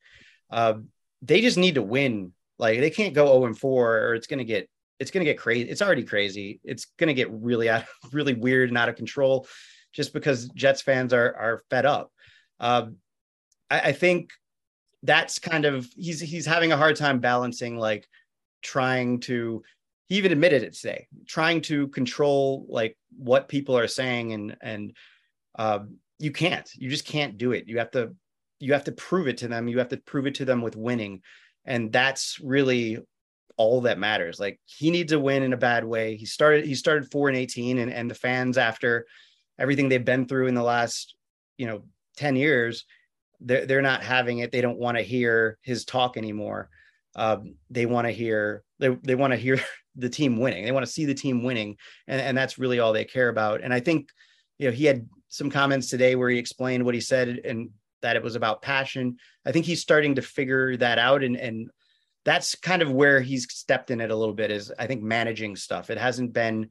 Uh, 0.50 0.74
they 1.22 1.40
just 1.40 1.58
need 1.58 1.74
to 1.74 1.82
win. 1.82 2.32
Like 2.58 2.80
they 2.80 2.90
can't 2.90 3.14
go 3.14 3.26
0 3.26 3.46
and 3.46 3.58
4 3.58 3.98
or 3.98 4.14
it's 4.14 4.26
gonna 4.26 4.44
get 4.44 4.68
it's 4.98 5.10
gonna 5.10 5.24
get 5.24 5.38
crazy. 5.38 5.68
It's 5.68 5.82
already 5.82 6.04
crazy. 6.04 6.60
It's 6.64 6.86
gonna 6.98 7.14
get 7.14 7.30
really 7.30 7.68
out 7.68 7.84
really 8.12 8.34
weird 8.34 8.68
and 8.68 8.78
out 8.78 8.88
of 8.88 8.96
control 8.96 9.46
just 9.92 10.12
because 10.12 10.48
Jets 10.50 10.82
fans 10.82 11.12
are 11.12 11.34
are 11.34 11.62
fed 11.70 11.86
up. 11.86 12.12
Uh, 12.60 12.86
I, 13.70 13.80
I, 13.80 13.92
think 13.92 14.30
that's 15.02 15.38
kind 15.38 15.64
of 15.64 15.88
he's 15.96 16.20
he's 16.20 16.46
having 16.46 16.72
a 16.72 16.76
hard 16.76 16.96
time 16.96 17.20
balancing 17.20 17.76
like 17.76 18.08
trying 18.62 19.20
to 19.20 19.62
he 20.08 20.16
even 20.16 20.32
admitted 20.32 20.64
it 20.64 20.74
today 20.74 21.06
trying 21.28 21.60
to 21.60 21.86
control 21.88 22.66
like 22.68 22.96
what 23.16 23.48
people 23.48 23.78
are 23.78 23.86
saying 23.86 24.32
and 24.32 24.56
and 24.60 24.96
uh, 25.58 25.80
you 26.18 26.32
can't 26.32 26.68
you 26.74 26.88
just 26.88 27.04
can't 27.04 27.38
do 27.38 27.52
it. 27.52 27.68
You 27.68 27.78
have 27.78 27.90
to 27.92 28.14
you 28.60 28.72
have 28.72 28.84
to 28.84 28.92
prove 28.92 29.28
it 29.28 29.38
to 29.38 29.48
them. 29.48 29.68
You 29.68 29.78
have 29.78 29.88
to 29.88 29.96
prove 29.98 30.26
it 30.26 30.36
to 30.36 30.44
them 30.44 30.62
with 30.62 30.76
winning. 30.76 31.22
And 31.64 31.92
that's 31.92 32.40
really 32.40 32.98
all 33.56 33.82
that 33.82 33.98
matters. 33.98 34.40
Like 34.40 34.60
he 34.64 34.90
needs 34.90 35.12
a 35.12 35.18
win 35.18 35.42
in 35.42 35.52
a 35.52 35.58
bad 35.58 35.84
way. 35.84 36.16
He 36.16 36.26
started 36.26 36.64
he 36.64 36.74
started 36.74 37.10
4 37.10 37.28
and 37.28 37.36
18 37.36 37.78
and, 37.78 37.92
and 37.92 38.10
the 38.10 38.14
fans 38.14 38.58
after 38.58 39.06
everything 39.58 39.88
they've 39.88 40.04
been 40.04 40.26
through 40.26 40.46
in 40.46 40.54
the 40.54 40.62
last 40.62 41.14
you 41.56 41.66
know 41.66 41.82
10 42.16 42.36
years 42.36 42.84
they're, 43.40 43.66
they're 43.66 43.82
not 43.82 44.02
having 44.02 44.38
it. 44.38 44.50
They 44.50 44.60
don't 44.60 44.78
want 44.78 44.96
to 44.96 45.02
hear 45.02 45.58
his 45.62 45.84
talk 45.84 46.16
anymore. 46.16 46.68
Um, 47.14 47.54
they 47.70 47.86
want 47.86 48.06
to 48.06 48.12
hear 48.12 48.62
they, 48.78 48.88
they 48.88 49.14
want 49.14 49.32
to 49.32 49.38
hear 49.38 49.60
the 49.96 50.08
team 50.08 50.38
winning. 50.38 50.64
They 50.64 50.72
want 50.72 50.86
to 50.86 50.92
see 50.92 51.04
the 51.04 51.14
team 51.14 51.42
winning 51.42 51.76
and, 52.06 52.20
and 52.20 52.36
that's 52.36 52.58
really 52.58 52.78
all 52.78 52.92
they 52.92 53.04
care 53.04 53.28
about. 53.28 53.62
And 53.62 53.72
i 53.72 53.80
think 53.80 54.08
you 54.58 54.68
know 54.68 54.74
he 54.74 54.84
had 54.84 55.08
some 55.28 55.50
comments 55.50 55.88
today 55.88 56.14
where 56.14 56.30
he 56.30 56.38
explained 56.38 56.84
what 56.84 56.94
he 56.94 57.00
said 57.00 57.40
and 57.44 57.70
that 58.00 58.16
it 58.16 58.22
was 58.22 58.36
about 58.36 58.62
passion. 58.62 59.16
I 59.44 59.52
think 59.52 59.66
he's 59.66 59.82
starting 59.82 60.14
to 60.16 60.22
figure 60.22 60.76
that 60.76 60.98
out 60.98 61.22
and 61.22 61.36
and 61.36 61.70
that's 62.24 62.54
kind 62.56 62.82
of 62.82 62.92
where 62.92 63.20
he's 63.20 63.50
stepped 63.50 63.90
in 63.90 64.00
it 64.00 64.10
a 64.10 64.16
little 64.16 64.34
bit 64.34 64.50
is 64.50 64.72
i 64.78 64.86
think 64.86 65.02
managing 65.02 65.56
stuff. 65.56 65.90
It 65.90 65.98
hasn't 65.98 66.32
been 66.32 66.70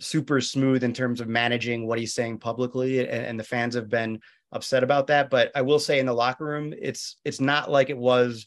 super 0.00 0.40
smooth 0.40 0.82
in 0.82 0.92
terms 0.92 1.20
of 1.20 1.28
managing 1.28 1.86
what 1.86 1.98
he's 1.98 2.14
saying 2.14 2.38
publicly 2.38 3.00
and, 3.00 3.08
and 3.08 3.38
the 3.38 3.44
fans 3.44 3.74
have 3.74 3.88
been 3.88 4.18
upset 4.52 4.82
about 4.82 5.06
that 5.06 5.30
but 5.30 5.50
i 5.54 5.62
will 5.62 5.78
say 5.78 5.98
in 5.98 6.06
the 6.06 6.12
locker 6.12 6.44
room 6.44 6.74
it's 6.80 7.16
it's 7.24 7.40
not 7.40 7.70
like 7.70 7.90
it 7.90 7.98
was 7.98 8.46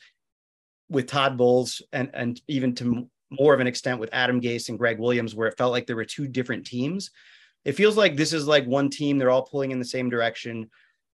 with 0.89 1.07
Todd 1.07 1.37
Bowles 1.37 1.81
and 1.91 2.09
and 2.13 2.41
even 2.47 2.73
to 2.75 3.09
more 3.29 3.53
of 3.53 3.59
an 3.59 3.67
extent 3.67 3.99
with 3.99 4.09
Adam 4.13 4.39
Gase 4.39 4.69
and 4.69 4.79
Gregg 4.79 4.99
Williams, 4.99 5.35
where 5.35 5.47
it 5.47 5.57
felt 5.57 5.71
like 5.71 5.85
there 5.85 5.95
were 5.95 6.05
two 6.05 6.27
different 6.27 6.65
teams. 6.65 7.11
It 7.65 7.73
feels 7.73 7.97
like 7.97 8.15
this 8.15 8.31
is 8.31 8.47
like 8.47 8.65
one 8.65 8.89
team. 8.89 9.17
They're 9.17 9.29
all 9.29 9.45
pulling 9.45 9.71
in 9.71 9.79
the 9.79 9.85
same 9.85 10.09
direction. 10.09 10.69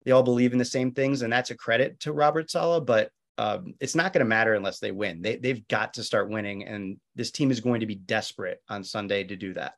They 0.05 0.11
all 0.11 0.23
believe 0.23 0.53
in 0.53 0.59
the 0.59 0.65
same 0.65 0.93
things, 0.93 1.23
and 1.23 1.33
that's 1.33 1.51
a 1.51 1.57
credit 1.57 2.01
to 2.01 2.13
Robert 2.13 2.51
Saleh. 2.51 2.85
But 2.85 3.11
um, 3.39 3.75
it's 3.81 3.95
not 3.95 4.13
going 4.13 4.25
to 4.25 4.29
matter 4.29 4.55
unless 4.55 4.79
they 4.79 4.91
win. 4.91 5.23
They 5.23 5.37
they've 5.37 5.67
got 5.69 5.95
to 5.95 6.05
start 6.05 6.29
winning, 6.29 6.65
and 6.65 6.99
this 7.15 7.31
team 7.31 7.51
is 7.51 7.61
going 7.61 7.81
to 7.81 7.87
be 7.87 7.95
desperate 7.95 8.61
on 8.69 8.85
Sunday 8.85 9.25
to 9.25 9.37
do 9.37 9.55
that. 9.55 9.75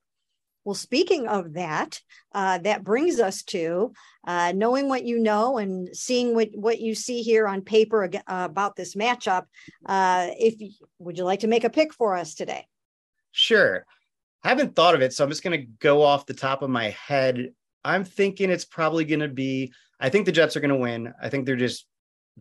Well, 0.64 0.74
speaking 0.74 1.28
of 1.28 1.54
that, 1.54 2.00
uh, 2.32 2.58
that 2.58 2.84
brings 2.84 3.20
us 3.20 3.42
to 3.44 3.92
uh, 4.26 4.52
knowing 4.54 4.88
what 4.88 5.04
you 5.04 5.18
know 5.18 5.58
and 5.58 5.94
seeing 5.94 6.34
what, 6.34 6.48
what 6.54 6.80
you 6.80 6.94
see 6.94 7.22
here 7.22 7.46
on 7.46 7.60
paper 7.60 8.04
uh, 8.04 8.20
about 8.26 8.74
this 8.74 8.94
matchup. 8.94 9.44
Uh, 9.84 10.28
if 10.30 10.54
would 10.98 11.18
you 11.18 11.24
like 11.24 11.40
to 11.40 11.48
make 11.48 11.64
a 11.64 11.70
pick 11.70 11.92
for 11.92 12.16
us 12.16 12.34
today? 12.34 12.66
Sure. 13.32 13.84
I 14.42 14.48
haven't 14.48 14.74
thought 14.74 14.94
of 14.94 15.02
it, 15.02 15.12
so 15.12 15.22
I'm 15.22 15.30
just 15.30 15.42
going 15.42 15.58
to 15.58 15.66
go 15.80 16.02
off 16.02 16.26
the 16.26 16.34
top 16.34 16.62
of 16.62 16.70
my 16.70 16.90
head. 16.90 17.50
I'm 17.84 18.04
thinking 18.04 18.50
it's 18.50 18.64
probably 18.64 19.04
going 19.04 19.20
to 19.20 19.28
be. 19.28 19.72
I 20.00 20.08
think 20.08 20.26
the 20.26 20.32
Jets 20.32 20.56
are 20.56 20.60
going 20.60 20.70
to 20.70 20.76
win. 20.76 21.12
I 21.20 21.28
think 21.28 21.44
they're 21.44 21.56
just 21.56 21.86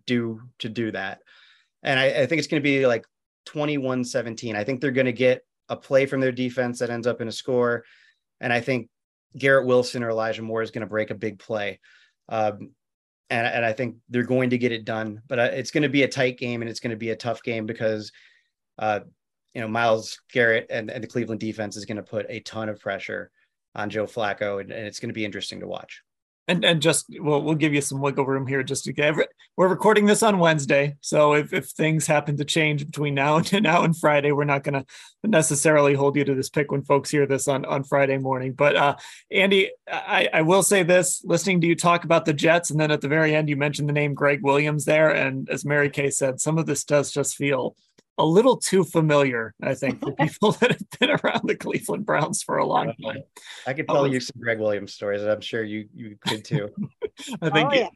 due 0.05 0.41
to 0.59 0.69
do 0.69 0.91
that, 0.91 1.19
and 1.81 1.99
I, 1.99 2.21
I 2.21 2.25
think 2.25 2.39
it's 2.39 2.47
going 2.47 2.61
to 2.61 2.63
be 2.63 2.87
like 2.87 3.05
21-17. 3.47 4.55
I 4.55 4.63
think 4.63 4.81
they're 4.81 4.91
going 4.91 5.05
to 5.05 5.13
get 5.13 5.45
a 5.69 5.75
play 5.75 6.05
from 6.05 6.19
their 6.19 6.31
defense 6.31 6.79
that 6.79 6.89
ends 6.89 7.07
up 7.07 7.21
in 7.21 7.27
a 7.27 7.31
score 7.31 7.83
and 8.43 8.51
I 8.51 8.59
think 8.59 8.89
Garrett 9.35 9.65
Wilson 9.65 10.03
or 10.03 10.09
Elijah 10.09 10.43
Moore 10.43 10.61
is 10.61 10.69
going 10.69 10.81
to 10.81 10.87
break 10.87 11.09
a 11.09 11.15
big 11.15 11.39
play. 11.39 11.79
Um, 12.29 12.71
and, 13.29 13.47
and 13.47 13.65
I 13.65 13.71
think 13.71 13.95
they're 14.09 14.23
going 14.23 14.51
to 14.51 14.57
get 14.57 14.73
it 14.73 14.85
done, 14.85 15.21
but 15.27 15.39
uh, 15.39 15.49
it's 15.53 15.71
going 15.71 15.83
to 15.83 15.89
be 15.89 16.03
a 16.03 16.07
tight 16.07 16.37
game 16.37 16.61
and 16.61 16.69
it's 16.69 16.81
going 16.81 16.91
to 16.91 16.97
be 16.97 17.09
a 17.09 17.15
tough 17.15 17.41
game 17.41 17.65
because, 17.65 18.11
uh, 18.77 18.99
you 19.55 19.61
know, 19.61 19.67
Myles 19.67 20.19
Garrett 20.31 20.67
and, 20.69 20.91
and, 20.91 21.01
the 21.01 21.07
Cleveland 21.07 21.39
defense 21.39 21.77
is 21.77 21.85
going 21.85 21.97
to 21.97 22.03
put 22.03 22.25
a 22.29 22.41
ton 22.41 22.69
of 22.69 22.79
pressure 22.79 23.31
on 23.75 23.89
Joe 23.89 24.05
Flacco, 24.05 24.59
and, 24.59 24.71
and 24.71 24.85
it's 24.85 24.99
going 24.99 25.09
to 25.09 25.13
be 25.13 25.25
interesting 25.25 25.61
to 25.61 25.67
watch 25.67 26.01
and 26.47 26.65
and 26.65 26.81
just 26.81 27.05
we'll 27.09 27.41
we'll 27.41 27.55
give 27.55 27.73
you 27.73 27.81
some 27.81 28.01
wiggle 28.01 28.25
room 28.25 28.45
here 28.47 28.63
just 28.63 28.83
to 28.83 28.93
get 28.93 29.15
we're 29.55 29.67
recording 29.67 30.07
this 30.07 30.23
on 30.23 30.39
Wednesday. 30.39 30.95
So 31.01 31.35
if, 31.35 31.53
if 31.53 31.67
things 31.67 32.07
happen 32.07 32.37
to 32.37 32.45
change 32.45 32.85
between 32.85 33.13
now 33.13 33.37
and 33.37 33.51
now 33.63 33.83
and 33.83 33.97
Friday 33.97 34.31
we're 34.31 34.43
not 34.43 34.63
going 34.63 34.73
to 34.73 34.85
necessarily 35.23 35.93
hold 35.93 36.15
you 36.15 36.25
to 36.25 36.35
this 36.35 36.49
pick 36.49 36.71
when 36.71 36.83
folks 36.83 37.11
hear 37.11 37.25
this 37.25 37.47
on 37.47 37.65
on 37.65 37.83
Friday 37.83 38.17
morning. 38.17 38.53
But 38.53 38.75
uh 38.75 38.95
Andy 39.31 39.71
I 39.87 40.29
I 40.33 40.41
will 40.41 40.63
say 40.63 40.83
this 40.83 41.21
listening 41.23 41.61
to 41.61 41.67
you 41.67 41.75
talk 41.75 42.03
about 42.03 42.25
the 42.25 42.33
Jets 42.33 42.71
and 42.71 42.79
then 42.79 42.91
at 42.91 43.01
the 43.01 43.07
very 43.07 43.35
end 43.35 43.49
you 43.49 43.55
mentioned 43.55 43.87
the 43.87 43.93
name 43.93 44.13
Gregg 44.13 44.43
Williams 44.43 44.85
there. 44.85 45.09
And 45.09 45.49
as 45.49 45.65
Mary 45.65 45.89
Kay 45.89 46.09
said 46.09 46.41
some 46.41 46.57
of 46.57 46.65
this 46.65 46.83
does 46.83 47.11
just 47.11 47.35
feel 47.35 47.75
a 48.17 48.25
little 48.25 48.57
too 48.57 48.83
familiar, 48.83 49.53
I 49.61 49.73
think, 49.73 50.01
for 50.01 50.11
people 50.15 50.51
that 50.53 50.71
have 50.71 50.99
been 50.99 51.11
around 51.11 51.47
the 51.47 51.55
Cleveland 51.55 52.05
Browns 52.05 52.43
for 52.43 52.57
a 52.57 52.65
long 52.65 52.93
time. 53.03 53.23
I 53.65 53.73
could 53.73 53.87
tell 53.87 54.07
you 54.07 54.19
some 54.19 54.39
Gregg 54.39 54.59
Williams 54.59 54.93
stories, 54.93 55.21
and 55.21 55.31
I'm 55.31 55.41
sure 55.41 55.63
you 55.63 55.87
you 55.93 56.17
could 56.19 56.45
too. 56.45 56.69
I 57.41 57.47
oh, 57.47 57.49
think 57.49 57.69
oh, 57.71 57.73
yeah 57.73 57.89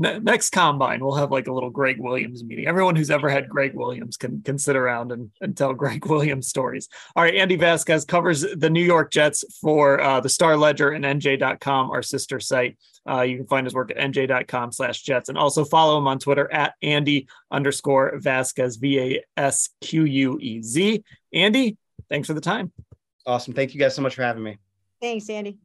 next 0.00 0.50
combine 0.50 1.04
we'll 1.04 1.14
have 1.14 1.30
like 1.30 1.46
a 1.46 1.52
little 1.52 1.70
Gregg 1.70 2.00
Williams 2.00 2.42
meeting. 2.42 2.66
Everyone 2.66 2.96
who's 2.96 3.10
ever 3.10 3.28
had 3.28 3.48
Gregg 3.48 3.74
Williams 3.74 4.16
can 4.16 4.42
can 4.42 4.58
sit 4.58 4.76
around 4.76 5.12
and, 5.12 5.30
and 5.40 5.56
tell 5.56 5.74
Gregg 5.80 6.06
Williams 6.06 6.48
stories. 6.48 6.88
All 7.14 7.22
right, 7.22 7.34
Andy 7.34 7.56
Vasquez 7.56 8.04
covers 8.04 8.40
the 8.40 8.70
New 8.70 8.82
York 8.82 9.10
Jets 9.10 9.44
for 9.60 10.00
uh, 10.00 10.20
the 10.20 10.28
Star 10.28 10.56
Ledger 10.56 10.90
and 10.90 11.04
NJ.com, 11.04 11.90
our 11.90 12.02
sister 12.02 12.40
site. 12.40 12.78
Uh, 13.08 13.22
you 13.22 13.36
can 13.36 13.46
find 13.46 13.66
his 13.66 13.74
work 13.74 13.90
at 13.90 13.96
NJ.com 13.96 14.72
slash 14.72 15.02
Jets 15.02 15.28
and 15.28 15.38
also 15.38 15.64
follow 15.64 15.98
him 15.98 16.06
on 16.06 16.18
Twitter 16.18 16.50
at 16.52 16.74
Andy 16.82 17.28
underscore 17.50 18.18
Vasquez 18.18 18.76
V 18.76 18.98
A 18.98 19.24
S 19.36 19.70
Q 19.80 20.04
U 20.04 20.38
E 20.40 20.62
Z. 20.62 21.04
Andy, 21.32 21.76
thanks 22.08 22.26
for 22.26 22.34
the 22.34 22.40
time. 22.40 22.72
Awesome. 23.26 23.54
Thank 23.54 23.74
you 23.74 23.80
guys 23.80 23.94
so 23.94 24.02
much 24.02 24.14
for 24.14 24.22
having 24.22 24.42
me. 24.42 24.58
Thanks, 25.00 25.28
Andy. 25.30 25.58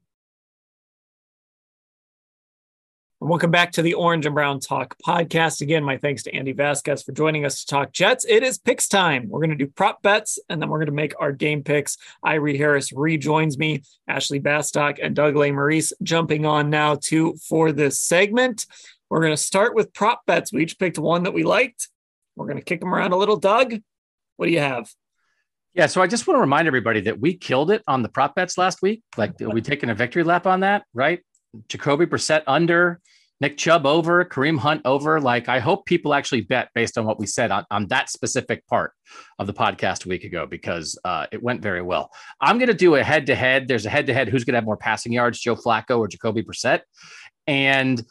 Welcome 3.22 3.50
back 3.50 3.72
to 3.72 3.82
the 3.82 3.94
Orange 3.94 4.26
and 4.26 4.36
Brown 4.36 4.60
Talk 4.60 4.98
podcast. 5.08 5.62
Again, 5.62 5.86
my 5.86 5.98
thanks 5.98 6.22
to 6.24 6.36
Andy 6.36 6.52
Vasquez 6.52 7.02
for 7.02 7.14
joining 7.14 7.46
us 7.46 7.62
to 7.62 7.66
talk 7.66 7.94
Jets. 7.94 8.26
It 8.28 8.44
is 8.44 8.58
picks 8.58 8.90
time. 8.90 9.30
We're 9.30 9.40
going 9.40 9.52
to 9.52 9.56
do 9.56 9.68
prop 9.68 10.02
bets 10.02 10.38
and 10.50 10.62
then 10.62 10.68
we're 10.68 10.80
going 10.80 10.88
to 10.88 10.92
make 10.92 11.14
our 11.18 11.32
game 11.32 11.64
picks. 11.64 11.98
Irie 12.26 12.58
Harris 12.58 12.92
rejoins 12.92 13.58
me, 13.58 13.84
Ashley 14.06 14.42
Bastock, 14.42 15.00
and 15.02 15.16
Doug 15.16 15.36
Lesmerises 15.36 15.94
jumping 16.04 16.46
on 16.46 16.70
now 16.70 16.96
too 16.96 17.38
for 17.48 17.72
this 17.72 18.02
segment. 18.02 18.66
We're 19.10 19.22
going 19.22 19.32
to 19.32 19.38
start 19.38 19.76
with 19.76 19.94
prop 19.94 20.26
bets. 20.26 20.52
We 20.52 20.64
each 20.64 20.78
picked 20.78 21.00
one 21.00 21.24
that 21.24 21.34
we 21.34 21.44
liked. 21.44 21.88
We're 22.36 22.48
going 22.48 22.60
to 22.60 22.64
kick 22.66 22.82
them 22.82 22.94
around 22.94 23.14
a 23.14 23.18
little. 23.18 23.38
Doug, 23.38 23.76
what 24.36 24.46
do 24.48 24.52
you 24.52 24.60
have? 24.60 24.92
Yeah, 25.74 25.88
so 25.88 26.02
I 26.02 26.08
just 26.08 26.28
want 26.28 26.36
to 26.36 26.42
remind 26.42 26.68
everybody 26.68 27.00
that 27.02 27.20
we 27.20 27.38
killed 27.38 27.72
it 27.72 27.82
on 27.88 28.02
the 28.02 28.10
prop 28.10 28.36
bets 28.36 28.58
last 28.58 28.82
week. 28.82 29.04
Like, 29.16 29.40
we 29.40 29.62
taking 29.62 29.90
a 29.90 29.96
victory 29.96 30.24
lap 30.24 30.46
on 30.46 30.60
that, 30.60 30.84
right? 30.94 31.22
Jacoby 31.68 32.06
Brissett 32.06 32.44
under, 32.48 33.02
Nick 33.42 33.58
Chubb 33.58 33.86
over, 33.86 34.24
Kareem 34.24 34.58
Hunt 34.58 34.82
over. 34.86 35.20
Like, 35.20 35.50
I 35.50 35.60
hope 35.60 35.86
people 35.86 36.14
actually 36.14 36.42
bet 36.42 36.70
based 36.74 36.98
on 36.98 37.06
what 37.06 37.20
we 37.20 37.28
said 37.28 37.52
on, 37.52 37.66
on 37.70 37.88
that 37.88 38.10
specific 38.10 38.66
part 38.68 38.94
of 39.40 39.48
the 39.48 39.54
podcast 39.54 40.06
a 40.06 40.10
week 40.10 40.24
ago 40.24 40.46
because 40.46 40.98
uh, 41.04 41.28
it 41.32 41.44
went 41.44 41.62
very 41.62 41.82
well. 41.82 42.12
I'm 42.40 42.58
going 42.58 42.68
to 42.68 42.74
do 42.74 42.96
a 42.96 43.04
head 43.04 43.26
to 43.26 43.36
head. 43.36 43.68
There's 43.68 43.86
a 43.86 43.90
head 43.90 44.08
to 44.08 44.14
head 44.14 44.30
who's 44.30 44.46
going 44.46 44.54
to 44.54 44.58
have 44.58 44.66
more 44.66 44.78
passing 44.78 45.12
yards, 45.12 45.40
Joe 45.40 45.56
Flacco 45.56 46.00
or 46.00 46.08
Jacoby 46.08 46.44
Brissett. 46.44 46.82
And 47.46 48.04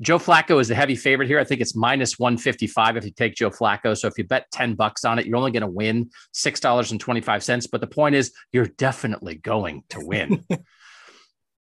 Joe 0.00 0.18
Flacco 0.18 0.60
is 0.60 0.68
the 0.68 0.76
heavy 0.76 0.94
favorite 0.94 1.26
here. 1.26 1.40
I 1.40 1.44
think 1.44 1.60
it's 1.60 1.74
minus 1.74 2.18
155 2.20 2.96
if 2.96 3.04
you 3.04 3.10
take 3.10 3.34
Joe 3.34 3.50
Flacco. 3.50 3.98
So 3.98 4.06
if 4.06 4.16
you 4.16 4.24
bet 4.24 4.46
10 4.52 4.74
bucks 4.74 5.04
on 5.04 5.18
it, 5.18 5.26
you're 5.26 5.36
only 5.36 5.50
going 5.50 5.62
to 5.62 5.66
win 5.66 6.10
$6.25. 6.34 7.68
But 7.72 7.80
the 7.80 7.86
point 7.88 8.14
is, 8.14 8.32
you're 8.52 8.66
definitely 8.66 9.34
going 9.36 9.82
to 9.90 9.98
win. 10.00 10.44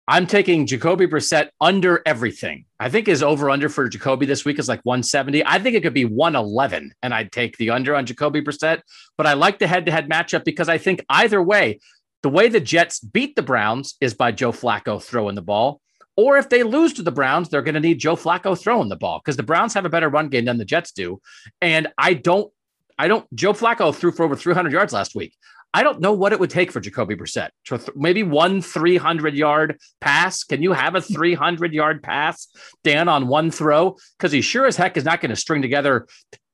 I'm 0.06 0.26
taking 0.26 0.66
Jacoby 0.66 1.06
Brissett 1.06 1.48
under 1.62 2.02
everything. 2.04 2.66
I 2.78 2.90
think 2.90 3.06
his 3.06 3.22
over 3.22 3.48
under 3.48 3.70
for 3.70 3.88
Jacoby 3.88 4.26
this 4.26 4.44
week 4.44 4.58
is 4.58 4.68
like 4.68 4.80
170. 4.82 5.46
I 5.46 5.58
think 5.58 5.76
it 5.76 5.82
could 5.82 5.94
be 5.94 6.04
111, 6.04 6.92
and 7.02 7.14
I'd 7.14 7.32
take 7.32 7.56
the 7.56 7.70
under 7.70 7.94
on 7.96 8.04
Jacoby 8.04 8.42
Brissett. 8.42 8.82
But 9.16 9.26
I 9.26 9.32
like 9.32 9.58
the 9.58 9.66
head 9.66 9.86
to 9.86 9.92
head 9.92 10.10
matchup 10.10 10.44
because 10.44 10.68
I 10.68 10.76
think 10.76 11.02
either 11.08 11.42
way, 11.42 11.80
the 12.22 12.28
way 12.28 12.48
the 12.48 12.60
Jets 12.60 13.00
beat 13.00 13.34
the 13.34 13.42
Browns 13.42 13.96
is 14.00 14.12
by 14.12 14.30
Joe 14.30 14.52
Flacco 14.52 15.02
throwing 15.02 15.36
the 15.36 15.42
ball. 15.42 15.80
Or 16.16 16.36
if 16.36 16.48
they 16.48 16.62
lose 16.62 16.92
to 16.94 17.02
the 17.02 17.10
Browns, 17.10 17.48
they're 17.48 17.62
going 17.62 17.74
to 17.74 17.80
need 17.80 17.98
Joe 17.98 18.14
Flacco 18.14 18.58
throwing 18.58 18.88
the 18.88 18.96
ball 18.96 19.20
because 19.24 19.36
the 19.36 19.42
Browns 19.42 19.74
have 19.74 19.84
a 19.84 19.90
better 19.90 20.08
run 20.08 20.28
game 20.28 20.44
than 20.44 20.58
the 20.58 20.64
Jets 20.64 20.92
do. 20.92 21.20
And 21.60 21.88
I 21.98 22.14
don't, 22.14 22.52
I 22.98 23.08
don't, 23.08 23.26
Joe 23.34 23.52
Flacco 23.52 23.92
threw 23.94 24.12
for 24.12 24.24
over 24.24 24.36
300 24.36 24.72
yards 24.72 24.92
last 24.92 25.14
week. 25.14 25.34
I 25.74 25.82
don't 25.82 26.00
know 26.00 26.12
what 26.12 26.32
it 26.32 26.38
would 26.38 26.50
take 26.50 26.70
for 26.70 26.78
Jacoby 26.78 27.16
Brissett. 27.16 27.50
maybe 27.96 28.22
one 28.22 28.62
300 28.62 29.34
yard 29.34 29.76
pass. 30.00 30.44
Can 30.44 30.62
you 30.62 30.72
have 30.72 30.94
a 30.94 31.00
300 31.00 31.74
yard 31.74 32.00
pass, 32.00 32.46
Dan, 32.84 33.08
on 33.08 33.26
one 33.26 33.50
throw? 33.50 33.96
Because 34.16 34.30
he 34.30 34.40
sure 34.40 34.66
as 34.66 34.76
heck 34.76 34.96
is 34.96 35.04
not 35.04 35.20
going 35.20 35.30
to 35.30 35.36
string 35.36 35.62
together 35.62 36.06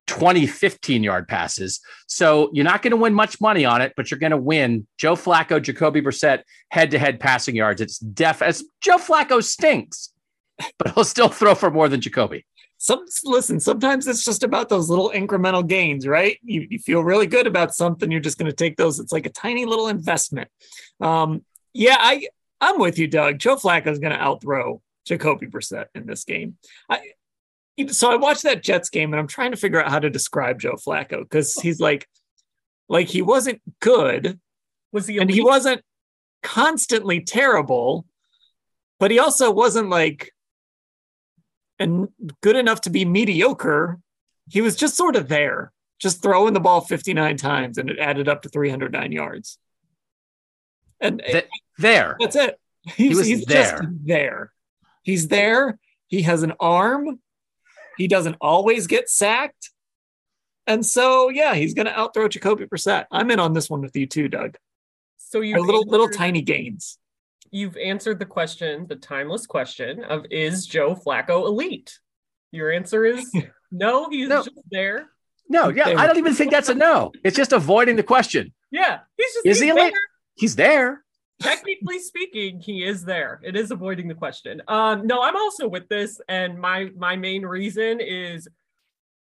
20, 0.06 0.46
15 0.46 1.04
yard 1.04 1.28
passes. 1.28 1.80
So 2.06 2.48
you're 2.54 2.64
not 2.64 2.80
going 2.80 2.92
to 2.92 2.96
win 2.96 3.12
much 3.12 3.42
money 3.42 3.66
on 3.66 3.82
it, 3.82 3.92
but 3.94 4.10
you're 4.10 4.18
going 4.18 4.30
to 4.30 4.38
win 4.38 4.86
Joe 4.96 5.16
Flacco, 5.16 5.62
Jacoby 5.62 6.00
Brissett 6.00 6.42
head 6.70 6.90
to 6.92 6.98
head 6.98 7.20
passing 7.20 7.54
yards. 7.54 7.82
It's 7.82 7.98
def 7.98 8.40
as 8.40 8.64
Joe 8.80 8.96
Flacco 8.96 9.44
stinks, 9.44 10.14
but 10.78 10.94
he'll 10.94 11.04
still 11.04 11.28
throw 11.28 11.54
for 11.54 11.70
more 11.70 11.90
than 11.90 12.00
Jacoby. 12.00 12.46
Some 12.82 13.04
listen, 13.24 13.60
sometimes 13.60 14.06
it's 14.06 14.24
just 14.24 14.42
about 14.42 14.70
those 14.70 14.88
little 14.88 15.10
incremental 15.10 15.66
gains, 15.66 16.06
right? 16.06 16.38
You, 16.42 16.66
you 16.70 16.78
feel 16.78 17.04
really 17.04 17.26
good 17.26 17.46
about 17.46 17.74
something, 17.74 18.10
you're 18.10 18.20
just 18.20 18.38
going 18.38 18.50
to 18.50 18.56
take 18.56 18.78
those. 18.78 18.98
It's 18.98 19.12
like 19.12 19.26
a 19.26 19.30
tiny 19.30 19.66
little 19.66 19.88
investment. 19.88 20.48
Um, 20.98 21.44
yeah, 21.74 21.98
I 21.98 22.28
I'm 22.58 22.78
with 22.78 22.98
you, 22.98 23.06
Doug. 23.06 23.38
Joe 23.38 23.56
Flacco 23.56 23.88
is 23.88 23.98
going 23.98 24.14
to 24.14 24.18
outthrow 24.18 24.80
Jacoby 25.04 25.46
Brissett 25.46 25.88
in 25.94 26.06
this 26.06 26.24
game. 26.24 26.56
I 26.88 27.02
so 27.90 28.10
I 28.10 28.16
watched 28.16 28.44
that 28.44 28.62
Jets 28.62 28.88
game 28.88 29.12
and 29.12 29.20
I'm 29.20 29.26
trying 29.26 29.50
to 29.50 29.58
figure 29.58 29.82
out 29.82 29.90
how 29.90 29.98
to 29.98 30.08
describe 30.08 30.58
Joe 30.58 30.76
Flacco 30.76 31.20
because 31.20 31.52
he's 31.56 31.80
like 31.80 32.08
like 32.88 33.08
he 33.08 33.20
wasn't 33.20 33.60
good. 33.80 34.40
Was 34.90 35.06
he? 35.06 35.18
And 35.18 35.30
he 35.30 35.42
wasn't 35.42 35.82
constantly 36.42 37.20
terrible, 37.20 38.06
but 38.98 39.10
he 39.10 39.18
also 39.18 39.50
wasn't 39.50 39.90
like 39.90 40.32
and 41.80 42.08
good 42.42 42.54
enough 42.54 42.82
to 42.82 42.90
be 42.90 43.04
mediocre. 43.04 43.98
He 44.48 44.60
was 44.60 44.76
just 44.76 44.94
sort 44.96 45.16
of 45.16 45.28
there, 45.28 45.72
just 45.98 46.22
throwing 46.22 46.52
the 46.54 46.60
ball 46.60 46.80
59 46.82 47.36
times 47.36 47.78
and 47.78 47.90
it 47.90 47.98
added 47.98 48.28
up 48.28 48.42
to 48.42 48.48
309 48.48 49.10
yards. 49.12 49.58
And 51.00 51.22
Th- 51.24 51.46
there. 51.78 52.16
that's 52.20 52.36
it. 52.36 52.60
He's, 52.82 52.94
He 52.96 53.08
was 53.14 53.26
he's 53.26 53.44
there. 53.46 53.78
just 53.80 54.06
there. 54.06 54.52
He's 55.02 55.28
there. 55.28 55.78
He 56.08 56.22
has 56.22 56.42
an 56.42 56.52
arm. 56.60 57.20
He 57.96 58.06
doesn't 58.06 58.36
always 58.40 58.86
get 58.86 59.08
sacked. 59.08 59.70
And 60.66 60.84
so, 60.84 61.30
yeah, 61.30 61.54
he's 61.54 61.74
going 61.74 61.86
to 61.86 61.98
outthrow 61.98 62.28
Jacoby 62.28 62.66
Brissett. 62.66 63.06
I'm 63.10 63.30
in 63.30 63.40
on 63.40 63.54
this 63.54 63.70
one 63.70 63.80
with 63.80 63.96
you 63.96 64.06
too, 64.06 64.28
Doug. 64.28 64.56
So 65.16 65.40
you 65.40 65.56
A 65.56 65.60
little, 65.62 65.84
little 65.86 66.08
tiny 66.08 66.42
gains. 66.42 66.98
You've 67.50 67.76
answered 67.76 68.18
the 68.18 68.26
question, 68.26 68.86
the 68.88 68.96
timeless 68.96 69.46
question 69.46 70.04
of 70.04 70.24
is 70.30 70.66
Joe 70.66 70.94
Flacco 70.94 71.46
elite? 71.46 71.98
Your 72.52 72.70
answer 72.72 73.04
is 73.04 73.30
no. 73.72 74.08
He's 74.10 74.28
No. 74.28 74.38
just 74.44 74.50
there. 74.70 75.08
No, 75.48 75.68
yeah, 75.68 75.88
I 75.98 76.06
don't 76.06 76.16
even 76.18 76.34
think 76.34 76.52
that's 76.52 76.68
a 76.68 76.74
no. 76.74 77.10
It's 77.24 77.36
just 77.36 77.52
avoiding 77.52 77.96
the 77.96 78.04
question. 78.04 78.52
Yeah, 78.70 79.00
he's 79.16 79.32
just 79.34 79.46
Is 79.46 79.56
he's 79.56 79.64
he 79.64 79.68
elite? 79.70 79.92
there. 79.92 80.00
He's 80.36 80.54
there. 80.56 81.04
technically 81.42 81.98
speaking, 81.98 82.60
he 82.60 82.84
is 82.84 83.04
there. 83.04 83.40
It 83.42 83.56
is 83.56 83.72
avoiding 83.72 84.06
the 84.06 84.14
question. 84.14 84.62
Um, 84.68 85.08
no, 85.08 85.22
I'm 85.22 85.34
also 85.36 85.66
with 85.66 85.88
this, 85.88 86.20
and 86.28 86.56
my 86.60 86.90
my 86.96 87.16
main 87.16 87.44
reason 87.44 87.98
is 88.00 88.46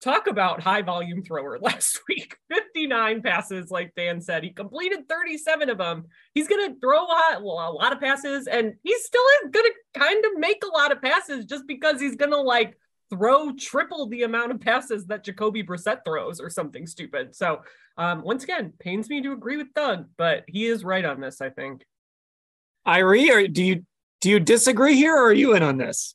talk 0.00 0.26
about 0.26 0.62
high 0.62 0.82
volume 0.82 1.22
thrower 1.22 1.58
last 1.62 2.00
week. 2.08 2.36
59 2.48 3.22
passes, 3.22 3.70
like 3.70 3.92
Dan 3.96 4.20
said, 4.20 4.42
he 4.42 4.50
completed 4.50 5.08
37 5.08 5.70
of 5.70 5.78
them. 5.78 6.04
He's 6.34 6.48
gonna 6.48 6.74
throw 6.80 7.04
a 7.04 7.06
lot, 7.06 7.42
well, 7.42 7.70
a 7.70 7.72
lot 7.72 7.92
of 7.92 8.00
passes, 8.00 8.46
and 8.46 8.74
he's 8.82 9.04
still 9.04 9.22
gonna 9.50 9.68
kind 9.94 10.24
of 10.24 10.38
make 10.38 10.62
a 10.64 10.76
lot 10.76 10.92
of 10.92 11.02
passes 11.02 11.44
just 11.44 11.66
because 11.66 12.00
he's 12.00 12.16
gonna 12.16 12.40
like 12.40 12.76
throw 13.10 13.52
triple 13.52 14.08
the 14.08 14.22
amount 14.22 14.52
of 14.52 14.60
passes 14.60 15.06
that 15.06 15.24
Jacoby 15.24 15.62
Brissett 15.64 16.04
throws 16.04 16.40
or 16.40 16.48
something 16.48 16.86
stupid. 16.86 17.34
So 17.34 17.62
um, 17.96 18.22
once 18.22 18.44
again, 18.44 18.72
pains 18.78 19.10
me 19.10 19.20
to 19.22 19.32
agree 19.32 19.56
with 19.56 19.74
Doug, 19.74 20.06
but 20.16 20.44
he 20.46 20.66
is 20.66 20.84
right 20.84 21.04
on 21.04 21.20
this, 21.20 21.40
I 21.40 21.50
think. 21.50 21.84
Irie, 22.86 23.30
or 23.30 23.46
do 23.46 23.62
you 23.62 23.84
do 24.20 24.30
you 24.30 24.40
disagree 24.40 24.96
here 24.96 25.14
or 25.14 25.28
are 25.28 25.32
you 25.32 25.54
in 25.54 25.62
on 25.62 25.76
this? 25.78 26.14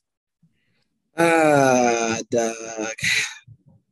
Uh, 1.16 2.18
Doug. 2.30 2.94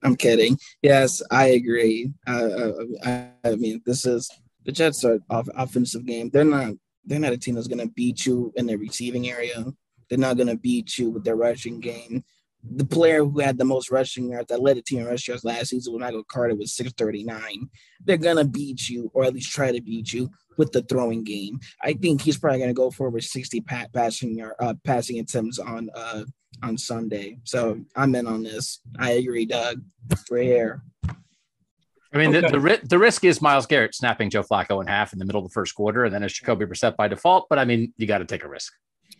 I'm 0.04 0.16
kidding. 0.16 0.58
Yes, 0.82 1.22
I 1.30 1.46
agree. 1.46 2.12
Uh, 2.26 2.72
I, 3.04 3.30
I 3.44 3.56
mean, 3.56 3.80
this 3.86 4.04
is 4.04 4.30
the 4.64 4.72
Jets 4.72 5.04
are 5.04 5.18
off, 5.30 5.48
offensive 5.56 6.04
game. 6.04 6.30
They're 6.30 6.44
not. 6.44 6.74
They're 7.06 7.18
not 7.18 7.32
a 7.32 7.38
team 7.38 7.54
that's 7.54 7.68
going 7.68 7.86
to 7.86 7.92
beat 7.92 8.24
you 8.24 8.52
in 8.56 8.66
the 8.66 8.76
receiving 8.76 9.28
area. 9.28 9.64
They're 10.08 10.18
not 10.18 10.36
going 10.36 10.48
to 10.48 10.56
beat 10.56 10.96
you 10.96 11.10
with 11.10 11.24
their 11.24 11.36
rushing 11.36 11.80
game. 11.80 12.24
The 12.62 12.86
player 12.86 13.22
who 13.22 13.40
had 13.40 13.58
the 13.58 13.66
most 13.66 13.90
rushing 13.90 14.30
yards 14.30 14.48
that 14.48 14.62
led 14.62 14.78
the 14.78 14.82
team 14.82 15.00
in 15.00 15.06
rush 15.06 15.28
yards 15.28 15.44
last 15.44 15.68
season 15.68 15.92
when 15.92 16.00
Michael 16.00 16.24
Carter 16.24 16.54
was 16.54 16.74
639. 16.74 17.68
They're 18.02 18.16
going 18.16 18.38
to 18.38 18.46
beat 18.46 18.88
you, 18.88 19.10
or 19.12 19.24
at 19.24 19.34
least 19.34 19.52
try 19.52 19.70
to 19.70 19.82
beat 19.82 20.14
you 20.14 20.30
with 20.56 20.72
the 20.72 20.80
throwing 20.80 21.24
game. 21.24 21.60
I 21.82 21.92
think 21.92 22.22
he's 22.22 22.38
probably 22.38 22.60
going 22.60 22.70
to 22.70 22.74
go 22.74 22.90
for 22.90 23.06
over 23.06 23.20
60 23.20 23.60
pat 23.62 23.92
passing 23.92 24.38
yard, 24.38 24.54
uh, 24.60 24.74
passing 24.82 25.18
attempts 25.18 25.58
on 25.58 25.90
uh 25.94 26.24
on 26.62 26.78
Sunday. 26.78 27.38
So 27.44 27.80
I'm 27.96 28.14
in 28.14 28.26
on 28.26 28.42
this. 28.42 28.80
I 28.98 29.12
agree, 29.12 29.44
Doug. 29.46 29.82
We're 30.30 30.42
here. 30.42 30.82
I 31.08 32.18
mean, 32.18 32.30
the, 32.30 32.38
Okay. 32.38 32.50
the, 32.52 32.60
ri- 32.60 32.80
the 32.84 32.98
risk 32.98 33.24
is 33.24 33.42
Myles 33.42 33.66
Garrett 33.66 33.94
snapping 33.94 34.30
Joe 34.30 34.44
Flacco 34.44 34.80
in 34.80 34.86
half 34.86 35.12
in 35.12 35.18
the 35.18 35.24
middle 35.24 35.42
of 35.44 35.48
the 35.48 35.52
first 35.52 35.74
quarter, 35.74 36.04
and 36.04 36.14
then 36.14 36.22
it's 36.22 36.34
Jacoby 36.34 36.64
Brissett 36.64 36.96
by 36.96 37.08
default. 37.08 37.48
But 37.48 37.58
I 37.58 37.64
mean, 37.64 37.92
you 37.96 38.06
got 38.06 38.18
to 38.18 38.24
take 38.24 38.44
a 38.44 38.48
risk. 38.48 38.72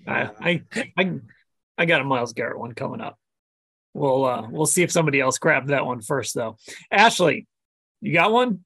I, 0.07 0.31
I 0.41 0.63
I 0.97 1.21
I 1.77 1.85
got 1.87 2.01
a 2.01 2.05
Myles 2.05 2.35
Garrett 2.35 2.59
one 2.59 2.73
coming 2.73 3.01
up. 3.01 3.19
We'll 3.95 4.25
uh 4.25 4.47
we'll 4.51 4.67
see 4.67 4.83
if 4.83 4.93
somebody 4.93 5.21
else 5.21 5.39
grabbed 5.39 5.69
that 5.69 5.87
one 5.87 6.03
first 6.03 6.35
though. 6.35 6.57
Ashley, 6.91 7.47
you 8.01 8.13
got 8.13 8.33
one? 8.33 8.65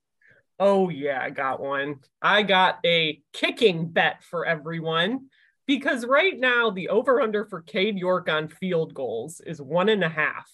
Oh, 0.61 0.89
yeah, 0.89 1.21
I 1.23 1.31
got 1.31 1.61
one. 1.61 2.01
I 2.21 2.43
got 2.43 2.81
a 2.85 3.21
kicking 3.33 3.87
bet 3.87 4.25
for 4.25 4.45
everyone 4.45 5.27
because 5.69 6.07
right 6.07 6.41
now 6.41 6.71
the 6.71 6.89
over 6.89 7.21
under 7.21 7.45
for 7.45 7.61
Cade 7.61 7.99
York 7.99 8.29
on 8.29 8.49
field 8.49 8.95
goals 8.95 9.41
is 9.47 9.61
one 9.61 9.91
and 9.91 10.03
a 10.03 10.09
half. 10.09 10.51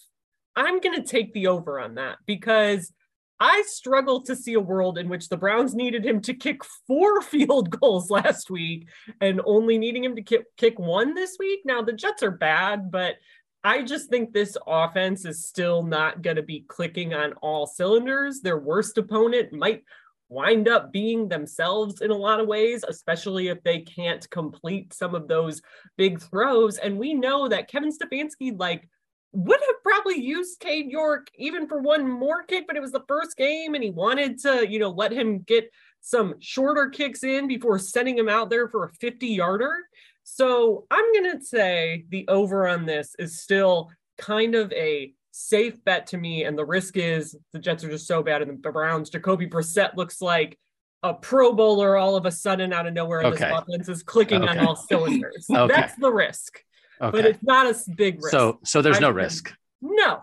I'm 0.57 0.81
going 0.81 1.01
to 1.01 1.07
take 1.07 1.33
the 1.33 1.47
over 1.47 1.79
on 1.79 1.95
that 1.95 2.17
because 2.25 2.91
I 3.39 3.63
struggle 3.65 4.21
to 4.23 4.35
see 4.35 4.53
a 4.53 4.59
world 4.59 4.97
in 4.97 5.07
which 5.07 5.29
the 5.29 5.37
Browns 5.37 5.73
needed 5.73 6.05
him 6.05 6.21
to 6.21 6.33
kick 6.33 6.63
four 6.85 7.21
field 7.23 7.79
goals 7.79 8.11
last 8.11 8.49
week 8.49 8.89
and 9.21 9.41
only 9.45 9.77
needing 9.77 10.03
him 10.03 10.17
to 10.17 10.21
kick, 10.21 10.43
kick 10.57 10.77
one 10.77 11.15
this 11.15 11.37
week. 11.39 11.61
Now, 11.63 11.81
the 11.81 11.93
Jets 11.93 12.21
are 12.21 12.31
bad, 12.31 12.91
but 12.91 13.15
I 13.63 13.83
just 13.83 14.09
think 14.09 14.33
this 14.33 14.57
offense 14.67 15.23
is 15.23 15.45
still 15.45 15.81
not 15.81 16.21
going 16.23 16.35
to 16.35 16.43
be 16.43 16.65
clicking 16.67 17.13
on 17.13 17.33
all 17.41 17.65
cylinders. 17.65 18.41
Their 18.41 18.59
worst 18.59 18.97
opponent 18.97 19.53
might 19.53 19.83
wind 20.29 20.67
up 20.67 20.91
being 20.91 21.27
themselves 21.27 22.01
in 22.01 22.11
a 22.11 22.15
lot 22.15 22.39
of 22.39 22.47
ways, 22.47 22.83
especially 22.87 23.47
if 23.47 23.61
they 23.63 23.79
can't 23.79 24.29
complete 24.29 24.93
some 24.93 25.15
of 25.15 25.27
those 25.27 25.61
big 25.97 26.19
throws. 26.21 26.77
And 26.77 26.97
we 26.97 27.13
know 27.13 27.47
that 27.47 27.69
Kevin 27.69 27.91
Stefanski, 27.91 28.57
like, 28.57 28.87
would 29.33 29.59
have 29.59 29.83
probably 29.83 30.19
used 30.19 30.59
Cade 30.59 30.89
York 30.89 31.27
even 31.35 31.67
for 31.67 31.81
one 31.81 32.09
more 32.09 32.43
kick, 32.43 32.65
but 32.67 32.77
it 32.77 32.81
was 32.81 32.93
the 32.93 33.03
first 33.07 33.35
game 33.35 33.75
and 33.75 33.83
he 33.83 33.89
wanted 33.89 34.39
to, 34.39 34.65
you 34.67 34.79
know, 34.79 34.89
let 34.89 35.11
him 35.11 35.39
get 35.39 35.69
some 35.99 36.35
shorter 36.39 36.89
kicks 36.89 37.23
in 37.23 37.47
before 37.47 37.77
sending 37.77 38.17
him 38.17 38.29
out 38.29 38.49
there 38.49 38.69
for 38.69 38.85
a 38.85 38.93
50 38.93 39.27
yarder. 39.27 39.75
So 40.23 40.85
I'm 40.89 41.13
going 41.13 41.37
to 41.37 41.45
say 41.45 42.05
the 42.09 42.27
over 42.27 42.67
on 42.67 42.85
this 42.85 43.15
is 43.19 43.41
still 43.41 43.91
kind 44.17 44.55
of 44.55 44.71
a 44.71 45.13
safe 45.37 45.83
bet 45.83 46.07
to 46.07 46.17
me. 46.17 46.45
And 46.45 46.57
the 46.57 46.65
risk 46.65 46.95
is 46.97 47.35
the 47.51 47.59
Jets 47.59 47.83
are 47.83 47.89
just 47.89 48.07
so 48.07 48.23
bad 48.23 48.41
and 48.41 48.63
the 48.63 48.71
Browns. 48.71 49.09
Jacoby 49.09 49.47
Brissett 49.47 49.95
looks 49.97 50.21
like 50.21 50.57
a 51.03 51.13
pro 51.13 51.51
bowler 51.53 51.97
all 51.97 52.15
of 52.15 52.25
a 52.25 52.31
sudden 52.31 52.71
out 52.71 52.87
of 52.87 52.93
nowhere. 52.93 53.19
And 53.19 53.33
Okay. 53.33 53.49
this 53.49 53.59
offense 53.59 53.89
is 53.89 54.01
clicking 54.03 54.43
on 54.43 54.57
all 54.59 54.75
cylinders. 54.75 55.45
Okay. 55.53 55.73
That's 55.75 55.95
the 55.97 56.11
risk, 56.11 56.63
but 56.99 57.25
it's 57.25 57.43
not 57.43 57.67
a 57.67 57.77
big 57.95 58.15
risk. 58.23 58.31
So, 58.31 58.59
so 58.63 58.81
there's 58.81 59.01
no 59.01 59.09
I- 59.09 59.11
risk. 59.11 59.53
no, 59.81 60.21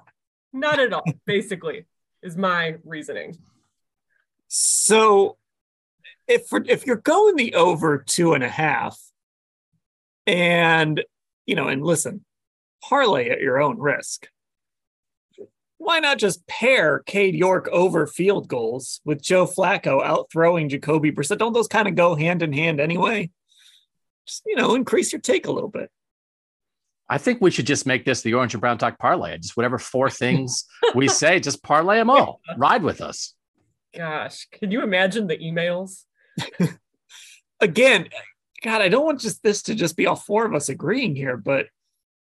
not 0.52 0.80
at 0.80 0.92
all, 0.92 1.04
basically, 1.26 1.84
is 2.22 2.36
my 2.36 2.76
reasoning. 2.84 3.36
So 4.48 5.36
if 6.26 6.46
for, 6.46 6.64
if 6.66 6.86
you're 6.86 6.96
going 6.96 7.36
the 7.36 7.54
over 7.54 7.98
two 7.98 8.32
and 8.32 8.42
a 8.42 8.48
half, 8.48 8.98
and 10.26 11.04
you 11.46 11.54
know, 11.54 11.68
and 11.68 11.84
listen, 11.84 12.24
parlay 12.82 13.28
at 13.28 13.40
your 13.40 13.60
own 13.60 13.78
risk. 13.78 14.26
Why 15.82 15.98
not 15.98 16.18
just 16.18 16.46
pair 16.46 17.00
Cade 17.00 17.34
York 17.34 17.68
over 17.72 18.06
field 18.06 18.46
goals 18.46 19.00
with 19.04 19.20
Joe 19.20 19.46
Flacco 19.46 20.00
out 20.00 20.28
throwing 20.30 20.68
Jacoby 20.68 21.10
Brissett? 21.10 21.38
Don't 21.38 21.52
those 21.52 21.66
kind 21.66 21.88
of 21.88 21.96
go 21.96 22.14
hand 22.14 22.40
in 22.40 22.52
hand 22.52 22.78
anyway? 22.78 23.30
Just 24.24 24.44
you 24.46 24.54
know, 24.54 24.76
increase 24.76 25.10
your 25.10 25.20
take 25.20 25.48
a 25.48 25.50
little 25.50 25.68
bit. 25.68 25.90
I 27.08 27.18
think 27.18 27.40
we 27.40 27.50
should 27.50 27.66
just 27.66 27.84
make 27.84 28.04
this 28.04 28.22
the 28.22 28.34
Orange 28.34 28.54
and 28.54 28.60
Brown 28.60 28.78
Talk 28.78 28.96
parlay. 28.96 29.36
Just 29.38 29.56
whatever 29.56 29.76
four 29.76 30.08
things 30.22 30.66
we 30.94 31.08
say, 31.08 31.40
just 31.40 31.64
parlay 31.64 31.96
them 31.96 32.10
all. 32.10 32.40
Ride 32.56 32.84
with 32.84 33.00
us. 33.00 33.34
Gosh, 33.92 34.46
can 34.52 34.70
you 34.70 34.84
imagine 34.84 35.26
the 35.26 35.36
emails? 35.36 36.04
again, 37.60 38.08
God, 38.62 38.82
I 38.82 38.88
don't 38.88 39.04
want 39.04 39.18
just 39.18 39.42
this 39.42 39.62
to 39.62 39.74
just 39.74 39.96
be 39.96 40.06
all 40.06 40.14
four 40.14 40.46
of 40.46 40.54
us 40.54 40.68
agreeing 40.68 41.16
here, 41.16 41.36
but 41.36 41.66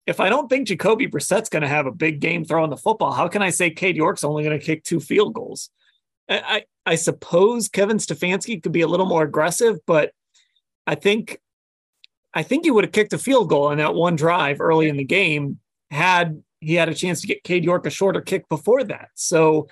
if 0.08 0.20
I 0.20 0.30
don't 0.30 0.48
think 0.48 0.66
Jacoby 0.66 1.06
Brissett's 1.06 1.50
going 1.50 1.62
to 1.62 1.68
have 1.68 1.84
a 1.84 1.92
big 1.92 2.18
game 2.18 2.42
throwing 2.42 2.70
the 2.70 2.78
football, 2.78 3.12
how 3.12 3.28
can 3.28 3.42
I 3.42 3.50
say 3.50 3.68
Cade 3.68 3.94
York's 3.94 4.24
only 4.24 4.42
going 4.42 4.58
to 4.58 4.64
kick 4.64 4.82
two 4.82 5.00
field 5.00 5.34
goals? 5.34 5.68
I, 6.30 6.38
I 6.86 6.92
I 6.92 6.94
suppose 6.94 7.68
Kevin 7.68 7.98
Stefanski 7.98 8.62
could 8.62 8.72
be 8.72 8.80
a 8.80 8.88
little 8.88 9.04
more 9.04 9.22
aggressive, 9.22 9.76
but 9.86 10.12
I 10.86 10.94
think 10.94 11.38
I 12.32 12.42
think 12.42 12.64
he 12.64 12.70
would 12.70 12.84
have 12.84 12.92
kicked 12.92 13.12
a 13.12 13.18
field 13.18 13.50
goal 13.50 13.66
on 13.66 13.76
that 13.76 13.94
one 13.94 14.16
drive 14.16 14.62
early 14.62 14.88
in 14.88 14.96
the 14.96 15.04
game 15.04 15.58
had 15.90 16.42
he 16.60 16.74
had 16.74 16.88
a 16.88 16.94
chance 16.94 17.20
to 17.20 17.26
get 17.26 17.44
Cade 17.44 17.64
York 17.64 17.84
a 17.84 17.90
shorter 17.90 18.22
kick 18.22 18.48
before 18.48 18.84
that. 18.84 19.10
So 19.14 19.68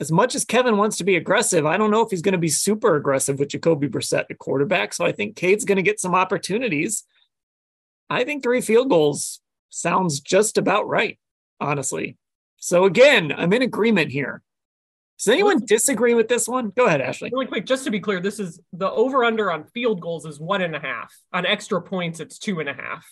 as 0.00 0.10
much 0.10 0.34
as 0.34 0.46
Kevin 0.46 0.78
wants 0.78 0.96
to 0.96 1.04
be 1.04 1.16
aggressive, 1.16 1.66
I 1.66 1.76
don't 1.76 1.90
know 1.90 2.00
if 2.00 2.10
he's 2.10 2.22
going 2.22 2.32
to 2.32 2.38
be 2.38 2.48
super 2.48 2.96
aggressive 2.96 3.38
with 3.38 3.50
Jacoby 3.50 3.88
Brissett 3.88 4.24
at 4.30 4.38
quarterback. 4.38 4.94
So 4.94 5.04
I 5.04 5.12
think 5.12 5.36
Cade's 5.36 5.66
going 5.66 5.76
to 5.76 5.82
get 5.82 6.00
some 6.00 6.14
opportunities. 6.14 7.04
I 8.08 8.24
think 8.24 8.42
three 8.42 8.62
field 8.62 8.88
goals 8.88 9.40
sounds 9.70 10.20
just 10.20 10.58
about 10.58 10.86
right. 10.88 11.18
honestly. 11.60 12.16
So 12.56 12.84
again, 12.84 13.32
I'm 13.36 13.52
in 13.54 13.62
agreement 13.62 14.10
here. 14.12 14.42
Does 15.18 15.28
anyone 15.28 15.64
disagree 15.66 16.14
with 16.14 16.28
this 16.28 16.48
one? 16.48 16.72
Go 16.76 16.86
ahead, 16.86 17.00
Ashley. 17.02 17.30
Really 17.32 17.46
quick, 17.46 17.66
just 17.66 17.84
to 17.84 17.90
be 17.90 18.00
clear, 18.00 18.20
this 18.20 18.38
is 18.40 18.58
the 18.72 18.90
over 18.90 19.24
under 19.24 19.50
on 19.52 19.64
field 19.74 20.00
goals 20.00 20.24
is 20.26 20.40
one 20.40 20.62
and 20.62 20.74
a 20.74 20.80
half. 20.80 21.14
On 21.32 21.44
extra 21.44 21.80
points, 21.82 22.20
it's 22.20 22.38
two 22.38 22.60
and 22.60 22.68
a 22.70 22.72
half, 22.74 23.06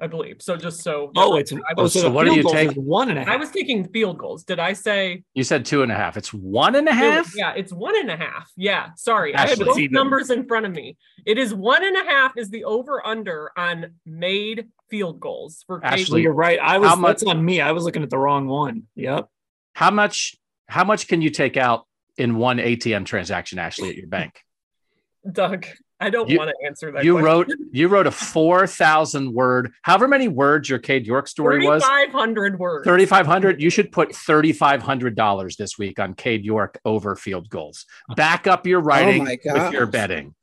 I 0.00 0.06
believe. 0.06 0.36
So 0.40 0.56
just 0.56 0.82
so 0.82 1.10
Oh, 1.16 1.34
it's 1.36 1.52
I 1.52 1.56
oh, 1.76 1.82
was, 1.82 1.92
so, 1.94 2.00
so 2.02 2.10
what 2.10 2.26
do 2.26 2.34
you 2.34 2.44
take? 2.48 2.70
is 2.72 2.76
One 2.76 3.10
and 3.10 3.18
a 3.18 3.24
half. 3.24 3.32
I 3.34 3.36
was 3.36 3.50
taking 3.50 3.88
field 3.88 4.18
goals. 4.18 4.44
Did 4.44 4.60
I 4.60 4.72
say 4.72 5.24
You 5.34 5.42
said 5.42 5.64
two 5.64 5.82
and 5.82 5.90
a 5.90 5.96
half. 5.96 6.16
It's 6.16 6.32
one 6.32 6.76
and 6.76 6.88
a 6.88 6.94
half. 6.94 7.34
Yeah, 7.36 7.52
it's 7.56 7.72
one 7.72 7.96
and 7.96 8.08
a 8.10 8.16
half. 8.16 8.48
Yeah, 8.56 8.90
sorry. 8.96 9.34
I 9.34 9.42
Ashley. 9.42 9.56
have 9.58 9.66
both 9.66 9.78
Even. 9.80 9.94
numbers 9.94 10.30
in 10.30 10.46
front 10.46 10.64
of 10.66 10.72
me. 10.72 10.96
It 11.26 11.38
is 11.38 11.52
one 11.52 11.84
and 11.84 11.96
a 11.96 12.04
half 12.08 12.36
is 12.36 12.50
the 12.50 12.64
over 12.64 13.04
under 13.04 13.50
on 13.58 13.94
made 14.06 14.68
field 14.90 15.20
goals 15.20 15.64
for 15.66 15.84
Ashley, 15.84 16.04
So 16.04 16.16
you're 16.16 16.32
right. 16.32 16.58
I 16.60 16.78
was 16.78 16.96
much- 16.98 17.08
that's 17.20 17.22
on 17.24 17.44
me. 17.44 17.60
I 17.60 17.72
was 17.72 17.84
looking 17.84 18.02
at 18.02 18.10
the 18.10 18.18
wrong 18.18 18.46
one. 18.46 18.84
Yep. 18.96 19.28
How 19.74 19.90
much? 19.90 20.36
How 20.68 20.84
much 20.84 21.08
can 21.08 21.22
you 21.22 21.30
take 21.30 21.56
out 21.56 21.86
in 22.16 22.36
one 22.36 22.58
ATM 22.58 23.04
transaction, 23.06 23.58
Ashley, 23.58 23.88
at 23.90 23.96
your 23.96 24.08
bank? 24.08 24.40
Doug. 25.32 25.66
I 26.00 26.10
don't 26.10 26.28
You- 26.30 26.38
want 26.38 26.50
to 26.50 26.66
answer 26.66 26.92
that. 26.92 27.04
You 27.04 27.14
question. 27.14 27.24
wrote 27.26 27.48
you 27.72 27.88
wrote 27.88 28.06
a 28.06 28.12
four 28.12 28.66
thousand 28.68 29.32
word, 29.34 29.72
however 29.82 30.06
many 30.06 30.28
words 30.28 30.68
your 30.68 30.78
Cade 30.78 31.06
York 31.06 31.26
story 31.26 31.66
was. 31.66 31.82
3,500 31.84 32.58
words. 32.58 32.84
Thirty 32.84 33.04
five 33.04 33.26
hundred. 33.26 33.60
You 33.60 33.68
should 33.68 33.90
put 33.90 34.14
thirty 34.14 34.52
five 34.52 34.80
hundred 34.80 35.16
dollars 35.16 35.56
this 35.56 35.76
week 35.76 35.98
on 35.98 36.14
Cade 36.14 36.44
York 36.44 36.78
over 36.84 37.16
field 37.16 37.48
goals. 37.50 37.84
Back 38.14 38.46
up 38.46 38.64
your 38.64 38.78
oh 38.80 38.84
writing 38.84 39.24
my 39.24 39.38
with 39.44 39.72
your 39.72 39.86
betting. 39.86 40.34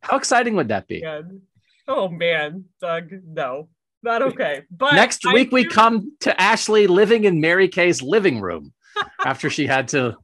How 0.00 0.16
exciting 0.16 0.56
would 0.56 0.68
that 0.68 0.88
be? 0.88 0.98
Yeah. 1.04 1.22
Oh 1.88 2.08
man, 2.08 2.64
Doug, 2.80 3.10
no, 3.26 3.68
not 4.02 4.22
okay. 4.22 4.62
But 4.70 4.94
Next 4.94 5.26
I 5.26 5.34
week 5.34 5.52
we 5.52 5.64
come 5.64 6.16
to 6.20 6.40
Ashley 6.40 6.86
living 6.86 7.24
in 7.24 7.40
Mary 7.40 7.68
Kay's 7.68 8.02
living 8.02 8.40
room 8.40 8.72
after 9.24 9.50
she 9.50 9.66
had 9.66 9.88
to 9.88 10.16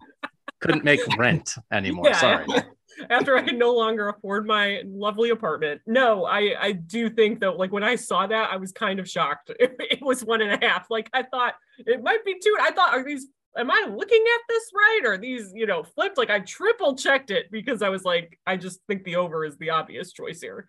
couldn't 0.60 0.84
make 0.84 1.00
rent 1.18 1.54
anymore. 1.72 2.08
Yeah. 2.08 2.18
Sorry. 2.18 2.46
after 3.10 3.36
I 3.36 3.42
could 3.42 3.58
no 3.58 3.74
longer 3.74 4.08
afford 4.08 4.46
my 4.46 4.82
lovely 4.86 5.30
apartment. 5.30 5.82
No, 5.86 6.24
I 6.24 6.54
I 6.58 6.72
do 6.72 7.10
think 7.10 7.40
that 7.40 7.58
like 7.58 7.72
when 7.72 7.82
I 7.82 7.96
saw 7.96 8.26
that, 8.26 8.50
I 8.50 8.56
was 8.56 8.72
kind 8.72 8.98
of 8.98 9.08
shocked. 9.08 9.50
It, 9.60 9.76
it 9.78 10.02
was 10.02 10.24
one 10.24 10.42
and 10.42 10.52
a 10.52 10.66
half. 10.66 10.86
Like 10.90 11.10
I 11.12 11.22
thought 11.22 11.54
it 11.78 12.02
might 12.02 12.24
be 12.24 12.36
two. 12.42 12.56
I 12.60 12.70
thought 12.70 12.94
are 12.94 13.04
these 13.04 13.26
am 13.56 13.70
I 13.70 13.86
looking 13.88 14.24
at 14.34 14.40
this 14.48 14.70
right? 14.74 15.00
Or 15.04 15.18
these, 15.18 15.50
you 15.54 15.66
know, 15.66 15.82
flipped? 15.82 16.18
Like 16.18 16.30
I 16.30 16.40
triple 16.40 16.94
checked 16.96 17.30
it 17.30 17.50
because 17.50 17.82
I 17.82 17.88
was 17.88 18.04
like, 18.04 18.38
I 18.46 18.56
just 18.56 18.80
think 18.86 19.04
the 19.04 19.16
over 19.16 19.44
is 19.44 19.56
the 19.56 19.70
obvious 19.70 20.12
choice 20.12 20.40
here. 20.40 20.68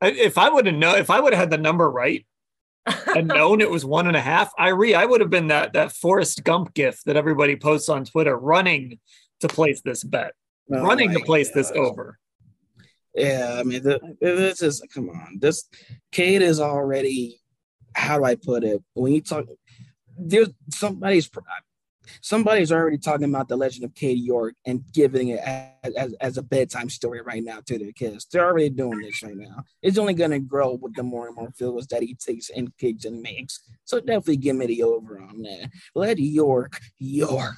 I- 0.00 0.10
If 0.10 0.38
I 0.38 0.48
would 0.48 0.66
have 0.66 0.74
known, 0.74 0.98
if 0.98 1.10
I 1.10 1.20
would 1.20 1.32
have 1.32 1.40
had 1.40 1.50
the 1.50 1.58
number 1.58 1.90
right 1.90 2.26
and 3.14 3.28
known 3.38 3.60
it 3.60 3.70
was 3.70 3.84
one 3.84 4.06
and 4.06 4.16
a 4.16 4.20
half, 4.20 4.52
I 4.58 4.68
re 4.68 4.94
I 4.94 5.04
would 5.04 5.20
have 5.20 5.30
been 5.30 5.48
that 5.48 5.72
that 5.72 5.92
Forrest 5.92 6.44
Gump 6.44 6.74
gift 6.74 7.06
that 7.06 7.16
everybody 7.16 7.56
posts 7.56 7.88
on 7.88 8.04
Twitter, 8.04 8.36
running 8.36 8.98
to 9.40 9.48
place 9.48 9.80
this 9.82 10.04
bet, 10.04 10.32
Oh 10.72 10.82
running 10.82 11.10
to 11.12 11.18
my 11.20 11.24
place 11.24 11.50
this 11.52 11.70
over. 11.72 12.18
Yeah, 13.14 13.56
I 13.58 13.62
mean, 13.62 13.82
the, 13.82 13.98
this 14.20 14.62
is 14.62 14.82
come 14.92 15.08
on. 15.08 15.38
This 15.40 15.68
Cade 16.12 16.42
is 16.42 16.60
already. 16.60 17.40
How 17.94 18.18
do 18.18 18.24
I 18.24 18.34
put 18.34 18.62
it? 18.62 18.82
When 18.92 19.12
you 19.14 19.22
talk, 19.22 19.46
there's 20.18 20.50
somebody's 20.70 21.26
somebody's 22.20 22.72
already 22.72 22.98
talking 22.98 23.28
about 23.28 23.48
the 23.48 23.56
legend 23.56 23.84
of 23.84 23.94
Cade 23.94 24.18
York 24.18 24.54
and 24.66 24.82
giving 24.92 25.28
it 25.28 25.40
as, 25.40 25.94
as, 25.94 26.12
as 26.20 26.36
a 26.38 26.42
bedtime 26.42 26.88
story 26.88 27.20
right 27.20 27.42
now 27.42 27.60
to 27.66 27.78
their 27.78 27.92
kids. 27.92 28.26
They're 28.30 28.44
already 28.44 28.70
doing 28.70 29.00
this 29.00 29.22
right 29.22 29.36
now. 29.36 29.64
It's 29.82 29.98
only 29.98 30.14
going 30.14 30.30
to 30.32 30.38
grow 30.38 30.74
with 30.74 30.94
the 30.94 31.02
more 31.02 31.26
and 31.26 31.36
more 31.36 31.50
fields 31.52 31.86
that 31.88 32.02
he 32.02 32.14
takes 32.14 32.50
and 32.50 32.76
kicks 32.78 33.04
and 33.04 33.22
makes. 33.22 33.60
So 33.84 34.00
definitely 34.00 34.38
give 34.38 34.56
me 34.56 34.66
the 34.66 34.82
over 34.82 35.20
on 35.20 35.42
that. 35.42 35.70
Let 35.94 36.18
York 36.18 36.80
York 36.98 37.56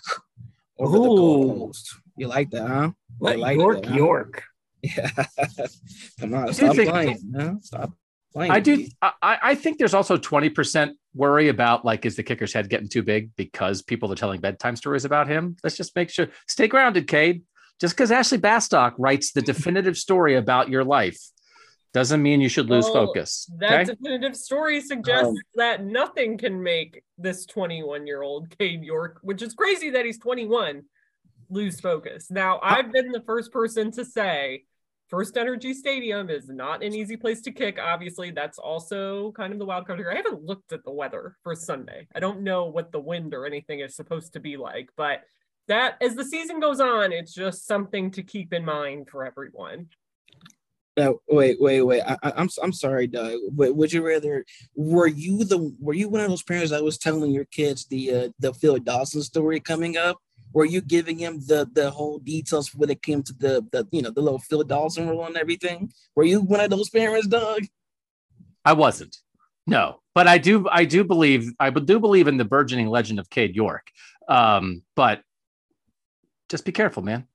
over 0.79 0.99
the 0.99 1.05
goalpost. 1.05 1.95
You 2.17 2.29
like 2.29 2.51
that, 2.51 2.67
huh? 2.67 2.91
Let 3.21 3.39
like 3.39 3.57
York, 3.57 3.83
that, 3.83 3.91
huh? 3.91 3.97
York. 3.97 4.45
Yeah. 4.81 5.11
Come 6.21 6.35
on, 6.35 6.55
stop 6.55 6.77
playing. 6.77 7.19
No, 7.25 7.59
stop 7.63 7.93
playing. 8.33 8.53
I 8.53 8.61
do. 8.61 8.87
I, 9.03 9.13
I 9.23 9.55
think 9.55 9.79
there's 9.79 9.95
also 9.95 10.17
20% 10.17 10.93
worry 11.15 11.49
about 11.49 11.85
like, 11.85 12.07
is 12.07 12.17
the 12.17 12.23
kicker's 12.23 12.53
head 12.53 12.69
getting 12.69 12.89
too 12.89 13.03
big 13.03 13.31
because 13.37 13.83
people 13.83 14.13
are 14.13 14.17
telling 14.17 14.41
bedtime 14.41 14.77
stories 14.77 15.05
about 15.05 15.29
him? 15.29 15.57
Let's 15.63 15.77
just 15.77 15.95
make 15.97 16.11
sure. 16.11 16.29
Stay 16.47 16.69
grounded, 16.69 17.09
Cade. 17.09 17.43
Just 17.81 17.95
because 17.97 18.11
Ashley 18.11 18.39
Bastock 18.39 18.95
writes 18.99 19.33
the 19.33 19.43
definitive 19.43 19.97
story 19.97 20.35
about 20.35 20.69
your 20.69 20.85
life 20.85 21.19
doesn't 21.95 22.23
mean 22.23 22.41
you 22.41 22.49
should 22.49 22.69
lose 22.69 22.85
Well, 22.87 23.07
focus. 23.07 23.51
That 23.59 23.83
Okay. 23.83 23.85
definitive 23.95 24.37
story 24.37 24.81
suggests 24.81 25.29
Um, 25.29 25.37
that 25.55 25.85
nothing 25.85 26.37
can 26.37 26.63
make 26.63 27.03
this 27.17 27.47
21 27.47 28.07
year 28.07 28.23
old 28.23 28.51
Cade 28.59 28.83
York, 28.85 29.21
which 29.23 29.43
is 29.43 29.55
crazy 29.55 29.91
that 29.91 30.05
he's 30.05 30.19
21, 30.19 30.83
lose 31.49 31.81
focus. 31.81 32.31
Now, 32.31 32.61
I've 32.63 32.93
been 32.93 33.11
the 33.11 33.23
first 33.23 33.53
person 33.53 33.91
to 33.93 34.05
say 34.05 34.65
FirstEnergy 35.11 35.75
Stadium 35.75 36.29
is 36.29 36.49
not 36.49 36.83
an 36.83 36.95
easy 36.95 37.17
place 37.17 37.41
to 37.43 37.53
kick. 37.53 37.79
Obviously, 37.81 38.31
that's 38.31 38.59
also 38.59 39.33
kind 39.33 39.53
of 39.53 39.59
the 39.59 39.65
wild 39.65 39.87
card 39.87 39.99
here. 39.99 40.11
I 40.11 40.17
haven't 40.17 40.45
looked 40.45 40.73
at 40.73 40.85
the 40.85 40.91
weather 40.91 41.37
for 41.43 41.55
Sunday. 41.55 42.07
I 42.15 42.21
don't 42.21 42.43
know 42.43 42.67
what 42.67 42.93
the 42.93 43.01
wind 43.01 43.33
or 43.33 43.47
anything 43.47 43.81
is 43.81 43.97
supposed 43.97 44.35
to 44.35 44.41
be 44.41 44.57
like, 44.57 44.91
but 44.97 45.23
that 45.69 45.97
as 46.03 46.15
the 46.15 46.25
season 46.25 46.61
goes 46.61 46.81
on, 46.81 47.13
it's 47.13 47.33
just 47.33 47.67
something 47.67 48.11
to 48.13 48.23
keep 48.23 48.53
in 48.53 48.65
mind 48.65 49.09
for 49.09 49.25
everyone. 49.25 49.89
Wait, 51.29 51.61
wait, 51.61 51.83
wait. 51.83 52.03
I, 52.03 52.17
I, 52.23 52.33
I'm 52.37 52.49
I'm 52.63 52.73
sorry, 52.73 53.07
Doug. 53.07 53.39
Would, 53.53 53.77
would 53.77 53.93
you 53.93 54.05
rather? 54.05 54.45
Were 54.75 55.07
you 55.07 55.45
the? 55.45 55.73
Were 55.79 55.95
you 55.95 56.09
one 56.09 56.23
of 56.23 56.29
those 56.29 56.43
parents 56.43 56.71
that 56.71 56.83
was 56.83 56.99
telling 56.99 57.31
your 57.31 57.45
kids 57.47 57.87
the 57.87 58.13
uh, 58.13 58.29
the 58.41 58.53
Phil 58.53 58.79
Dawson 58.79 59.23
story 59.23 59.61
coming 59.61 59.97
up? 59.97 60.19
Were 60.53 60.65
you 60.65 60.81
giving 60.81 61.19
him 61.19 61.41
the 61.47 61.69
the 61.73 61.91
whole 61.91 62.19
details 62.19 62.75
when 62.75 62.91
it 62.91 63.03
came 63.03 63.23
to 63.23 63.33
the 63.35 63.67
the 63.73 63.87
you 63.91 64.03
know 64.03 64.11
the 64.11 64.23
little 64.23 64.39
Phil 64.39 64.63
Dawson 64.65 65.09
rule 65.09 65.25
and 65.27 65.37
everything? 65.37 65.93
Were 66.17 66.25
you 66.25 66.41
one 66.41 66.61
of 66.61 66.71
those 66.71 66.91
parents, 66.91 67.27
Doug? 67.27 67.65
I 68.65 68.73
wasn't. 68.73 69.17
No, 69.67 70.01
but 70.15 70.27
I 70.27 70.39
do. 70.39 70.67
I 70.71 70.85
do 70.85 71.05
believe. 71.05 71.53
I 71.61 71.71
do 71.71 72.01
believe 72.01 72.29
in 72.29 72.39
the 72.39 72.45
burgeoning 72.45 72.89
legend 72.89 73.19
of 73.19 73.29
Cade 73.31 73.55
York. 73.55 73.89
Um, 74.29 74.83
but 74.97 75.23
just 76.49 76.65
be 76.65 76.73
careful, 76.73 77.03
man. 77.03 77.27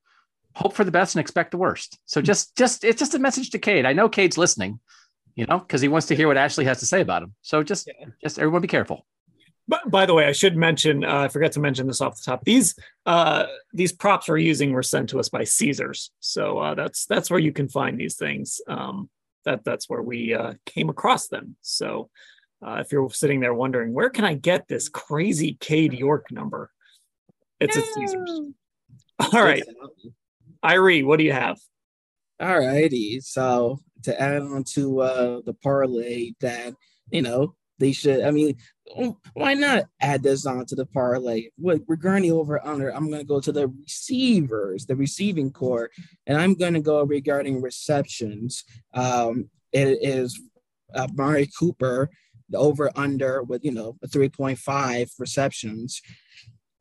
Hope 0.56 0.74
for 0.74 0.84
the 0.84 0.92
best 0.92 1.16
and 1.16 1.20
expect 1.22 1.52
the 1.52 1.58
worst. 1.58 2.00
So 2.06 2.22
just, 2.22 2.56
just 2.56 2.84
it's 2.84 3.00
just 3.00 3.16
a 3.16 3.20
message 3.20 3.50
to 3.52 3.60
Cade. 3.60 3.86
I 3.86 3.94
know 3.94 4.08
Cade's 4.10 4.38
listening, 4.38 4.80
you 5.36 5.46
know, 5.48 5.60
because 5.60 5.82
he 5.82 5.88
wants 5.88 6.08
to 6.08 6.16
hear 6.16 6.28
what 6.28 6.38
Ashley 6.38 6.66
has 6.66 6.80
to 6.80 6.86
say 6.86 7.02
about 7.02 7.24
him. 7.24 7.34
So 7.42 7.64
just, 7.64 7.88
Yeah. 7.88 8.08
just 8.24 8.38
everyone 8.38 8.62
be 8.62 8.68
careful. 8.68 9.06
But 9.68 9.90
by 9.90 10.06
the 10.06 10.14
way, 10.14 10.26
I 10.26 10.34
should 10.34 10.58
mention, 10.58 11.06
uh, 11.06 11.22
I 11.22 11.28
forgot 11.30 11.54
to 11.54 11.62
mention 11.62 11.88
this 11.88 12.02
off 12.02 12.18
the 12.18 12.24
top. 12.24 12.44
These 12.44 12.76
uh, 13.06 13.46
these 13.72 13.94
props 13.94 14.28
we're 14.28 14.38
using 14.38 14.74
were 14.74 14.84
sent 14.84 15.10
to 15.10 15.20
us 15.20 15.30
by 15.30 15.46
Caesars, 15.46 16.12
so 16.20 16.58
uh, 16.58 16.76
that's 16.76 17.06
that's 17.06 17.32
where 17.32 17.40
you 17.40 17.54
can 17.54 17.70
find 17.70 17.98
these 17.98 18.18
things. 18.18 18.60
Um, 18.68 19.10
that 19.46 19.64
that's 19.64 19.90
where 19.90 20.02
we 20.02 20.34
uh, 20.34 20.54
came 20.66 20.90
across 20.90 21.28
them. 21.28 21.56
So 21.62 22.10
uh, 22.66 22.78
if 22.82 22.92
you're 22.92 23.10
sitting 23.10 23.40
there 23.40 23.54
wondering 23.54 23.94
where 23.94 24.10
can 24.10 24.26
I 24.26 24.34
get 24.34 24.68
this 24.68 24.90
crazy 24.90 25.58
Cade 25.60 25.94
York 25.94 26.32
number, 26.32 26.70
it's 27.60 27.78
at 27.78 27.86
Caesars. 27.86 28.42
All 29.20 29.44
right, 29.44 29.64
Irie, 30.64 31.06
what 31.06 31.20
do 31.20 31.24
you 31.24 31.34
have? 31.34 31.58
All 32.40 32.60
righty. 32.60 33.22
So 33.22 33.80
to 34.04 34.22
add 34.22 34.42
on 34.42 34.66
to 34.74 35.00
uh 35.00 35.42
the 35.46 35.54
parlay 35.54 36.34
that 36.42 36.74
you 37.12 37.22
know 37.22 37.56
they 37.80 37.92
should. 37.92 38.22
I 38.24 38.32
mean, 38.32 38.56
why 39.34 39.54
not 39.54 39.86
add 40.02 40.24
this 40.24 40.46
on 40.46 40.66
to 40.68 40.76
the 40.76 40.86
parlay? 40.86 41.50
What 41.58 41.82
regarding 41.88 42.24
the 42.24 42.36
over 42.36 42.66
under, 42.66 42.94
I'm 42.94 43.08
going 43.08 43.22
to 43.22 43.28
go 43.28 43.40
to 43.40 43.52
the 43.52 43.68
receivers, 43.68 44.86
the 44.86 44.96
receiving 44.96 45.52
corps, 45.52 45.90
and 46.28 46.38
I'm 46.38 46.54
going 46.54 46.74
to 46.74 46.82
go 46.82 47.04
regarding 47.04 47.62
receptions. 47.62 48.64
Um, 48.94 49.50
it 49.72 50.00
is 50.02 50.40
uh, 50.94 51.08
Mari 51.14 51.50
Cooper, 51.58 52.10
the 52.50 52.58
over 52.58 52.92
under 52.96 53.44
with 53.44 53.64
you 53.64 53.72
know 53.72 53.98
a 54.04 54.08
3.5 54.08 55.10
receptions. 55.18 56.02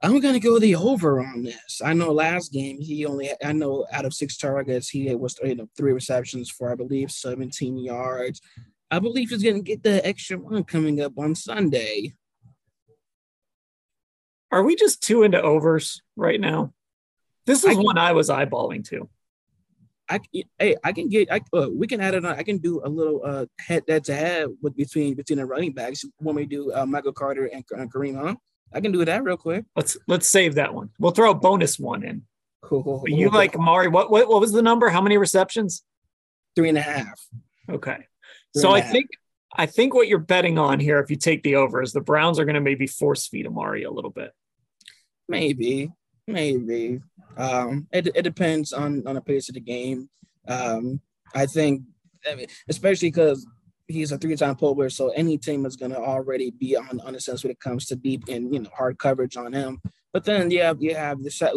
I'm 0.04 0.18
gonna 0.18 0.40
go 0.40 0.58
the 0.58 0.74
over 0.74 1.20
on 1.20 1.44
this. 1.44 1.80
I 1.82 1.92
know 1.92 2.12
last 2.12 2.52
game 2.52 2.80
he 2.80 3.06
only 3.06 3.30
I 3.42 3.52
know 3.52 3.86
out 3.92 4.04
of 4.04 4.12
six 4.12 4.36
targets 4.36 4.88
he 4.88 5.14
was 5.14 5.38
you 5.44 5.54
know 5.54 5.68
three 5.76 5.92
receptions 5.92 6.50
for 6.50 6.72
I 6.72 6.74
believe 6.74 7.12
17 7.12 7.78
yards. 7.78 8.40
I 8.92 8.98
believe 8.98 9.30
he's 9.30 9.42
gonna 9.42 9.62
get 9.62 9.82
the 9.82 10.06
extra 10.06 10.36
one 10.36 10.64
coming 10.64 11.00
up 11.00 11.18
on 11.18 11.34
Sunday. 11.34 12.12
Are 14.50 14.62
we 14.62 14.76
just 14.76 15.02
two 15.02 15.22
into 15.22 15.40
overs 15.40 16.02
right 16.14 16.38
now? 16.38 16.74
This 17.46 17.64
is 17.64 17.74
I- 17.74 17.80
one 17.80 17.96
I 17.96 18.12
was 18.12 18.28
eyeballing 18.28 18.86
too. 18.86 19.08
I 20.10 20.20
hey 20.58 20.76
I 20.84 20.92
can 20.92 21.08
get 21.08 21.32
I 21.32 21.40
uh, 21.54 21.68
we 21.72 21.86
can 21.86 22.02
add 22.02 22.12
it 22.14 22.24
on. 22.26 22.36
I 22.36 22.42
can 22.42 22.58
do 22.58 22.82
a 22.84 22.88
little 22.88 23.22
uh 23.24 23.46
head 23.58 23.84
that's 23.88 24.08
to 24.08 24.14
head 24.14 24.48
with 24.60 24.76
between 24.76 25.14
between 25.14 25.38
the 25.38 25.46
running 25.46 25.72
backs 25.72 26.04
when 26.18 26.34
we 26.34 26.44
do 26.44 26.70
uh, 26.74 26.84
Michael 26.84 27.12
Carter 27.12 27.46
and, 27.46 27.64
and 27.70 27.90
Kareem 27.90 28.20
Hunt. 28.20 28.38
I 28.74 28.80
can 28.82 28.92
do 28.92 29.02
that 29.06 29.24
real 29.24 29.38
quick. 29.38 29.64
Let's 29.74 29.96
let's 30.06 30.28
save 30.28 30.56
that 30.56 30.74
one. 30.74 30.90
We'll 30.98 31.12
throw 31.12 31.30
a 31.30 31.34
bonus 31.34 31.78
one 31.78 32.02
in. 32.02 32.24
Cool. 32.60 33.04
You 33.06 33.30
like 33.30 33.56
Mari? 33.58 33.88
What 33.88 34.10
what 34.10 34.28
what 34.28 34.40
was 34.40 34.52
the 34.52 34.60
number? 34.60 34.90
How 34.90 35.00
many 35.00 35.16
receptions? 35.16 35.82
three 36.54 36.68
and 36.68 36.76
a 36.76 36.82
half. 36.82 37.26
Okay. 37.70 38.06
So 38.54 38.70
I 38.70 38.80
think 38.80 39.08
I 39.54 39.66
think 39.66 39.94
what 39.94 40.08
you're 40.08 40.18
betting 40.18 40.58
on 40.58 40.80
here, 40.80 40.98
if 40.98 41.10
you 41.10 41.16
take 41.16 41.42
the 41.42 41.56
over, 41.56 41.82
is 41.82 41.92
the 41.92 42.00
Browns 42.00 42.38
are 42.38 42.44
going 42.44 42.54
to 42.54 42.60
maybe 42.60 42.86
force 42.86 43.26
feed 43.26 43.46
Amari 43.46 43.84
a 43.84 43.90
little 43.90 44.10
bit. 44.10 44.32
Maybe, 45.28 45.90
maybe. 46.26 47.00
Um, 47.36 47.86
it, 47.92 48.08
it 48.14 48.22
depends 48.22 48.72
on 48.72 49.06
on 49.06 49.14
the 49.14 49.20
pace 49.20 49.48
of 49.48 49.54
the 49.54 49.60
game. 49.60 50.08
Um, 50.48 51.00
I 51.34 51.46
think, 51.46 51.82
I 52.30 52.34
mean, 52.34 52.46
especially 52.68 53.08
because 53.08 53.46
he's 53.88 54.12
a 54.12 54.18
three-time 54.18 54.56
Pro 54.56 54.88
so 54.88 55.10
any 55.10 55.38
team 55.38 55.66
is 55.66 55.76
going 55.76 55.92
to 55.92 55.98
already 55.98 56.50
be 56.50 56.76
on 56.76 57.00
on 57.00 57.12
the 57.12 57.20
sense 57.20 57.42
when 57.42 57.50
it 57.50 57.60
comes 57.60 57.86
to 57.86 57.96
deep 57.96 58.24
and 58.28 58.52
you 58.52 58.60
know 58.60 58.70
hard 58.76 58.98
coverage 58.98 59.36
on 59.36 59.52
him. 59.52 59.80
But 60.12 60.24
then 60.24 60.50
yeah, 60.50 60.74
you 60.78 60.94
have 60.94 61.22
the 61.22 61.30
set 61.30 61.54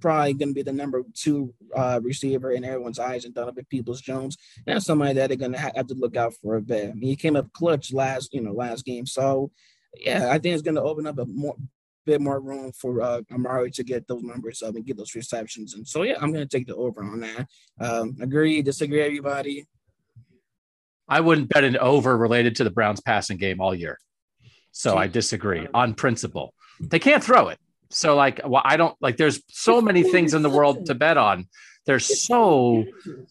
probably 0.00 0.34
going 0.34 0.48
to 0.48 0.54
be 0.54 0.62
the 0.62 0.72
number 0.72 1.02
two 1.14 1.54
uh, 1.74 2.00
receiver 2.02 2.52
in 2.52 2.64
everyone's 2.64 2.98
eyes 2.98 3.24
and 3.24 3.34
Donovan 3.34 3.66
Peoples 3.70 4.00
Jones. 4.00 4.36
And 4.66 4.76
that's 4.76 4.86
somebody 4.86 5.14
that 5.14 5.28
they're 5.28 5.36
going 5.36 5.52
to 5.52 5.58
have 5.58 5.86
to 5.86 5.94
look 5.94 6.16
out 6.16 6.34
for 6.42 6.56
a 6.56 6.62
bit. 6.62 6.90
I 6.90 6.92
mean, 6.94 7.10
he 7.10 7.16
came 7.16 7.36
up 7.36 7.52
clutch 7.52 7.92
last, 7.92 8.34
you 8.34 8.40
know, 8.40 8.52
last 8.52 8.84
game. 8.84 9.06
So, 9.06 9.50
yeah, 9.96 10.28
I 10.30 10.38
think 10.38 10.54
it's 10.54 10.62
going 10.62 10.74
to 10.74 10.82
open 10.82 11.06
up 11.06 11.18
a 11.18 11.26
more 11.26 11.56
bit 12.04 12.20
more 12.20 12.40
room 12.40 12.70
for 12.72 13.02
uh, 13.02 13.20
Amari 13.32 13.70
to 13.72 13.82
get 13.82 14.06
those 14.06 14.22
numbers 14.22 14.62
up 14.62 14.76
and 14.76 14.86
get 14.86 14.96
those 14.96 15.14
receptions. 15.14 15.74
And 15.74 15.86
so, 15.86 16.02
yeah, 16.02 16.14
I'm 16.20 16.32
going 16.32 16.46
to 16.46 16.56
take 16.56 16.68
the 16.68 16.76
over 16.76 17.02
on 17.02 17.20
that. 17.20 17.48
Um, 17.80 18.16
agree, 18.20 18.62
disagree, 18.62 19.02
everybody. 19.02 19.66
I 21.08 21.20
wouldn't 21.20 21.48
bet 21.48 21.64
an 21.64 21.76
over 21.76 22.16
related 22.16 22.56
to 22.56 22.64
the 22.64 22.70
Browns 22.70 23.00
passing 23.00 23.36
game 23.36 23.60
all 23.60 23.74
year. 23.74 23.98
So 24.70 24.96
I 24.96 25.06
disagree 25.06 25.66
on 25.72 25.94
principle. 25.94 26.52
They 26.80 26.98
can't 26.98 27.24
throw 27.24 27.48
it. 27.48 27.58
So 27.90 28.16
like, 28.16 28.40
well, 28.44 28.62
I 28.64 28.76
don't 28.76 28.96
like. 29.00 29.16
There's 29.16 29.42
so 29.48 29.80
many 29.80 30.02
things 30.02 30.34
in 30.34 30.42
the 30.42 30.50
world 30.50 30.86
to 30.86 30.94
bet 30.94 31.16
on. 31.16 31.48
There's 31.86 32.26
so 32.26 32.84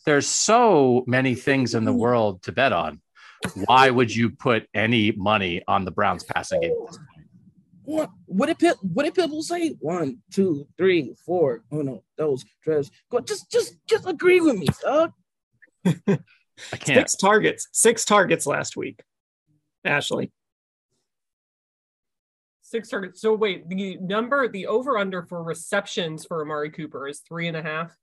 there's 0.05 0.27
so 0.27 1.03
many 1.07 1.35
things 1.35 1.75
in 1.75 1.83
the 1.83 1.91
mm-hmm. 1.91 1.99
world 1.99 2.43
to 2.43 2.51
bet 2.51 2.71
on. 2.71 3.01
Why 3.65 3.89
would 3.89 4.15
you 4.15 4.29
put 4.31 4.67
any 4.73 5.11
money 5.11 5.61
on 5.67 5.85
the 5.85 5.91
Browns 5.91 6.23
passing 6.23 6.61
game? 6.61 6.73
What 7.83 8.09
what 8.25 8.47
did 8.47 8.59
Pip 8.59 8.77
what 8.81 9.03
did 9.03 9.13
people 9.13 9.43
say? 9.43 9.75
One, 9.79 10.19
two, 10.31 10.67
three, 10.77 11.13
four. 11.25 11.63
Oh 11.71 11.81
no, 11.81 12.03
those 12.17 12.45
dress. 12.63 12.89
Go 13.11 13.19
just 13.19 13.51
just 13.51 13.75
just 13.87 14.07
agree 14.07 14.39
with 14.39 14.57
me, 14.57 14.67
dog. 14.81 15.11
I 15.85 16.77
can't. 16.77 16.99
Six 16.99 17.15
targets, 17.15 17.67
six 17.73 18.05
targets 18.05 18.47
last 18.47 18.77
week. 18.77 19.03
Ashley. 19.83 20.31
Six 22.75 22.89
targets. 22.89 23.21
So 23.21 23.33
wait, 23.33 23.69
the 23.69 23.95
number, 24.01 24.49
the 24.49 24.67
over 24.67 24.97
under 24.97 25.23
for 25.23 25.41
receptions 25.41 26.25
for 26.25 26.41
Amari 26.41 26.69
Cooper 26.69 27.07
is 27.07 27.21
three 27.21 27.47
and 27.47 27.55
a 27.55 27.61
half. 27.61 27.95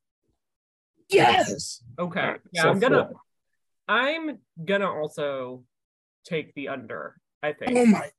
Yes. 1.10 1.82
Okay. 1.98 2.20
Right, 2.22 2.40
yeah, 2.52 2.62
so 2.62 2.70
I'm 2.70 2.78
gonna. 2.78 3.08
four. 3.10 3.20
I'm 3.86 4.38
gonna 4.64 4.90
also 4.90 5.64
take 6.24 6.54
the 6.54 6.68
under. 6.68 7.16
I 7.42 7.52
think. 7.52 7.72
Oh 7.76 7.84
my. 7.84 8.10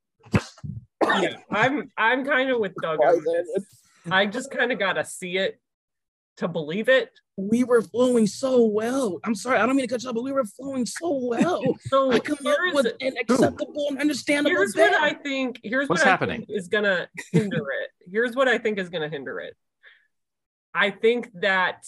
yeah, 1.19 1.37
I'm. 1.49 1.91
I'm 1.97 2.23
kind 2.23 2.51
of 2.51 2.59
with 2.59 2.73
Doug. 2.83 2.99
I 4.11 4.27
just 4.27 4.51
kind 4.51 4.71
of 4.71 4.77
gotta 4.77 5.03
see 5.03 5.37
it 5.37 5.59
to 6.37 6.47
believe 6.47 6.89
it. 6.89 7.09
We 7.37 7.63
were 7.63 7.81
flowing 7.81 8.27
so 8.27 8.65
well. 8.65 9.19
I'm 9.23 9.35
sorry, 9.35 9.57
I 9.59 9.65
don't 9.65 9.75
mean 9.75 9.87
to 9.87 9.91
cut 9.93 10.03
you 10.03 10.09
off, 10.09 10.15
but 10.15 10.23
we 10.23 10.31
were 10.31 10.45
flowing 10.45 10.85
so 10.85 11.11
well. 11.11 11.63
So 11.87 12.11
I 12.11 12.19
come 12.19 12.37
up 12.45 12.55
here's, 12.57 12.73
with 12.73 12.93
an 13.01 13.13
acceptable 13.19 13.87
and 13.89 13.99
understandable 13.99 14.55
here's 14.55 14.73
bet. 14.73 14.91
what 14.91 15.01
I 15.03 15.13
think. 15.13 15.59
Here's 15.63 15.89
What's 15.89 16.01
what 16.01 16.07
I 16.07 16.11
happening? 16.11 16.45
think 16.45 16.57
is 16.57 16.67
gonna 16.67 17.07
hinder 17.31 17.65
it. 17.81 17.89
Here's 18.11 18.35
what 18.35 18.47
I 18.47 18.57
think 18.57 18.79
is 18.79 18.89
gonna 18.89 19.09
hinder 19.09 19.39
it. 19.39 19.55
I 20.73 20.91
think 20.91 21.29
that 21.41 21.85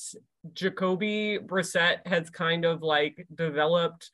Jacoby 0.54 1.40
Brissett 1.40 2.06
has 2.06 2.30
kind 2.30 2.66
of 2.66 2.82
like 2.82 3.26
developed 3.34 4.10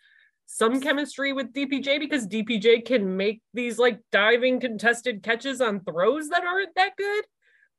some 0.46 0.82
chemistry 0.82 1.34
with 1.34 1.54
DPJ 1.54 2.00
because 2.00 2.28
DPJ 2.28 2.86
can 2.86 3.16
make 3.16 3.42
these 3.54 3.80
like 3.80 4.00
diving 4.12 4.60
contested 4.60 5.24
catches 5.24 5.62
on 5.62 5.82
throws 5.82 6.30
that 6.30 6.44
aren't 6.44 6.76
that 6.76 6.96
good. 6.98 7.26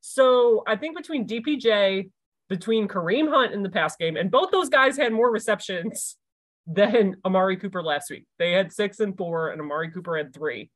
So 0.00 0.64
I 0.66 0.76
think 0.76 0.96
between 0.96 1.26
DPJ, 1.26 2.10
between 2.52 2.86
Kareem 2.86 3.30
Hunt 3.30 3.54
in 3.54 3.62
the 3.62 3.70
pass 3.70 3.96
game, 3.96 4.18
and 4.18 4.30
both 4.30 4.50
those 4.50 4.68
guys 4.68 4.98
had 4.98 5.10
more 5.10 5.30
receptions 5.30 6.18
than 6.66 7.16
Amari 7.24 7.56
Cooper 7.56 7.82
last 7.82 8.10
week. 8.10 8.26
They 8.38 8.52
had 8.52 8.70
six 8.70 9.00
and 9.00 9.16
four, 9.16 9.48
and 9.48 9.60
Amari 9.60 9.90
Cooper 9.90 10.18
had 10.18 10.34
three. 10.34 10.70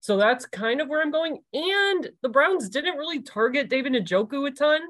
So 0.00 0.16
that's 0.16 0.46
kind 0.46 0.80
of 0.80 0.88
where 0.88 1.00
I'm 1.00 1.12
going. 1.12 1.38
And 1.52 2.10
the 2.22 2.28
Browns 2.28 2.68
didn't 2.68 2.96
really 2.96 3.22
target 3.22 3.70
David 3.70 3.92
Njoku 3.92 4.48
a 4.48 4.50
ton. 4.50 4.80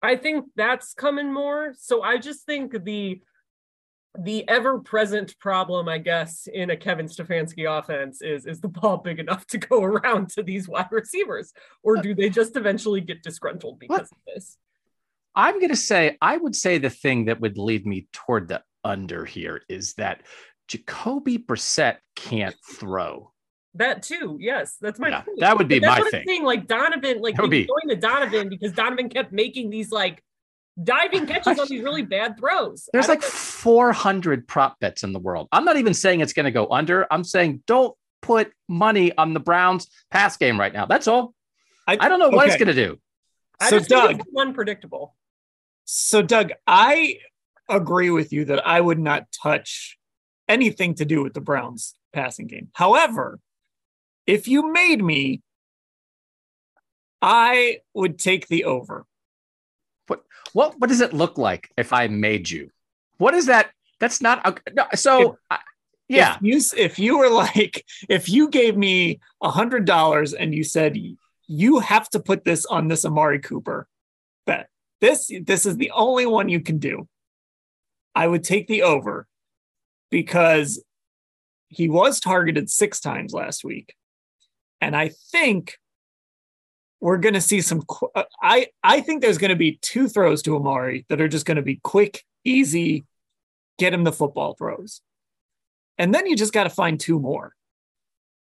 I 0.00 0.14
think 0.14 0.46
that's 0.54 0.94
coming 0.94 1.32
more. 1.32 1.74
So 1.76 2.02
I 2.02 2.18
just 2.18 2.46
think 2.46 2.84
the 2.84 3.20
the 4.18 4.46
ever-present 4.46 5.36
problem, 5.38 5.88
I 5.88 5.96
guess, 5.96 6.46
in 6.46 6.68
a 6.68 6.76
Kevin 6.76 7.06
Stefanski 7.06 7.66
offense 7.66 8.22
is 8.22 8.46
is 8.46 8.60
the 8.60 8.68
ball 8.68 8.98
big 8.98 9.18
enough 9.18 9.44
to 9.48 9.58
go 9.58 9.82
around 9.90 10.28
to 10.30 10.44
these 10.44 10.68
wide 10.68 10.92
receivers, 10.92 11.52
or 11.82 11.96
do 11.96 12.14
they 12.14 12.30
just 12.30 12.56
eventually 12.56 13.00
get 13.00 13.24
disgruntled 13.24 13.80
because 13.80 14.12
of 14.12 14.18
this? 14.32 14.56
I'm 15.34 15.58
going 15.58 15.70
to 15.70 15.76
say, 15.76 16.16
I 16.20 16.36
would 16.36 16.54
say 16.54 16.78
the 16.78 16.90
thing 16.90 17.26
that 17.26 17.40
would 17.40 17.58
lead 17.58 17.86
me 17.86 18.06
toward 18.12 18.48
the 18.48 18.62
under 18.84 19.24
here 19.24 19.62
is 19.68 19.94
that 19.94 20.22
Jacoby 20.68 21.38
Brissett 21.38 21.96
can't 22.16 22.54
throw. 22.70 23.32
That 23.74 24.02
too, 24.02 24.36
yes, 24.38 24.76
that's 24.80 24.98
my. 24.98 25.08
Yeah, 25.08 25.22
that 25.38 25.56
would 25.56 25.66
be 25.68 25.78
that's 25.78 25.98
my 25.98 26.04
what 26.04 26.14
I'm 26.14 26.24
thing. 26.24 26.44
Like 26.44 26.66
Donovan, 26.66 27.22
like 27.22 27.36
That 27.36 27.42
would 27.42 27.52
he 27.52 27.62
be- 27.62 27.66
going 27.66 27.88
to 27.88 27.96
Donovan 27.96 28.50
because 28.50 28.72
Donovan 28.72 29.08
kept 29.08 29.32
making 29.32 29.70
these 29.70 29.90
like 29.90 30.22
diving 30.82 31.26
catches 31.26 31.58
on 31.58 31.66
these 31.68 31.82
really 31.82 32.02
bad 32.02 32.38
throws. 32.38 32.88
There's 32.92 33.06
I 33.06 33.14
don't 33.14 33.22
like 33.22 33.30
400 33.30 34.46
prop 34.46 34.78
bets 34.80 35.02
in 35.04 35.12
the 35.12 35.18
world. 35.18 35.48
I'm 35.52 35.64
not 35.64 35.76
even 35.78 35.94
saying 35.94 36.20
it's 36.20 36.34
going 36.34 36.44
to 36.44 36.50
go 36.50 36.66
under. 36.70 37.06
I'm 37.10 37.24
saying 37.24 37.62
don't 37.66 37.94
put 38.20 38.52
money 38.68 39.16
on 39.16 39.32
the 39.32 39.40
Browns 39.40 39.88
pass 40.10 40.36
game 40.36 40.60
right 40.60 40.72
now. 40.72 40.84
That's 40.86 41.08
all. 41.08 41.34
I 41.86 41.96
I 41.98 42.08
don't 42.08 42.18
know 42.18 42.28
what 42.30 42.48
it's 42.48 42.56
going 42.56 42.68
to 42.68 42.74
do. 42.74 42.98
I 43.58 43.70
So 43.70 43.78
just 43.78 43.88
think 43.88 44.02
Doug, 44.02 44.20
it's 44.20 44.36
unpredictable. 44.38 45.14
So, 45.84 46.22
Doug, 46.22 46.52
I 46.66 47.18
agree 47.68 48.10
with 48.10 48.32
you 48.32 48.44
that 48.46 48.66
I 48.66 48.80
would 48.80 48.98
not 48.98 49.26
touch 49.42 49.98
anything 50.48 50.94
to 50.96 51.04
do 51.04 51.22
with 51.22 51.34
the 51.34 51.40
Browns 51.40 51.94
passing 52.12 52.46
game. 52.46 52.68
However, 52.72 53.40
if 54.26 54.48
you 54.48 54.72
made 54.72 55.02
me, 55.02 55.42
I 57.20 57.78
would 57.94 58.18
take 58.18 58.48
the 58.48 58.64
over. 58.64 59.06
What 60.06 60.24
what 60.52 60.78
what 60.78 60.88
does 60.88 61.00
it 61.00 61.12
look 61.12 61.38
like 61.38 61.70
if 61.76 61.92
I 61.92 62.08
made 62.08 62.50
you? 62.50 62.70
What 63.18 63.34
is 63.34 63.46
that? 63.46 63.70
That's 64.00 64.20
not 64.20 64.44
okay, 64.46 64.72
no, 64.74 64.86
so. 64.94 65.38
I- 65.50 65.58
yeah, 66.08 66.36
If 66.42 66.42
you, 66.42 66.78
if 66.84 66.98
you 66.98 67.18
were 67.18 67.30
like, 67.30 67.86
if 68.06 68.28
you 68.28 68.50
gave 68.50 68.76
me 68.76 69.20
a 69.40 69.50
hundred 69.50 69.86
dollars 69.86 70.34
and 70.34 70.54
you 70.54 70.62
said 70.62 70.98
you 71.46 71.78
have 71.78 72.10
to 72.10 72.20
put 72.20 72.44
this 72.44 72.66
on 72.66 72.88
this 72.88 73.06
Amari 73.06 73.38
Cooper 73.38 73.88
bet, 74.44 74.68
this 75.02 75.30
this 75.44 75.66
is 75.66 75.76
the 75.76 75.90
only 75.90 76.24
one 76.24 76.48
you 76.48 76.60
can 76.60 76.78
do. 76.78 77.06
I 78.14 78.26
would 78.26 78.42
take 78.44 78.66
the 78.68 78.82
over 78.82 79.26
because 80.10 80.82
he 81.68 81.90
was 81.90 82.20
targeted 82.20 82.70
six 82.70 83.00
times 83.00 83.34
last 83.34 83.64
week, 83.64 83.94
and 84.80 84.96
I 84.96 85.10
think 85.30 85.76
we're 87.00 87.18
going 87.18 87.34
to 87.34 87.40
see 87.42 87.60
some. 87.60 87.82
uh, 88.14 88.24
I 88.40 88.68
I 88.82 89.02
think 89.02 89.20
there's 89.20 89.38
going 89.38 89.50
to 89.50 89.56
be 89.56 89.78
two 89.82 90.08
throws 90.08 90.40
to 90.42 90.56
Amari 90.56 91.04
that 91.10 91.20
are 91.20 91.28
just 91.28 91.44
going 91.44 91.56
to 91.58 91.62
be 91.62 91.80
quick, 91.82 92.24
easy, 92.44 93.04
get 93.78 93.92
him 93.92 94.04
the 94.04 94.12
football 94.12 94.54
throws 94.54 95.02
and 95.98 96.14
then 96.14 96.26
you 96.26 96.36
just 96.36 96.52
got 96.52 96.64
to 96.64 96.70
find 96.70 96.98
two 96.98 97.18
more. 97.18 97.54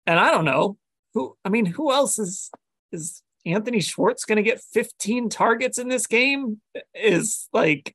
And 0.07 0.19
I 0.19 0.31
don't 0.31 0.45
know 0.45 0.77
who. 1.15 1.37
I 1.45 1.49
mean, 1.49 1.67
who 1.67 1.93
else 1.93 2.19
is 2.19 2.51
is 2.93 3.23
Anthony 3.47 3.81
Schwartz 3.81 4.25
going 4.25 4.37
to 4.37 4.43
get 4.43 4.61
15 4.73 5.29
targets 5.29 5.79
in 5.79 5.89
this 5.89 6.07
game? 6.07 6.61
Is 6.95 7.49
like, 7.53 7.95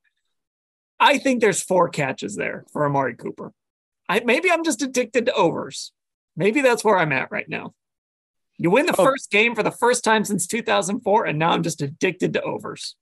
I 1.00 1.18
think 1.18 1.41
there's 1.41 1.62
four 1.64 1.89
catches 1.89 2.36
there 2.36 2.66
for 2.72 2.86
Amari 2.86 3.16
Cooper. 3.16 3.52
I 4.08 4.22
maybe 4.22 4.52
I'm 4.52 4.64
just 4.64 4.82
addicted 4.82 5.26
to 5.28 5.34
overs. 5.34 5.91
Maybe 6.36 6.62
that's 6.62 6.84
where 6.84 6.97
I'm 6.97 7.12
at 7.12 7.32
right 7.32 7.47
now. 7.50 7.74
You 8.58 8.70
win 8.72 8.86
the 8.88 8.95
Oh. 8.97 9.04
first 9.06 9.32
game 9.32 9.56
for 9.56 9.64
the 9.64 9.72
first 9.72 10.04
time 10.04 10.26
since 10.26 10.45
2004, 10.47 11.26
and 11.26 11.39
now 11.39 11.52
I'm 11.52 11.64
just 11.64 11.82
addicted 11.82 12.34
to 12.34 12.41
overs. 12.41 12.95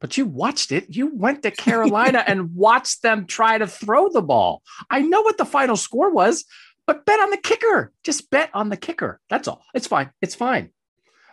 but 0.00 0.16
you 0.16 0.26
watched 0.26 0.72
it. 0.72 0.86
You 0.96 1.14
went 1.14 1.44
to 1.44 1.52
Carolina 1.52 2.24
and 2.26 2.56
watched 2.56 3.02
them 3.02 3.24
try 3.24 3.56
to 3.56 3.68
throw 3.68 4.08
the 4.08 4.20
ball. 4.22 4.60
I 4.90 5.00
know 5.00 5.22
what 5.22 5.38
the 5.38 5.44
final 5.44 5.76
score 5.76 6.10
was, 6.10 6.44
but 6.88 7.06
bet 7.06 7.20
on 7.20 7.30
the 7.30 7.36
kicker. 7.36 7.92
Just 8.02 8.28
bet 8.28 8.50
on 8.52 8.68
the 8.68 8.76
kicker. 8.76 9.20
That's 9.30 9.46
all. 9.46 9.62
It's 9.74 9.86
fine. 9.86 10.10
It's 10.20 10.34
fine. 10.34 10.70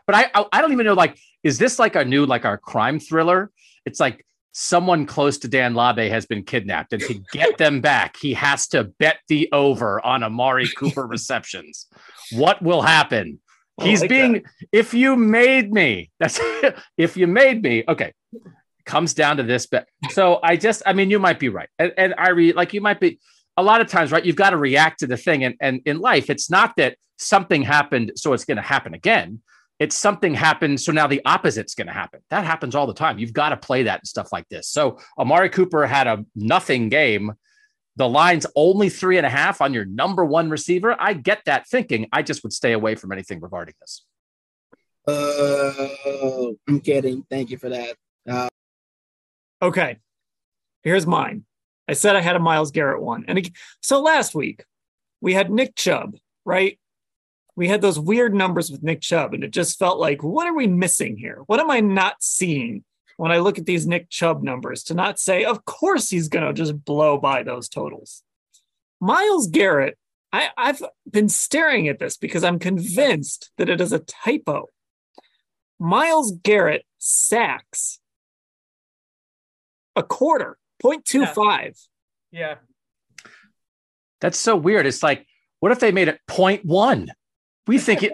But 0.10 0.16
I, 0.16 0.32
I, 0.34 0.45
I 0.53 0.62
don't 0.62 0.72
even 0.72 0.88
know. 0.88 0.95
Like, 0.95 1.20
is 1.43 1.60
this 1.60 1.78
like 1.78 1.95
a 1.95 2.03
new 2.03 2.26
like 2.26 2.43
our 2.43 2.57
crime 2.57 2.99
thriller? 2.99 3.51
It's 3.86 3.99
like 3.99 4.26
someone 4.53 5.05
close 5.05 5.38
to 5.38 5.47
Dan 5.47 5.76
Labbe 5.76 6.10
has 6.10 6.26
been 6.26 6.41
kidnapped, 6.41 6.93
and 6.93 7.01
to 7.03 7.22
get 7.32 7.60
them 7.60 7.80
back, 7.80 8.18
he 8.20 8.34
has 8.34 8.68
to 8.70 8.86
bet 8.86 9.20
the 9.28 9.47
over 9.51 10.03
on 10.03 10.24
Amari 10.24 10.68
Cooper 10.68 11.05
receptions. 11.16 11.86
What 12.32 12.60
will 12.60 12.82
happen? 12.82 13.39
I 13.80 13.86
He's 13.86 14.01
like 14.01 14.10
being. 14.10 14.43
If 14.72 14.95
you 14.95 15.16
made 15.16 15.72
me, 15.72 16.10
that's 16.20 16.39
if 16.97 17.16
you 17.16 17.28
made 17.28 17.62
me. 17.62 17.84
Okay, 17.88 18.12
comes 18.88 19.14
down 19.14 19.38
to 19.38 19.43
this 19.43 19.68
bet. 19.68 19.88
So 20.10 20.39
I 20.41 20.55
just, 20.55 20.82
I 20.88 20.93
mean, 20.93 21.12
you 21.12 21.20
might 21.20 21.38
be 21.38 21.49
right, 21.49 21.70
and, 21.78 21.93
and 21.99 22.16
I 22.18 22.30
read 22.30 22.55
like 22.55 22.74
you 22.74 22.82
might 22.82 22.99
be. 22.99 23.20
a 23.57 23.62
lot 23.62 23.80
of 23.80 23.86
times, 23.86 24.12
right, 24.12 24.26
you've 24.26 24.36
got 24.36 24.49
to 24.49 24.57
react 24.57 25.01
to 25.01 25.07
the 25.07 25.18
thing. 25.18 25.43
And, 25.43 25.53
and 25.62 25.82
in 25.86 25.99
life, 25.99 26.32
it's 26.32 26.49
not 26.49 26.78
that 26.78 26.97
something 27.20 27.62
happened, 27.62 28.14
so 28.16 28.34
it's 28.34 28.45
going 28.45 28.57
to 28.57 28.64
happen 28.64 28.95
again. 28.95 29.41
It's 29.80 29.96
something 29.96 30.34
happened, 30.34 30.82
so 30.82 30.92
now 30.92 31.08
the 31.08 31.22
opposite's 31.26 31.74
going 31.74 31.88
to 31.88 31.94
happen. 31.94 32.20
That 32.30 32.44
happens 32.44 32.76
all 32.76 32.86
the 32.86 32.94
time. 32.94 33.18
You've 33.18 33.32
got 33.34 33.50
to 33.50 33.58
play 33.58 33.84
that 33.84 34.02
and 34.02 34.08
stuff 34.08 34.32
like 34.34 34.48
this. 34.50 34.68
So 34.68 35.00
Amari 35.18 35.50
Cooper 35.50 35.88
had 35.88 36.06
a 36.06 36.26
nothing 36.36 36.90
game. 36.90 37.32
The 37.96 38.08
line's 38.08 38.46
only 38.56 38.90
three 38.90 39.18
and 39.18 39.26
a 39.26 39.30
half 39.30 39.62
on 39.62 39.74
your 39.74 39.86
number 39.86 40.26
one 40.26 40.50
receiver. 40.50 40.96
I 41.00 41.14
get 41.14 41.42
that 41.46 41.68
thinking. 41.68 42.08
I 42.12 42.24
just 42.24 42.44
would 42.44 42.54
stay 42.54 42.74
away 42.74 42.96
from 42.96 43.12
anything 43.12 43.40
regarding 43.40 43.74
this. 43.80 44.06
Uh, 45.08 46.52
I'm 46.68 46.80
kidding. 46.82 47.26
Thank 47.30 47.50
you 47.50 47.58
for 47.58 47.70
that. 47.70 47.96
Uh, 48.30 48.50
Okay. 49.62 49.98
Here's 50.84 51.06
mine. 51.06 51.44
I 51.88 51.94
said 51.94 52.16
I 52.16 52.22
had 52.22 52.36
a 52.38 52.40
Myles 52.40 52.72
Garrett 52.72 53.02
one. 53.02 53.26
And 53.28 53.38
ag- 53.38 53.56
so 53.82 54.02
last 54.02 54.34
week 54.34 54.64
we 55.20 55.34
had 55.34 55.52
Nick 55.52 55.76
Chubb, 55.76 56.16
right? 56.46 56.80
We 57.60 57.68
had 57.68 57.82
those 57.82 57.99
weird 57.99 58.34
numbers 58.34 58.72
with 58.72 58.84
Nick 58.84 59.01
Chubb, 59.01 59.34
and 59.34 59.43
it 59.43 59.51
just 59.51 59.78
felt 59.78 59.99
like, 59.99 60.24
what 60.24 60.47
are 60.47 60.55
we 60.55 60.66
missing 60.66 61.18
here? 61.18 61.41
What 61.47 61.60
am 61.60 61.70
I 61.70 61.82
not 61.82 62.24
seeing 62.24 62.86
when 63.18 63.34
I 63.34 63.39
look 63.39 63.57
at 63.60 63.66
these 63.66 63.86
Nick 63.86 64.10
Chubb 64.10 64.41
numbers 64.41 64.84
to 64.84 64.93
not 64.93 65.20
say, 65.20 65.43
of 65.43 65.66
course 65.66 66.10
he's 66.10 66.30
going 66.30 66.47
to 66.47 66.53
just 66.53 66.86
blow 66.86 67.18
by 67.18 67.43
those 67.43 67.68
totals? 67.68 68.24
Myles 69.01 69.47
Garrett, 69.47 69.97
I, 70.32 70.51
I've 70.55 70.82
been 71.12 71.28
staring 71.28 71.89
at 71.89 71.99
this 71.99 72.16
because 72.16 72.45
I'm 72.45 72.60
convinced 72.60 73.51
that 73.57 73.68
it 73.68 73.82
is 73.82 73.91
a 73.91 73.99
typo. 73.99 74.70
Myles 75.80 76.32
Garrett 76.41 76.86
sacks 76.97 77.99
a 79.97 80.03
quarter, 80.03 80.57
0.25. 80.82 81.78
Yeah. 82.32 82.55
That's 84.22 84.39
so 84.39 84.55
weird. 84.55 84.86
It's 84.86 85.03
like, 85.03 85.28
what 85.60 85.74
if 85.74 85.82
they 85.82 85.91
made 85.91 86.07
it 86.07 86.22
0.1? 86.30 87.10
We 87.68 87.78
think 87.78 88.03
it, 88.03 88.14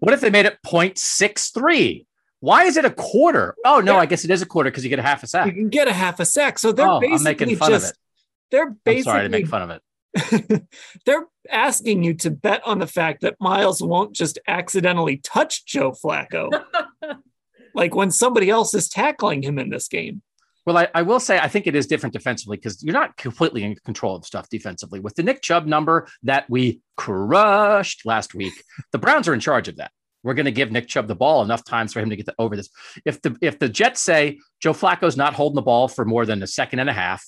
what 0.00 0.14
if 0.14 0.20
they 0.20 0.30
made 0.30 0.46
it 0.46 0.58
0.63? 0.66 2.06
Why 2.40 2.64
is 2.64 2.76
it 2.76 2.84
a 2.84 2.90
quarter? 2.90 3.54
Oh, 3.64 3.80
no, 3.80 3.94
Yeah. 3.94 3.98
I 4.00 4.06
guess 4.06 4.24
it 4.24 4.30
is 4.30 4.42
a 4.42 4.46
quarter 4.46 4.70
because 4.70 4.84
you 4.84 4.90
get 4.90 4.98
a 4.98 5.02
half 5.02 5.22
a 5.22 5.26
sack. 5.26 5.46
You 5.46 5.52
can 5.52 5.68
get 5.68 5.88
a 5.88 5.92
half 5.92 6.20
a 6.20 6.24
sack. 6.24 6.58
So 6.58 6.72
they're 6.72 6.86
Oh, 6.86 6.96
I'm 6.96 7.00
basically 7.00 7.24
making 7.24 7.56
fun 7.56 7.72
of 7.72 7.80
just 7.80 7.92
it. 7.94 7.98
they're 8.50 8.66
I'm 8.68 8.80
basically 8.84 9.02
sorry 9.12 9.22
to 9.24 9.28
make 9.30 9.46
fun 9.46 9.62
of 9.62 9.70
it. 9.70 9.82
they're 11.06 11.26
asking 11.50 12.04
you 12.04 12.14
to 12.14 12.30
bet 12.30 12.62
on 12.64 12.78
the 12.78 12.86
fact 12.86 13.22
that 13.22 13.34
Myles 13.40 13.82
won't 13.82 14.14
just 14.14 14.38
accidentally 14.46 15.16
touch 15.16 15.64
Joe 15.64 15.90
Flacco. 15.92 16.50
like 17.74 17.94
when 17.94 18.10
somebody 18.10 18.50
else 18.50 18.74
is 18.74 18.88
tackling 18.88 19.42
him 19.42 19.58
in 19.58 19.70
this 19.70 19.88
game. 19.88 20.22
Well, 20.66 20.78
I, 20.78 20.88
I 20.94 21.02
will 21.02 21.20
say 21.20 21.38
I 21.38 21.48
think 21.48 21.66
it 21.66 21.76
is 21.76 21.86
different 21.86 22.12
defensively 22.12 22.56
because 22.56 22.82
you're 22.82 22.94
not 22.94 23.16
completely 23.16 23.64
in 23.64 23.76
control 23.84 24.16
of 24.16 24.24
stuff 24.24 24.48
defensively. 24.48 25.00
With 25.00 25.14
the 25.14 25.22
Nick 25.22 25.42
Chubb 25.42 25.66
number 25.66 26.08
that 26.22 26.48
we 26.48 26.80
crushed 26.96 28.06
last 28.06 28.34
week, 28.34 28.54
the 28.92 28.98
Browns 28.98 29.28
are 29.28 29.34
in 29.34 29.40
charge 29.40 29.68
of 29.68 29.76
that. 29.76 29.90
We're 30.22 30.34
going 30.34 30.46
to 30.46 30.52
give 30.52 30.72
Nick 30.72 30.88
Chubb 30.88 31.06
the 31.06 31.14
ball 31.14 31.42
enough 31.42 31.64
times 31.64 31.92
for 31.92 32.00
him 32.00 32.08
to 32.08 32.16
get 32.16 32.24
the, 32.24 32.34
over 32.38 32.56
this. 32.56 32.70
If 33.04 33.20
the 33.20 33.36
if 33.42 33.58
the 33.58 33.68
Jets 33.68 34.00
say 34.00 34.38
Joe 34.60 34.72
Flacco's 34.72 35.18
not 35.18 35.34
holding 35.34 35.56
the 35.56 35.62
ball 35.62 35.86
for 35.86 36.06
more 36.06 36.24
than 36.24 36.42
a 36.42 36.46
second 36.46 36.78
and 36.78 36.88
a 36.88 36.94
half, 36.94 37.22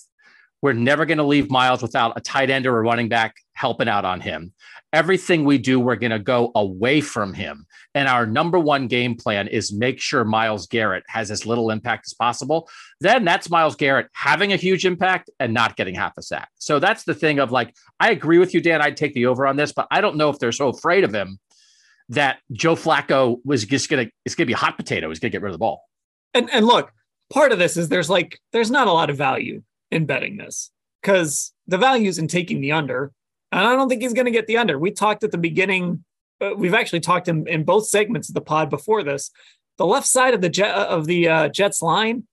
we're 0.67 0.73
never 0.73 1.07
going 1.07 1.19
to 1.19 1.23
leave 1.23 1.49
Myles 1.49 1.81
without 1.81 2.14
a 2.17 2.21
tight 2.21 2.51
end 2.51 2.67
or 2.67 2.77
a 2.77 2.83
running 2.83 3.09
back 3.09 3.37
helping 3.53 3.89
out 3.89 4.05
on 4.05 4.21
him. 4.21 4.53
Everything 4.93 5.45
we 5.45 5.59
do, 5.59 5.79
we're 5.79 5.95
going 5.95 6.11
to 6.11 6.19
go 6.19 6.51
away 6.57 7.01
from 7.01 7.33
him. 7.35 7.67
And 7.95 8.09
our 8.09 8.27
number 8.27 8.59
one 8.59 8.89
game 8.89 9.14
plan 9.14 9.47
is 9.47 9.73
make 9.73 10.01
sure 10.01 10.25
Myles 10.25 10.67
Garrett 10.67 11.05
has 11.07 11.31
as 11.31 11.47
little 11.47 11.71
impact 11.71 12.09
as 12.09 12.14
possible. 12.14 12.69
Then 13.01 13.25
that's 13.25 13.49
Myles 13.49 13.77
Garrett 13.77 14.09
having 14.12 14.53
a 14.53 14.57
huge 14.57 14.85
impact 14.85 15.31
and 15.39 15.55
not 15.55 15.77
getting 15.77 15.95
half 15.95 16.19
a 16.19 16.23
sack. 16.23 16.49
So 16.57 16.81
that's 16.81 17.05
the 17.05 17.14
thing 17.14 17.39
of 17.39 17.53
like, 17.53 17.73
I 18.01 18.11
agree 18.11 18.39
with 18.39 18.53
you, 18.53 18.61
Dan. 18.61 18.83
I'd 18.83 18.97
take 18.97 19.14
the 19.14 19.27
over 19.27 19.47
on 19.47 19.55
this, 19.55 19.71
but 19.71 19.87
I 19.93 20.01
don't 20.01 20.17
know 20.17 20.31
if 20.31 20.41
they're 20.41 20.51
so 20.51 20.71
afraid 20.71 21.05
of 21.05 21.14
him 21.14 21.39
that 22.09 22.39
Joe 22.51 22.75
Flacco 22.75 23.39
was 23.45 23.64
just 23.64 23.89
going 23.89 24.07
to, 24.07 24.12
it's 24.25 24.35
going 24.35 24.47
to 24.47 24.51
be 24.51 24.55
a 24.55 24.57
hot 24.57 24.77
potato. 24.77 25.11
He's 25.11 25.21
going 25.21 25.31
to 25.31 25.37
get 25.37 25.43
rid 25.43 25.51
of 25.51 25.55
the 25.55 25.59
ball. 25.59 25.85
And 26.35 26.51
and 26.51 26.67
look, 26.67 26.91
part 27.33 27.53
of 27.53 27.61
this 27.61 27.77
is 27.77 27.89
there's 27.89 28.11
like 28.11 28.41
there's 28.53 28.73
not 28.73 28.89
a 28.89 28.93
lot 28.93 29.11
of 29.11 29.17
value 29.17 29.62
in 29.91 30.07
betting 30.07 30.37
this 30.37 30.70
because 31.01 31.53
the 31.66 31.78
value 31.78 32.09
is 32.09 32.18
in 32.18 32.28
taking 32.28 32.61
the 32.61 32.72
under. 32.72 33.12
And 33.53 33.66
I 33.66 33.74
don't 33.74 33.89
think 33.89 34.03
he's 34.03 34.12
going 34.12 34.26
to 34.26 34.32
get 34.32 34.47
the 34.47 34.59
under. 34.59 34.78
We 34.78 34.91
talked 34.91 35.24
at 35.24 35.30
the 35.30 35.39
beginning. 35.39 36.05
Uh, 36.41 36.51
we've 36.57 36.74
actually 36.74 37.01
talked 37.01 37.28
in, 37.28 37.47
in 37.47 37.64
both 37.64 37.87
segments 37.87 38.28
of 38.28 38.34
the 38.34 38.41
pod 38.41 38.70
before 38.70 39.03
this. 39.03 39.30
The 39.78 39.87
left 39.87 40.07
side 40.07 40.34
of 40.34 40.41
the 40.41 40.49
jet 40.49 40.74
of 40.74 41.07
the 41.07 41.28
uh, 41.28 41.49
Jets 41.49 41.82
line 41.82 42.26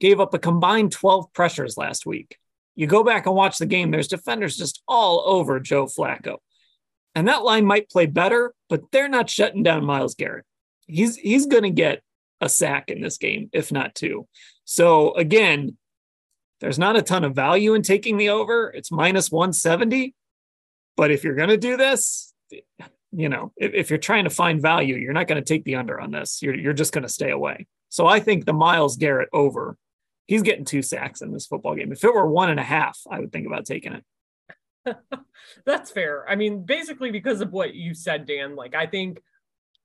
gave 0.00 0.20
up 0.20 0.34
a 0.34 0.38
combined 0.38 0.92
12 0.92 1.32
pressures 1.32 1.76
last 1.76 2.06
week. 2.06 2.36
You 2.74 2.86
go 2.86 3.02
back 3.02 3.26
and 3.26 3.34
watch 3.34 3.58
the 3.58 3.66
game. 3.66 3.90
There's 3.90 4.08
defenders 4.08 4.56
just 4.56 4.82
all 4.86 5.22
over 5.26 5.58
Joe 5.58 5.86
Flacco, 5.86 6.36
and 7.14 7.26
that 7.26 7.42
line 7.42 7.64
might 7.64 7.90
play 7.90 8.06
better, 8.06 8.54
but 8.68 8.82
they're 8.92 9.08
not 9.08 9.28
shutting 9.28 9.64
down 9.64 9.84
Myles 9.84 10.14
Garrett. 10.14 10.44
He's 10.86 11.16
he's 11.16 11.46
going 11.46 11.64
to 11.64 11.70
get 11.70 12.02
a 12.40 12.48
sack 12.48 12.88
in 12.88 13.00
this 13.00 13.18
game, 13.18 13.50
if 13.52 13.72
not 13.72 13.96
two. 13.96 14.28
So 14.64 15.14
again, 15.14 15.76
there's 16.60 16.78
not 16.78 16.96
a 16.96 17.02
ton 17.02 17.24
of 17.24 17.34
value 17.34 17.74
in 17.74 17.82
taking 17.82 18.16
the 18.16 18.30
over. 18.30 18.70
It's 18.70 18.90
minus 18.90 19.30
170. 19.30 20.14
But 20.96 21.10
if 21.10 21.22
you're 21.22 21.36
going 21.36 21.50
to 21.50 21.56
do 21.56 21.76
this, 21.76 22.34
you 23.12 23.28
know, 23.28 23.52
if, 23.56 23.72
if 23.74 23.90
you're 23.90 23.98
trying 23.98 24.24
to 24.24 24.30
find 24.30 24.60
value, 24.60 24.96
you're 24.96 25.12
not 25.12 25.28
going 25.28 25.42
to 25.42 25.48
take 25.48 25.64
the 25.64 25.76
under 25.76 26.00
on 26.00 26.10
this. 26.10 26.42
You're, 26.42 26.54
you're 26.54 26.72
just 26.72 26.92
going 26.92 27.02
to 27.02 27.08
stay 27.08 27.30
away. 27.30 27.66
So 27.88 28.06
I 28.06 28.20
think 28.20 28.44
the 28.44 28.52
Myles 28.52 28.96
Garrett 28.96 29.28
over, 29.32 29.76
he's 30.26 30.42
getting 30.42 30.64
two 30.64 30.82
sacks 30.82 31.22
in 31.22 31.32
this 31.32 31.46
football 31.46 31.74
game. 31.74 31.92
If 31.92 32.04
it 32.04 32.12
were 32.12 32.28
one 32.28 32.50
and 32.50 32.60
a 32.60 32.64
half, 32.64 32.98
I 33.10 33.20
would 33.20 33.32
think 33.32 33.46
about 33.46 33.64
taking 33.64 33.92
it. 33.92 34.96
That's 35.64 35.90
fair. 35.90 36.28
I 36.28 36.34
mean, 36.34 36.64
basically 36.64 37.10
because 37.10 37.40
of 37.40 37.52
what 37.52 37.74
you 37.74 37.94
said, 37.94 38.26
Dan, 38.26 38.56
like 38.56 38.74
I 38.74 38.86
think 38.86 39.20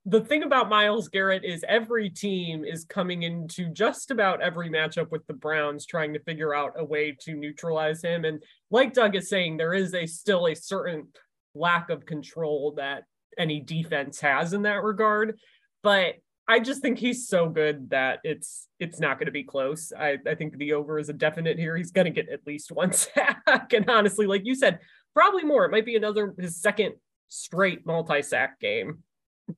the 0.06 0.20
thing 0.20 0.42
about 0.42 0.68
Myles 0.68 1.08
Garrett 1.08 1.44
is 1.44 1.64
every 1.66 2.10
team 2.10 2.62
is 2.62 2.84
coming 2.84 3.22
into 3.22 3.70
just 3.70 4.10
about 4.10 4.42
every 4.42 4.68
matchup 4.68 5.10
with 5.10 5.26
the 5.26 5.32
Browns 5.32 5.86
trying 5.86 6.12
to 6.12 6.18
figure 6.20 6.54
out 6.54 6.74
a 6.76 6.84
way 6.84 7.16
to 7.20 7.34
neutralize 7.34 8.02
him. 8.02 8.26
And 8.26 8.42
like 8.70 8.92
Doug 8.92 9.16
is 9.16 9.30
saying, 9.30 9.56
there 9.56 9.72
is 9.72 9.94
a 9.94 10.06
still 10.06 10.46
a 10.46 10.54
certain 10.54 11.08
lack 11.54 11.88
of 11.88 12.04
control 12.04 12.74
that 12.76 13.04
any 13.38 13.60
defense 13.60 14.20
has 14.20 14.52
in 14.52 14.62
that 14.62 14.82
regard. 14.82 15.38
But 15.82 16.16
I 16.46 16.60
just 16.60 16.82
think 16.82 16.98
he's 16.98 17.26
so 17.26 17.48
good 17.48 17.88
that 17.88 18.18
it's 18.24 18.68
it's 18.78 19.00
not 19.00 19.18
going 19.18 19.26
to 19.26 19.32
be 19.32 19.44
close. 19.44 19.90
I, 19.98 20.18
I 20.26 20.34
think 20.34 20.58
the 20.58 20.74
over 20.74 20.98
is 20.98 21.08
a 21.08 21.14
definite 21.14 21.58
here. 21.58 21.78
He's 21.78 21.92
going 21.92 22.04
to 22.04 22.10
get 22.10 22.28
at 22.28 22.46
least 22.46 22.70
one 22.70 22.92
sack. 22.92 23.72
And 23.72 23.88
honestly, 23.88 24.26
like 24.26 24.42
you 24.44 24.54
said, 24.54 24.80
probably 25.14 25.44
more. 25.44 25.64
It 25.64 25.70
might 25.70 25.86
be 25.86 25.96
another 25.96 26.34
his 26.38 26.60
second 26.60 26.96
straight 27.28 27.86
multi-sack 27.86 28.60
game. 28.60 29.02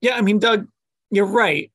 Yeah, 0.01 0.15
I 0.15 0.21
mean, 0.21 0.39
Doug, 0.39 0.67
you're 1.11 1.25
right 1.25 1.71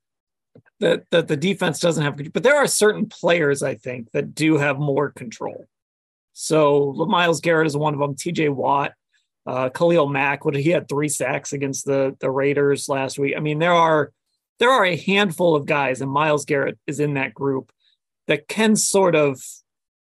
that 0.79 1.09
that 1.11 1.27
the 1.27 1.37
defense 1.37 1.79
doesn't 1.79 2.03
have, 2.03 2.19
but 2.33 2.43
there 2.43 2.57
are 2.57 2.67
certain 2.67 3.07
players 3.07 3.63
I 3.63 3.75
think 3.75 4.11
that 4.11 4.35
do 4.35 4.57
have 4.57 4.79
more 4.79 5.11
control. 5.11 5.67
So 6.33 6.93
Myles 7.07 7.41
Garrett 7.41 7.67
is 7.67 7.77
one 7.77 7.93
of 7.93 7.99
them. 7.99 8.15
T.J. 8.15 8.49
Watt, 8.49 8.93
uh, 9.45 9.69
Khalil 9.69 10.07
Mack, 10.07 10.45
what 10.45 10.55
he 10.55 10.69
had 10.71 10.89
three 10.89 11.09
sacks 11.09 11.53
against 11.53 11.85
the 11.85 12.15
the 12.19 12.29
Raiders 12.29 12.89
last 12.89 13.17
week. 13.17 13.35
I 13.35 13.39
mean, 13.39 13.59
there 13.59 13.73
are 13.73 14.11
there 14.59 14.71
are 14.71 14.85
a 14.85 14.95
handful 14.95 15.55
of 15.55 15.65
guys, 15.65 16.01
and 16.01 16.11
Myles 16.11 16.45
Garrett 16.45 16.77
is 16.87 16.99
in 16.99 17.15
that 17.15 17.33
group 17.33 17.71
that 18.27 18.47
can 18.47 18.75
sort 18.75 19.15
of 19.15 19.41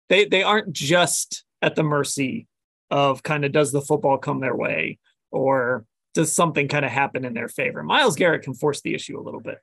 they 0.09 0.25
they 0.25 0.43
aren't 0.43 0.71
just 0.71 1.43
at 1.61 1.75
the 1.75 1.83
mercy 1.83 2.47
of 2.91 3.23
kind 3.23 3.45
of 3.45 3.51
does 3.51 3.71
the 3.71 3.81
football 3.81 4.17
come 4.17 4.39
their 4.39 4.55
way 4.55 4.97
or 5.31 5.85
does 6.13 6.33
something 6.33 6.67
kind 6.67 6.85
of 6.85 6.91
happen 6.91 7.25
in 7.25 7.33
their 7.33 7.47
favor. 7.47 7.83
Myles 7.83 8.15
Garrett 8.15 8.43
can 8.43 8.53
force 8.53 8.81
the 8.81 8.93
issue 8.93 9.19
a 9.19 9.23
little 9.23 9.39
bit. 9.39 9.59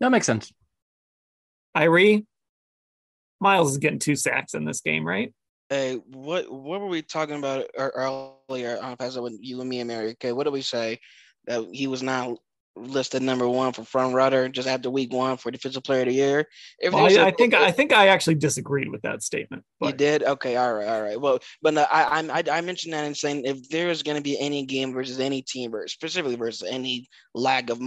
That 0.00 0.10
makes 0.10 0.26
sense. 0.26 0.52
Irie, 1.76 2.24
Myles 3.40 3.72
is 3.72 3.78
getting 3.78 3.98
two 3.98 4.16
sacks 4.16 4.54
in 4.54 4.64
this 4.64 4.80
game, 4.80 5.06
right? 5.06 5.32
Hey, 5.68 5.96
what 6.06 6.50
what 6.50 6.80
were 6.80 6.88
we 6.88 7.02
talking 7.02 7.36
about 7.36 7.66
earlier 7.76 8.78
on 8.82 8.96
Pastor 8.96 9.20
with 9.20 9.38
you 9.40 9.60
and 9.60 9.68
me 9.68 9.80
and 9.80 9.88
Mary? 9.88 10.12
Okay, 10.12 10.32
what 10.32 10.44
did 10.44 10.52
we 10.52 10.62
say? 10.62 10.98
That 11.46 11.66
he 11.72 11.86
was 11.86 12.02
not 12.02 12.38
listed 12.78 13.22
number 13.22 13.48
one 13.48 13.72
for 13.72 13.84
front 13.84 14.14
runner 14.14 14.48
just 14.48 14.68
after 14.68 14.90
week 14.90 15.12
one 15.12 15.36
for 15.36 15.50
defensive 15.50 15.82
player 15.82 16.00
of 16.00 16.06
the 16.08 16.14
year. 16.14 16.46
Well, 16.82 17.06
I, 17.06 17.10
a- 17.10 17.24
I 17.26 17.30
think 17.30 17.54
I 17.54 17.70
think 17.70 17.92
I 17.92 18.08
actually 18.08 18.36
disagreed 18.36 18.90
with 18.90 19.02
that 19.02 19.22
statement. 19.22 19.64
You 19.80 19.92
did? 19.92 20.22
Okay, 20.22 20.56
all 20.56 20.74
right, 20.74 20.88
all 20.88 21.02
right. 21.02 21.20
Well, 21.20 21.38
but 21.62 21.74
no, 21.74 21.82
I, 21.90 22.20
I 22.20 22.58
I 22.58 22.60
mentioned 22.60 22.92
that 22.94 23.04
in 23.04 23.14
saying 23.14 23.44
if 23.44 23.68
there 23.68 23.88
is 23.90 24.02
going 24.02 24.16
to 24.16 24.22
be 24.22 24.38
any 24.38 24.64
game 24.64 24.92
versus 24.92 25.20
any 25.20 25.42
team, 25.42 25.74
or 25.74 25.86
specifically 25.88 26.36
versus 26.36 26.68
any 26.68 27.08
lack 27.34 27.70
of 27.70 27.80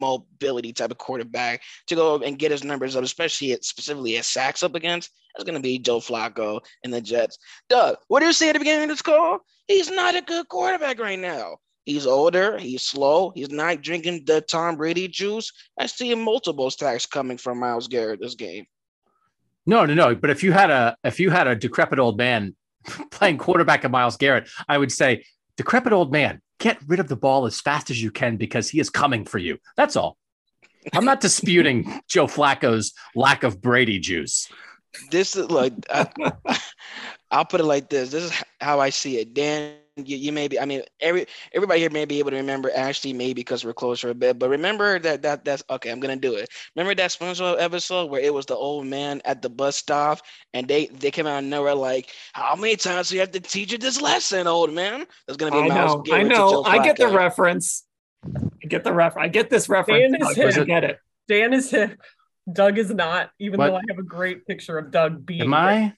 mobility 0.00 0.72
type 0.72 0.90
of 0.90 0.98
quarterback 0.98 1.62
to 1.86 1.94
go 1.94 2.18
and 2.18 2.38
get 2.38 2.50
his 2.50 2.64
numbers 2.64 2.96
up, 2.96 3.04
especially 3.04 3.52
at 3.52 3.64
specifically 3.64 4.16
at 4.18 4.24
sacks 4.24 4.62
up 4.62 4.74
against, 4.74 5.10
that's 5.34 5.44
going 5.44 5.54
to 5.54 5.60
be 5.62 5.78
Joe 5.78 5.98
Flacco 6.00 6.60
and 6.84 6.92
the 6.92 7.00
Jets. 7.00 7.38
Doug, 7.68 7.96
what 8.08 8.20
do 8.20 8.26
you 8.26 8.32
say 8.32 8.48
at 8.48 8.52
the 8.52 8.58
beginning 8.58 8.84
of 8.84 8.88
this 8.90 9.02
call? 9.02 9.40
He's 9.68 9.90
not 9.90 10.14
a 10.16 10.22
good 10.22 10.48
quarterback 10.48 10.98
right 11.00 11.18
now. 11.18 11.56
He's 11.86 12.04
older. 12.04 12.58
He's 12.58 12.82
slow. 12.82 13.30
He's 13.34 13.50
not 13.50 13.80
drinking 13.80 14.24
the 14.26 14.40
Tom 14.40 14.76
Brady 14.76 15.06
juice. 15.06 15.52
I 15.78 15.86
see 15.86 16.12
multiple 16.16 16.68
stacks 16.68 17.06
coming 17.06 17.38
from 17.38 17.60
Myles 17.60 17.86
Garrett 17.86 18.20
this 18.20 18.34
game. 18.34 18.66
No, 19.66 19.86
no, 19.86 19.94
no. 19.94 20.16
But 20.16 20.30
if 20.30 20.42
you 20.42 20.50
had 20.50 20.70
a 20.70 20.96
if 21.04 21.20
you 21.20 21.30
had 21.30 21.46
a 21.46 21.54
decrepit 21.54 22.00
old 22.00 22.18
man 22.18 22.56
playing 23.12 23.38
quarterback 23.38 23.84
of 23.84 23.92
Myles 23.92 24.16
Garrett, 24.16 24.48
I 24.68 24.76
would 24.76 24.90
say, 24.90 25.24
decrepit 25.56 25.92
old 25.92 26.10
man, 26.10 26.42
get 26.58 26.78
rid 26.88 26.98
of 26.98 27.06
the 27.06 27.16
ball 27.16 27.46
as 27.46 27.60
fast 27.60 27.88
as 27.88 28.02
you 28.02 28.10
can 28.10 28.36
because 28.36 28.68
he 28.68 28.80
is 28.80 28.90
coming 28.90 29.24
for 29.24 29.38
you. 29.38 29.58
That's 29.76 29.94
all. 29.94 30.16
I'm 30.92 31.04
not 31.04 31.20
disputing 31.20 32.00
Joe 32.08 32.26
Flacco's 32.26 32.94
lack 33.14 33.44
of 33.44 33.62
Brady 33.62 34.00
juice. 34.00 34.48
This 35.12 35.36
is 35.36 35.50
like 35.52 35.72
I, 35.88 36.08
I'll 37.30 37.44
put 37.44 37.60
it 37.60 37.64
like 37.64 37.90
this. 37.90 38.10
This 38.10 38.24
is 38.24 38.42
how 38.60 38.80
I 38.80 38.90
see 38.90 39.18
it. 39.18 39.34
Dan, 39.34 39.74
you, 39.96 40.16
you 40.16 40.32
may 40.32 40.46
be. 40.48 40.60
I 40.60 40.64
mean, 40.66 40.82
every 41.00 41.26
everybody 41.52 41.80
here 41.80 41.90
may 41.90 42.04
be 42.04 42.18
able 42.18 42.30
to 42.30 42.36
remember 42.36 42.70
Ashley, 42.74 43.12
maybe 43.12 43.34
because 43.34 43.64
we're 43.64 43.72
closer 43.72 44.10
a 44.10 44.14
bit. 44.14 44.38
But 44.38 44.50
remember 44.50 44.98
that 44.98 45.22
that 45.22 45.44
that's 45.44 45.62
okay. 45.70 45.90
I'm 45.90 46.00
gonna 46.00 46.16
do 46.16 46.34
it. 46.34 46.50
Remember 46.74 46.94
that 46.94 47.10
SpongeBob 47.10 47.56
episode 47.58 48.10
where 48.10 48.20
it 48.20 48.32
was 48.32 48.46
the 48.46 48.54
old 48.56 48.86
man 48.86 49.22
at 49.24 49.40
the 49.42 49.48
bus 49.48 49.76
stop, 49.76 50.20
and 50.52 50.68
they 50.68 50.86
they 50.86 51.10
came 51.10 51.26
out 51.26 51.38
of 51.38 51.44
nowhere 51.44 51.74
like, 51.74 52.10
"How 52.34 52.54
many 52.54 52.76
times 52.76 53.08
do 53.08 53.14
you 53.14 53.20
have 53.20 53.32
to 53.32 53.40
teach 53.40 53.72
you 53.72 53.78
this 53.78 54.00
lesson, 54.00 54.46
old 54.46 54.72
man?" 54.72 55.06
That's 55.26 55.38
gonna 55.38 55.52
be. 55.52 55.58
I 55.58 55.68
know. 55.68 56.04
I 56.12 56.22
know. 56.22 56.62
I 56.64 56.84
get 56.84 56.96
the 56.96 57.04
Flacco. 57.04 57.16
reference. 57.16 57.84
I 58.62 58.66
get 58.66 58.84
the 58.84 58.92
ref. 58.92 59.16
I 59.16 59.28
get 59.28 59.50
this 59.50 59.68
reference. 59.68 60.12
Dan 60.12 60.20
is 60.20 60.36
Doug, 60.36 60.58
I 60.58 60.64
get 60.64 60.84
it. 60.84 60.98
Dan 61.28 61.52
is 61.52 61.70
hip. 61.70 62.00
Doug 62.52 62.78
is 62.78 62.90
not, 62.92 63.30
even 63.40 63.58
What? 63.58 63.68
though 63.68 63.76
I 63.76 63.80
have 63.88 63.98
a 63.98 64.04
great 64.04 64.46
picture 64.46 64.78
of 64.78 64.90
Doug 64.92 65.26
being. 65.26 65.42
Am 65.42 65.54
I? 65.54 65.94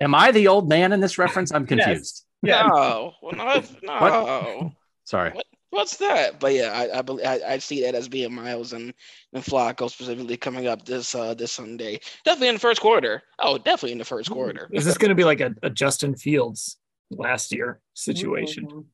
Am 0.00 0.14
I 0.14 0.30
the 0.30 0.48
old 0.48 0.68
man 0.68 0.92
in 0.92 1.00
this 1.00 1.16
reference? 1.16 1.52
I'm 1.52 1.66
Yes. 1.70 2.25
Confused. 2.44 2.62
Yeah. 2.62 2.68
No, 2.68 3.12
well, 3.22 3.32
no, 3.36 3.62
no. 3.82 4.72
Sorry. 5.04 5.30
What? 5.32 5.44
What's 5.70 5.96
that? 5.98 6.38
But 6.40 6.54
yeah, 6.54 6.70
I 6.72 6.98
I, 6.98 7.02
bel- 7.02 7.26
I 7.26 7.40
I 7.46 7.58
see 7.58 7.82
that 7.82 7.94
as 7.94 8.08
being 8.08 8.32
Myles 8.34 8.72
and, 8.72 8.94
and 9.32 9.44
Flacco 9.44 9.90
specifically 9.90 10.36
coming 10.36 10.66
up 10.68 10.84
this 10.86 11.14
uh 11.14 11.34
this 11.34 11.52
Sunday. 11.52 12.00
Definitely 12.24 12.48
in 12.48 12.54
the 12.54 12.60
first 12.60 12.80
quarter. 12.80 13.22
Oh, 13.40 13.58
definitely 13.58 13.92
in 13.92 13.98
the 13.98 14.04
first 14.04 14.30
quarter. 14.30 14.68
Is 14.72 14.84
this 14.84 14.96
going 14.96 15.10
to 15.10 15.14
be 15.14 15.24
like 15.24 15.40
a, 15.40 15.54
a 15.62 15.68
Justin 15.70 16.14
Fields 16.16 16.78
last 17.10 17.52
year 17.52 17.80
situation? 17.94 18.66
Mhm. 18.66 18.84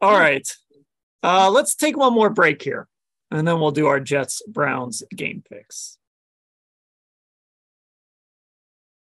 All 0.00 0.12
right. 0.18 0.48
Uh, 1.22 1.50
let's 1.50 1.74
take 1.74 1.96
one 1.96 2.12
more 2.14 2.30
break 2.30 2.62
here, 2.62 2.88
and 3.30 3.46
then 3.46 3.60
we'll 3.60 3.70
do 3.70 3.86
our 3.86 4.00
Jets 4.00 4.42
Browns 4.48 5.02
game 5.14 5.42
picks. 5.48 5.98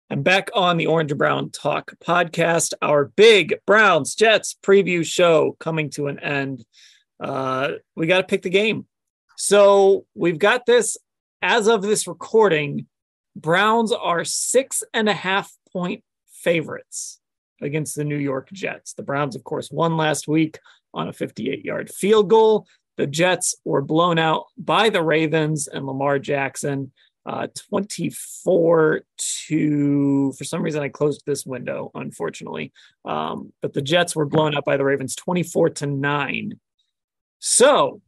And 0.09 0.23
back 0.23 0.49
on 0.53 0.77
the 0.77 0.85
Orange 0.85 1.11
and 1.11 1.17
Brown 1.17 1.49
Talk 1.49 1.93
podcast, 2.03 2.73
our 2.81 3.05
big 3.05 3.55
Browns 3.65 4.13
Jets 4.13 4.55
preview 4.61 5.05
show 5.05 5.55
coming 5.59 5.89
to 5.91 6.07
an 6.07 6.19
end. 6.19 6.63
Uh, 7.19 7.71
we 7.95 8.05
got 8.05 8.17
to 8.17 8.27
pick 8.27 8.43
the 8.43 8.49
game. 8.49 8.85
So 9.35 10.05
we've 10.13 10.37
got 10.37 10.65
this 10.65 10.97
as 11.41 11.67
of 11.67 11.81
this 11.81 12.07
recording. 12.07 12.87
Browns 13.35 13.91
are 13.91 14.23
six 14.23 14.83
and 14.93 15.09
a 15.09 15.13
half 15.13 15.51
point 15.73 16.03
favorites 16.29 17.19
against 17.61 17.95
the 17.95 18.03
New 18.03 18.17
York 18.17 18.49
Jets. 18.51 18.93
The 18.93 19.03
Browns, 19.03 19.35
of 19.35 19.43
course, 19.43 19.71
won 19.71 19.97
last 19.97 20.27
week 20.27 20.59
on 20.93 21.07
a 21.07 21.13
58 21.13 21.65
yard 21.65 21.89
field 21.89 22.29
goal. 22.29 22.67
The 22.97 23.07
Jets 23.07 23.55
were 23.65 23.81
blown 23.81 24.17
out 24.19 24.45
by 24.57 24.89
the 24.89 25.03
Ravens 25.03 25.67
and 25.67 25.85
Lamar 25.85 26.19
Jackson, 26.19 26.93
uh, 27.25 27.47
24 27.69 29.01
to, 29.47 30.31
for 30.33 30.43
some 30.43 30.61
reason, 30.61 30.83
I 30.83 30.89
closed 30.89 31.23
this 31.25 31.45
window, 31.45 31.91
unfortunately. 31.95 32.71
Um, 33.03 33.51
but 33.61 33.73
the 33.73 33.81
Jets 33.81 34.15
were 34.15 34.25
blown 34.25 34.55
up 34.55 34.65
by 34.65 34.77
the 34.77 34.83
Ravens 34.83 35.15
24 35.15 35.69
to 35.71 35.87
9. 35.87 36.59
So, 37.39 38.01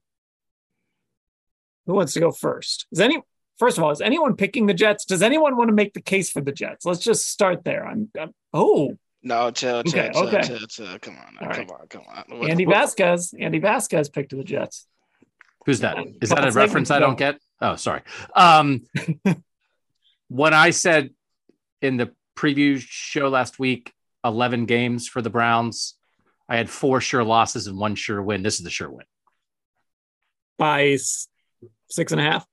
who 1.87 1.93
wants 1.93 2.13
to 2.13 2.19
go 2.19 2.31
first? 2.31 2.85
Is 2.91 2.99
any, 2.99 3.19
first 3.57 3.77
of 3.77 3.83
all, 3.83 3.91
is 3.91 4.01
anyone 4.01 4.35
picking 4.35 4.67
the 4.67 4.73
Jets? 4.73 5.05
Does 5.05 5.23
anyone 5.23 5.57
want 5.57 5.69
to 5.69 5.75
make 5.75 5.93
the 5.93 6.01
case 6.01 6.29
for 6.29 6.41
the 6.41 6.51
Jets? 6.51 6.85
Let's 6.85 6.99
just 6.99 7.27
start 7.29 7.63
there. 7.63 7.87
I'm, 7.87 8.09
I'm 8.19 8.33
oh, 8.53 8.97
No, 9.23 9.49
chill, 9.49 9.81
chill, 9.83 9.99
Okay, 9.99 10.11
chill, 10.13 10.27
okay. 10.27 10.41
chill, 10.47 10.67
chill. 10.67 10.99
Come 10.99 11.17
on, 11.17 11.35
now, 11.41 11.47
All 11.47 11.53
come 11.53 11.67
right. 11.67 11.81
on, 11.81 11.87
come 11.87 12.03
on. 12.07 12.39
What- 12.39 12.49
Andy 12.51 12.65
Vasquez. 12.65 13.33
Andy 13.39 13.59
Vasquez 13.59 14.09
picked 14.09 14.35
the 14.35 14.43
Jets. 14.43 14.85
Who's 15.65 15.79
that? 15.79 15.97
Is 16.21 16.29
that 16.29 16.47
a 16.47 16.51
reference 16.51 16.91
I 16.91 16.99
don't 16.99 17.17
get? 17.17 17.39
Oh, 17.61 17.75
sorry. 17.75 18.01
Um, 18.35 18.85
when 20.27 20.53
I 20.53 20.69
said 20.71 21.11
in 21.81 21.97
the 21.97 22.11
preview 22.35 22.79
show 22.79 23.29
last 23.29 23.59
week, 23.59 23.93
11 24.23 24.65
games 24.65 25.07
for 25.07 25.21
the 25.21 25.29
Browns, 25.29 25.95
I 26.49 26.57
had 26.57 26.69
four 26.69 27.01
sure 27.01 27.23
losses 27.23 27.67
and 27.67 27.77
one 27.77 27.95
sure 27.95 28.21
win. 28.21 28.43
This 28.43 28.55
is 28.55 28.63
the 28.63 28.69
sure 28.69 28.89
win. 28.89 29.05
by 30.57 30.97
six 31.89 32.11
and 32.11 32.21
a 32.21 32.23
half. 32.23 32.45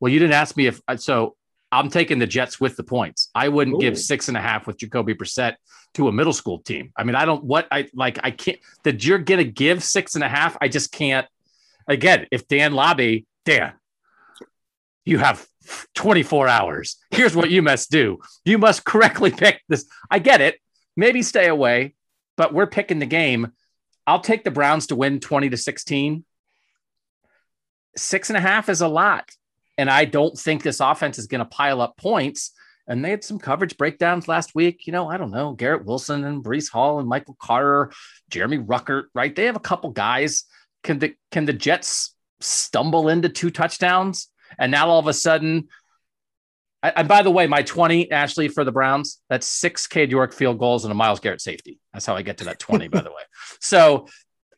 Well, 0.00 0.12
you 0.12 0.18
didn't 0.18 0.34
ask 0.34 0.56
me 0.56 0.66
if 0.66 0.80
so. 0.96 1.36
I'm 1.70 1.88
taking 1.88 2.18
the 2.18 2.26
Jets 2.26 2.60
with 2.60 2.76
the 2.76 2.82
points. 2.82 3.30
I 3.34 3.48
wouldn't 3.48 3.76
Ooh. 3.76 3.80
give 3.80 3.98
six 3.98 4.28
and 4.28 4.36
a 4.36 4.40
half 4.40 4.66
with 4.66 4.76
Jacoby 4.76 5.14
Brissett 5.14 5.54
to 5.94 6.08
a 6.08 6.12
middle 6.12 6.34
school 6.34 6.58
team. 6.58 6.92
I 6.96 7.04
mean, 7.04 7.14
I 7.14 7.24
don't 7.24 7.44
what 7.44 7.66
I 7.70 7.88
like. 7.94 8.18
I 8.22 8.30
can't 8.30 8.58
that 8.84 9.04
you're 9.04 9.18
gonna 9.18 9.44
give 9.44 9.82
six 9.82 10.14
and 10.14 10.22
a 10.22 10.28
half. 10.28 10.56
I 10.60 10.68
just 10.68 10.92
can't. 10.92 11.26
Again, 11.88 12.26
if 12.30 12.46
Dan 12.46 12.72
Labbe, 12.72 13.24
Dan, 13.46 13.72
you 15.04 15.18
have 15.18 15.46
24 15.94 16.48
hours. 16.48 16.96
Here's 17.10 17.36
what 17.36 17.50
you 17.50 17.62
must 17.62 17.90
do. 17.90 18.18
You 18.44 18.58
must 18.58 18.84
correctly 18.84 19.30
pick 19.30 19.60
this. 19.68 19.86
I 20.10 20.18
get 20.18 20.40
it. 20.40 20.58
Maybe 20.96 21.22
stay 21.22 21.48
away, 21.48 21.94
but 22.36 22.52
we're 22.52 22.66
picking 22.66 22.98
the 22.98 23.06
game. 23.06 23.52
I'll 24.06 24.20
take 24.20 24.44
the 24.44 24.50
Browns 24.50 24.88
to 24.88 24.96
win 24.96 25.20
20 25.20 25.50
to 25.50 25.56
16. 25.56 26.24
Six 27.96 28.30
and 28.30 28.36
a 28.36 28.40
half 28.40 28.68
is 28.68 28.80
a 28.80 28.88
lot. 28.88 29.30
And 29.78 29.90
I 29.90 30.04
don't 30.04 30.38
think 30.38 30.62
this 30.62 30.80
offense 30.80 31.18
is 31.18 31.26
going 31.26 31.40
to 31.40 31.44
pile 31.44 31.80
up 31.80 31.96
points. 31.96 32.52
And 32.86 33.04
they 33.04 33.10
had 33.10 33.24
some 33.24 33.38
coverage 33.38 33.76
breakdowns 33.76 34.28
last 34.28 34.54
week. 34.54 34.86
You 34.86 34.92
know, 34.92 35.08
I 35.08 35.16
don't 35.16 35.30
know, 35.30 35.52
Garrett 35.52 35.84
Wilson 35.84 36.24
and 36.24 36.44
Breece 36.44 36.70
Hall 36.70 36.98
and 36.98 37.08
Michael 37.08 37.36
Carter, 37.40 37.92
Jeremy 38.28 38.58
Ruckert, 38.58 39.04
right? 39.14 39.34
They 39.34 39.46
have 39.46 39.56
a 39.56 39.60
couple 39.60 39.90
guys. 39.90 40.44
Can 40.82 40.98
the 40.98 41.14
can 41.30 41.44
the 41.44 41.52
Jets 41.52 42.16
stumble 42.40 43.08
into 43.08 43.28
two 43.28 43.50
touchdowns? 43.50 44.28
And 44.58 44.70
now 44.72 44.88
all 44.88 44.98
of 44.98 45.06
a 45.06 45.12
sudden, 45.12 45.68
and 46.82 47.06
by 47.06 47.22
the 47.22 47.30
way, 47.30 47.46
my 47.46 47.62
20, 47.62 48.10
Ashley, 48.10 48.48
for 48.48 48.64
the 48.64 48.72
Browns, 48.72 49.20
that's 49.28 49.46
six 49.46 49.86
Cade 49.86 50.10
York 50.10 50.32
field 50.32 50.58
goals 50.58 50.84
and 50.84 50.90
a 50.90 50.94
Myles 50.94 51.20
Garrett 51.20 51.40
safety. 51.40 51.78
That's 51.92 52.06
how 52.06 52.16
I 52.16 52.22
get 52.22 52.38
to 52.38 52.44
that 52.44 52.58
20, 52.58 52.88
by 52.88 53.02
the 53.02 53.10
way. 53.10 53.22
So 53.60 54.08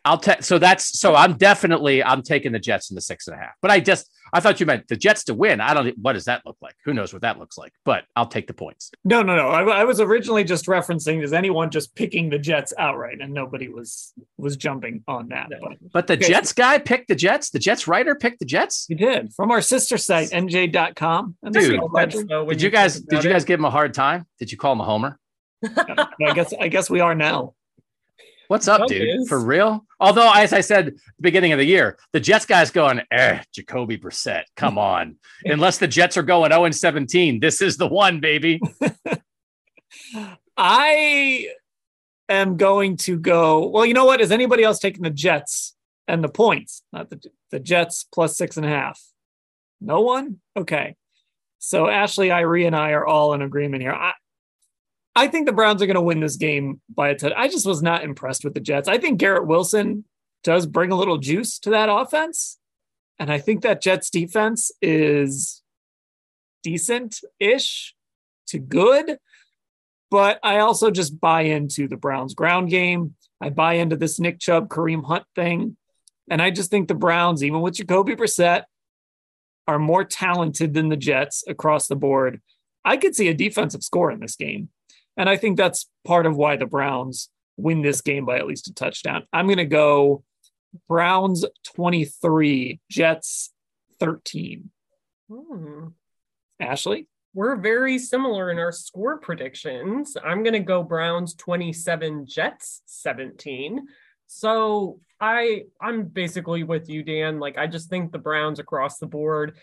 I'll 0.05 0.19
take 0.19 0.43
so 0.43 0.59
that's 0.59 0.99
so 0.99 1.15
I'm 1.15 1.35
definitely 1.35 2.03
I'm 2.05 2.23
taking 2.23 2.53
the 2.53 2.59
Jets 2.59 2.91
in 2.91 2.95
the 2.95 3.01
six 3.01 3.27
and 3.27 3.37
a 3.37 3.39
half. 3.41 3.53
But 3.63 3.71
I 3.71 3.81
just 3.81 4.11
I 4.35 4.41
thought 4.41 4.61
you 4.61 4.67
meant 4.67 4.87
the 4.89 4.97
Jets 4.97 5.25
to 5.25 5.35
win. 5.35 5.61
I 5.61 5.73
don't 5.73 5.97
what 5.99 6.13
does 6.13 6.27
that 6.27 6.43
look 6.45 6.57
like? 6.61 6.75
Who 6.85 6.93
knows 6.93 7.13
what 7.13 7.23
that 7.23 7.39
looks 7.39 7.57
like? 7.57 7.73
But 7.85 8.05
I'll 8.15 8.27
take 8.27 8.47
the 8.47 8.53
points. 8.55 8.91
No, 9.05 9.23
no, 9.23 9.35
no. 9.37 9.49
I, 9.49 9.63
I 9.63 9.85
was 9.85 10.01
originally 10.01 10.45
just 10.45 10.67
referencing 10.67 11.23
is 11.23 11.33
anyone 11.33 11.71
just 11.71 11.95
picking 11.95 12.29
the 12.31 12.39
Jets 12.39 12.73
outright, 12.79 13.19
and 13.23 13.33
nobody 13.33 13.69
was 13.69 14.13
was 14.37 14.57
jumping 14.57 15.03
on 15.09 15.29
that. 15.29 15.49
No. 15.51 15.59
But 15.61 15.79
But 15.93 16.07
the 16.09 16.15
Okay. 16.15 16.29
Jets 16.29 16.53
guy 16.53 16.79
picked 16.79 17.09
the 17.09 17.15
Jets. 17.15 17.51
The 17.51 17.59
Jets 17.59 17.89
writer 17.89 18.15
picked 18.15 18.41
the 18.41 18.45
Jets. 18.47 18.87
we 18.91 18.97
did 18.97 19.33
from 19.35 19.51
our 19.51 19.61
sister 19.63 19.97
site 19.97 20.31
NJ.com. 20.31 21.37
And 21.43 21.55
Dude. 21.55 21.81
So 21.81 21.89
much 21.89 22.13
Did 22.13 22.63
you 22.63 22.71
guys 22.71 23.01
did 23.01 23.13
about 23.13 23.25
you 23.25 23.31
it. 23.31 23.33
guys 23.33 23.45
give 23.45 23.59
him 23.59 23.65
a 23.65 23.71
hard 23.71 23.95
time? 23.95 24.27
Did 24.39 24.53
you 24.53 24.59
call 24.59 24.73
him 24.75 24.81
a 24.81 24.85
homer? 24.85 25.19
I 25.65 26.33
guess 26.35 26.53
I 26.61 26.69
guess 26.69 26.91
we 26.91 27.01
are 27.01 27.15
now. 27.15 27.55
What's 28.49 28.69
up, 28.69 28.87
dude? 28.89 29.27
For 29.29 29.41
real? 29.41 29.85
Although, 30.01 30.31
as 30.33 30.53
I 30.53 30.61
said, 30.61 30.87
the 30.87 31.23
beginning 31.23 31.53
of 31.53 31.59
the 31.59 31.65
year, 31.65 31.99
the 32.13 32.21
Jets 32.21 32.45
guys 32.47 32.71
going, 32.71 33.01
eh, 33.11 33.43
Jacoby 33.53 33.97
Brissett, 33.99 34.45
come 34.57 34.79
on. 34.95 35.17
Unless 35.45 35.79
the 35.79 35.89
Jets 35.89 36.17
are 36.17 36.23
going 36.23 36.51
0 36.51 36.65
and 36.65 36.75
17, 36.75 37.41
this 37.41 37.63
is 37.63 37.77
the 37.77 37.87
one, 37.87 38.21
baby. 38.21 38.61
I 40.57 41.49
am 42.29 42.57
going 42.57 42.97
to 42.99 43.19
go. 43.19 43.67
Well, 43.69 43.87
you 43.87 43.95
know 43.95 44.05
what? 44.05 44.21
Is 44.21 44.31
anybody 44.31 44.63
else 44.63 44.79
taking 44.79 45.03
the 45.03 45.11
Jets 45.11 45.75
and 46.07 46.23
the 46.23 46.29
points? 46.29 46.83
Not 46.93 47.11
the 47.11 47.21
the 47.51 47.61
Jets 47.61 48.05
plus 48.13 48.37
six 48.37 48.57
and 48.57 48.67
a 48.67 48.69
half. 48.69 49.01
No 49.81 50.01
one. 50.01 50.41
Okay. 50.57 50.97
So 51.59 51.89
Ashley, 51.89 52.29
Irie, 52.29 52.67
and 52.67 52.77
I 52.77 52.91
are 52.91 53.07
all 53.07 53.33
in 53.33 53.43
agreement 53.43 53.83
here. 53.83 53.93
I, 53.93 54.13
I 55.17 55.29
think 55.29 55.47
the 55.47 55.53
Browns 55.53 55.81
are 55.81 55.87
going 55.87 55.95
to 55.95 56.01
win 56.01 56.21
this 56.21 56.37
game 56.37 56.81
by 56.93 57.11
a 57.11 57.15
touch. 57.15 57.33
I 57.37 57.49
just 57.49 57.67
was 57.67 57.83
not 57.83 58.03
impressed 58.03 58.45
with 58.45 58.55
the 58.55 58.61
Jets. 58.61 58.89
I 58.89 58.99
think 58.99 59.19
Garrett 59.19 59.47
Wilson 59.47 60.05
does 60.43 60.67
bring 60.67 60.91
a 60.91 60.97
little 60.97 61.19
juice 61.19 61.59
to 61.61 61.71
that 61.71 61.89
offense, 61.89 62.59
and 63.19 63.31
I 63.31 63.39
think 63.39 63.63
that 63.63 63.83
Jets 63.83 64.11
defense 64.11 64.73
is 64.83 65.63
decent-ish 66.63 67.95
to 68.49 68.59
good 68.59 69.19
but 70.15 70.39
I 70.45 70.59
also 70.59 70.93
just 70.93 71.21
buy 71.21 71.41
into 71.41 71.89
the 71.89 71.97
Browns 71.97 72.35
ground 72.35 72.71
game. 72.71 73.17
I 73.41 73.51
buy 73.51 73.75
into 73.75 73.97
this 73.97 74.21
Nick 74.21 74.39
Chubb, 74.39 74.69
Kareem 74.69 75.05
Hunt 75.05 75.25
thing. 75.35 75.77
And 76.31 76.41
I 76.41 76.53
just 76.53 76.71
think 76.71 76.87
the 76.87 76.95
Browns, 76.95 77.43
even 77.43 77.63
with 77.63 77.75
Jacoby 77.75 78.15
Brissett, 78.15 78.63
are 79.67 79.81
more 79.81 80.05
talented 80.05 80.73
than 80.73 80.89
the 80.89 80.97
Jets 80.97 81.43
across 81.49 81.89
the 81.89 81.97
board. 81.97 82.41
I 82.85 82.97
could 82.97 83.17
see 83.17 83.27
a 83.27 83.35
defensive 83.35 83.83
score 83.83 84.13
in 84.13 84.21
this 84.21 84.37
game. 84.37 84.69
And 85.17 85.29
I 85.29 85.37
think 85.37 85.57
that's 85.57 85.89
part 86.05 86.27
of 86.27 86.37
why 86.37 86.57
the 86.57 86.67
Browns 86.67 87.29
win 87.57 87.83
this 87.83 88.01
game 88.01 88.25
by 88.25 88.39
at 88.39 88.47
least 88.47 88.69
a 88.69 88.75
touchdown. 88.75 89.27
I'm 89.33 89.47
going 89.47 89.59
to 89.59 89.65
go 89.65 90.25
Browns 90.89 91.45
23, 91.75 92.81
Jets 92.91 93.53
13. 94.01 94.71
Hmm. 95.29 95.87
Ashley? 96.61 97.09
we're 97.35 97.57
very 97.57 97.99
similar 97.99 98.51
in 98.51 98.59
our 98.59 98.71
score 98.73 99.19
predictions. 99.19 100.17
I'm 100.25 100.45
going 100.45 100.55
to 100.55 100.61
go 100.61 100.85
Browns 100.85 101.35
27, 101.35 102.27
Jets 102.27 102.83
17. 102.87 103.87
So 104.27 105.01
I 105.21 105.65
I'm 105.81 106.05
basically 106.05 106.63
with 106.63 106.89
you 106.89 107.03
Dan. 107.03 107.41
Like 107.41 107.59
I 107.59 107.67
just 107.67 107.91
think 107.91 108.13
the 108.13 108.19
Browns 108.19 108.61
across 108.61 108.99
the 108.99 109.07
board 109.07 109.57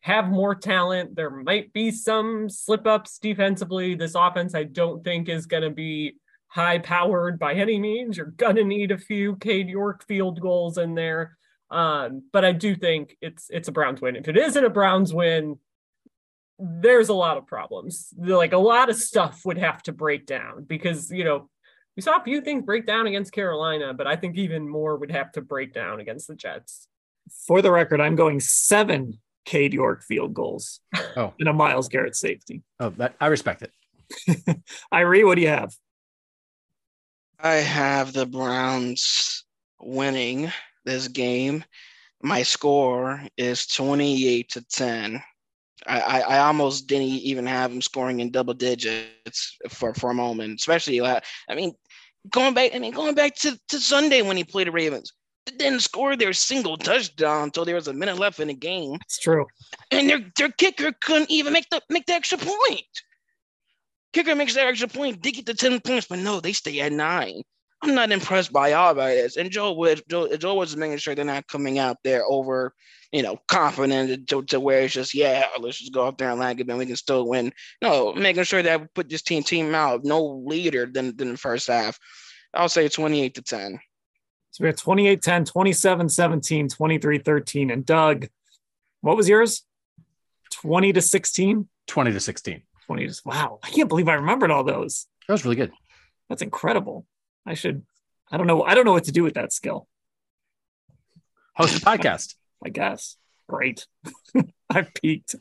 have 0.00 0.28
more 0.28 0.54
talent. 0.54 1.16
There 1.16 1.30
might 1.30 1.72
be 1.72 1.90
some 1.90 2.48
slip 2.48 2.86
ups 2.86 3.18
defensively. 3.18 3.94
This 3.94 4.14
offense 4.14 4.54
I 4.54 4.64
don't 4.64 5.02
think 5.02 5.28
is 5.28 5.46
going 5.46 5.64
to 5.64 5.70
be 5.70 6.16
high 6.48 6.78
powered 6.78 7.38
by 7.38 7.54
any 7.54 7.78
means. 7.78 8.16
You're 8.16 8.26
going 8.26 8.56
to 8.56 8.64
need 8.64 8.90
a 8.90 8.98
few 8.98 9.36
Cade 9.36 9.68
York 9.68 10.06
field 10.06 10.40
goals 10.40 10.78
in 10.78 10.94
there. 10.94 11.36
Um, 11.70 12.22
but 12.32 12.44
I 12.44 12.52
do 12.52 12.74
think 12.74 13.16
it's 13.20 13.48
it's 13.50 13.68
a 13.68 13.72
Browns 13.72 14.00
win. 14.00 14.16
If 14.16 14.28
it 14.28 14.36
isn't 14.36 14.64
a 14.64 14.70
Browns 14.70 15.12
win, 15.12 15.58
there's 16.58 17.10
a 17.10 17.14
lot 17.14 17.36
of 17.36 17.46
problems. 17.46 18.12
Like 18.16 18.52
a 18.52 18.58
lot 18.58 18.88
of 18.88 18.96
stuff 18.96 19.42
would 19.44 19.58
have 19.58 19.82
to 19.84 19.92
break 19.92 20.26
down 20.26 20.64
because 20.64 21.10
you 21.10 21.24
know 21.24 21.50
we 21.96 22.02
saw 22.02 22.16
a 22.16 22.24
few 22.24 22.40
things 22.40 22.62
break 22.64 22.86
down 22.86 23.06
against 23.06 23.32
Carolina, 23.32 23.92
but 23.92 24.06
I 24.06 24.16
think 24.16 24.36
even 24.36 24.68
more 24.68 24.96
would 24.96 25.10
have 25.10 25.32
to 25.32 25.42
break 25.42 25.74
down 25.74 26.00
against 26.00 26.28
the 26.28 26.36
Jets. 26.36 26.88
For 27.46 27.60
the 27.60 27.70
record, 27.70 28.00
I'm 28.00 28.16
going 28.16 28.40
seven 28.40 29.18
Cade 29.48 29.72
York 29.72 30.02
field 30.02 30.34
goals 30.34 30.80
Oh. 31.16 31.32
and 31.38 31.48
a 31.48 31.52
Myles 31.54 31.88
Garrett 31.88 32.14
safety. 32.14 32.62
Oh, 32.78 32.90
that 32.98 33.14
I 33.18 33.28
respect 33.28 33.62
it. 33.62 33.72
Irie, 34.92 35.24
what 35.24 35.36
do 35.36 35.40
you 35.40 35.48
have? 35.48 35.74
I 37.40 37.54
have 37.54 38.12
the 38.12 38.26
Browns 38.26 39.44
winning 39.80 40.52
this 40.84 41.08
game. 41.08 41.64
My 42.22 42.42
score 42.42 43.22
is 43.38 43.66
28 43.68 44.50
to 44.50 44.62
10. 44.68 45.22
I, 45.86 46.00
I, 46.00 46.20
I 46.20 46.38
almost 46.40 46.86
didn't 46.88 47.06
even 47.06 47.46
have 47.46 47.70
them 47.70 47.80
scoring 47.80 48.20
in 48.20 48.30
double 48.30 48.54
digits 48.54 49.56
for, 49.70 49.94
for 49.94 50.10
a 50.10 50.14
moment, 50.14 50.58
especially 50.60 51.00
uh, 51.00 51.20
I 51.48 51.54
mean, 51.54 51.72
going 52.30 52.52
back, 52.52 52.74
I 52.74 52.80
mean, 52.80 52.92
going 52.92 53.14
back 53.14 53.34
to, 53.36 53.58
to 53.68 53.78
Sunday 53.80 54.20
when 54.20 54.36
he 54.36 54.44
played 54.44 54.66
the 54.66 54.72
Ravens. 54.72 55.12
Didn't 55.56 55.80
score 55.80 56.16
their 56.16 56.32
single 56.32 56.76
touchdown 56.76 57.44
until 57.44 57.64
there 57.64 57.74
was 57.74 57.88
a 57.88 57.92
minute 57.92 58.18
left 58.18 58.40
in 58.40 58.48
the 58.48 58.54
game. 58.54 58.98
It's 59.02 59.18
true. 59.18 59.46
And 59.90 60.08
their 60.08 60.20
their 60.36 60.50
kicker 60.50 60.92
couldn't 61.00 61.30
even 61.30 61.52
make 61.52 61.68
the 61.70 61.80
make 61.88 62.06
the 62.06 62.14
extra 62.14 62.38
point. 62.38 62.86
Kicker 64.12 64.34
makes 64.34 64.54
that 64.54 64.66
extra 64.66 64.88
point, 64.88 65.22
they 65.22 65.32
get 65.32 65.46
the 65.46 65.54
10 65.54 65.80
points, 65.80 66.06
but 66.08 66.18
no, 66.18 66.40
they 66.40 66.52
stay 66.52 66.80
at 66.80 66.92
nine. 66.92 67.42
I'm 67.82 67.94
not 67.94 68.10
impressed 68.10 68.52
by 68.52 68.72
all 68.72 68.94
by 68.94 69.14
this. 69.14 69.36
And 69.36 69.50
Joe 69.50 69.72
was 69.72 70.02
Joe, 70.08 70.34
Joe 70.36 70.60
is 70.62 70.76
making 70.76 70.98
sure 70.98 71.14
they're 71.14 71.24
not 71.24 71.46
coming 71.46 71.78
out 71.78 71.98
there 72.02 72.24
over, 72.26 72.74
you 73.12 73.22
know, 73.22 73.38
confident 73.46 74.28
to, 74.28 74.42
to 74.44 74.58
where 74.58 74.80
it's 74.80 74.94
just, 74.94 75.14
yeah, 75.14 75.44
let's 75.60 75.78
just 75.78 75.92
go 75.92 76.06
out 76.06 76.18
there 76.18 76.30
and 76.30 76.40
lag 76.40 76.60
it 76.60 76.68
and 76.68 76.78
we 76.78 76.86
can 76.86 76.96
still 76.96 77.28
win. 77.28 77.52
No, 77.80 78.12
making 78.14 78.44
sure 78.44 78.62
that 78.62 78.80
we 78.80 78.86
put 78.94 79.08
this 79.08 79.22
team 79.22 79.42
team 79.44 79.74
out 79.74 80.04
no 80.04 80.42
leader 80.44 80.86
than, 80.86 81.16
than 81.16 81.32
the 81.32 81.38
first 81.38 81.68
half. 81.68 81.98
I'll 82.52 82.68
say 82.68 82.88
28 82.88 83.34
to 83.34 83.42
10. 83.42 83.78
So 84.58 84.64
we 84.64 84.70
have 84.70 84.76
28 84.76 85.22
10, 85.22 85.44
27 85.44 86.08
17, 86.08 86.68
23 86.68 87.18
13. 87.18 87.70
And 87.70 87.86
Doug, 87.86 88.26
what 89.02 89.16
was 89.16 89.28
yours? 89.28 89.64
20 90.50 90.94
to 90.94 91.00
16? 91.00 91.68
20 91.86 92.12
to 92.12 92.18
16. 92.18 92.62
20 92.86 93.06
to 93.06 93.22
wow. 93.24 93.60
I 93.62 93.70
can't 93.70 93.88
believe 93.88 94.08
I 94.08 94.14
remembered 94.14 94.50
all 94.50 94.64
those. 94.64 95.06
That 95.28 95.34
was 95.34 95.44
really 95.44 95.54
good. 95.54 95.70
That's 96.28 96.42
incredible. 96.42 97.06
I 97.46 97.54
should 97.54 97.84
I 98.32 98.36
don't 98.36 98.48
know. 98.48 98.64
I 98.64 98.74
don't 98.74 98.84
know 98.84 98.94
what 98.94 99.04
to 99.04 99.12
do 99.12 99.22
with 99.22 99.34
that 99.34 99.52
skill. 99.52 99.86
Host 101.54 101.80
a 101.80 101.86
podcast. 101.86 102.34
I 102.64 102.70
guess. 102.70 103.16
Great. 103.48 103.86
I've 104.70 104.92
peaked. 104.92 105.36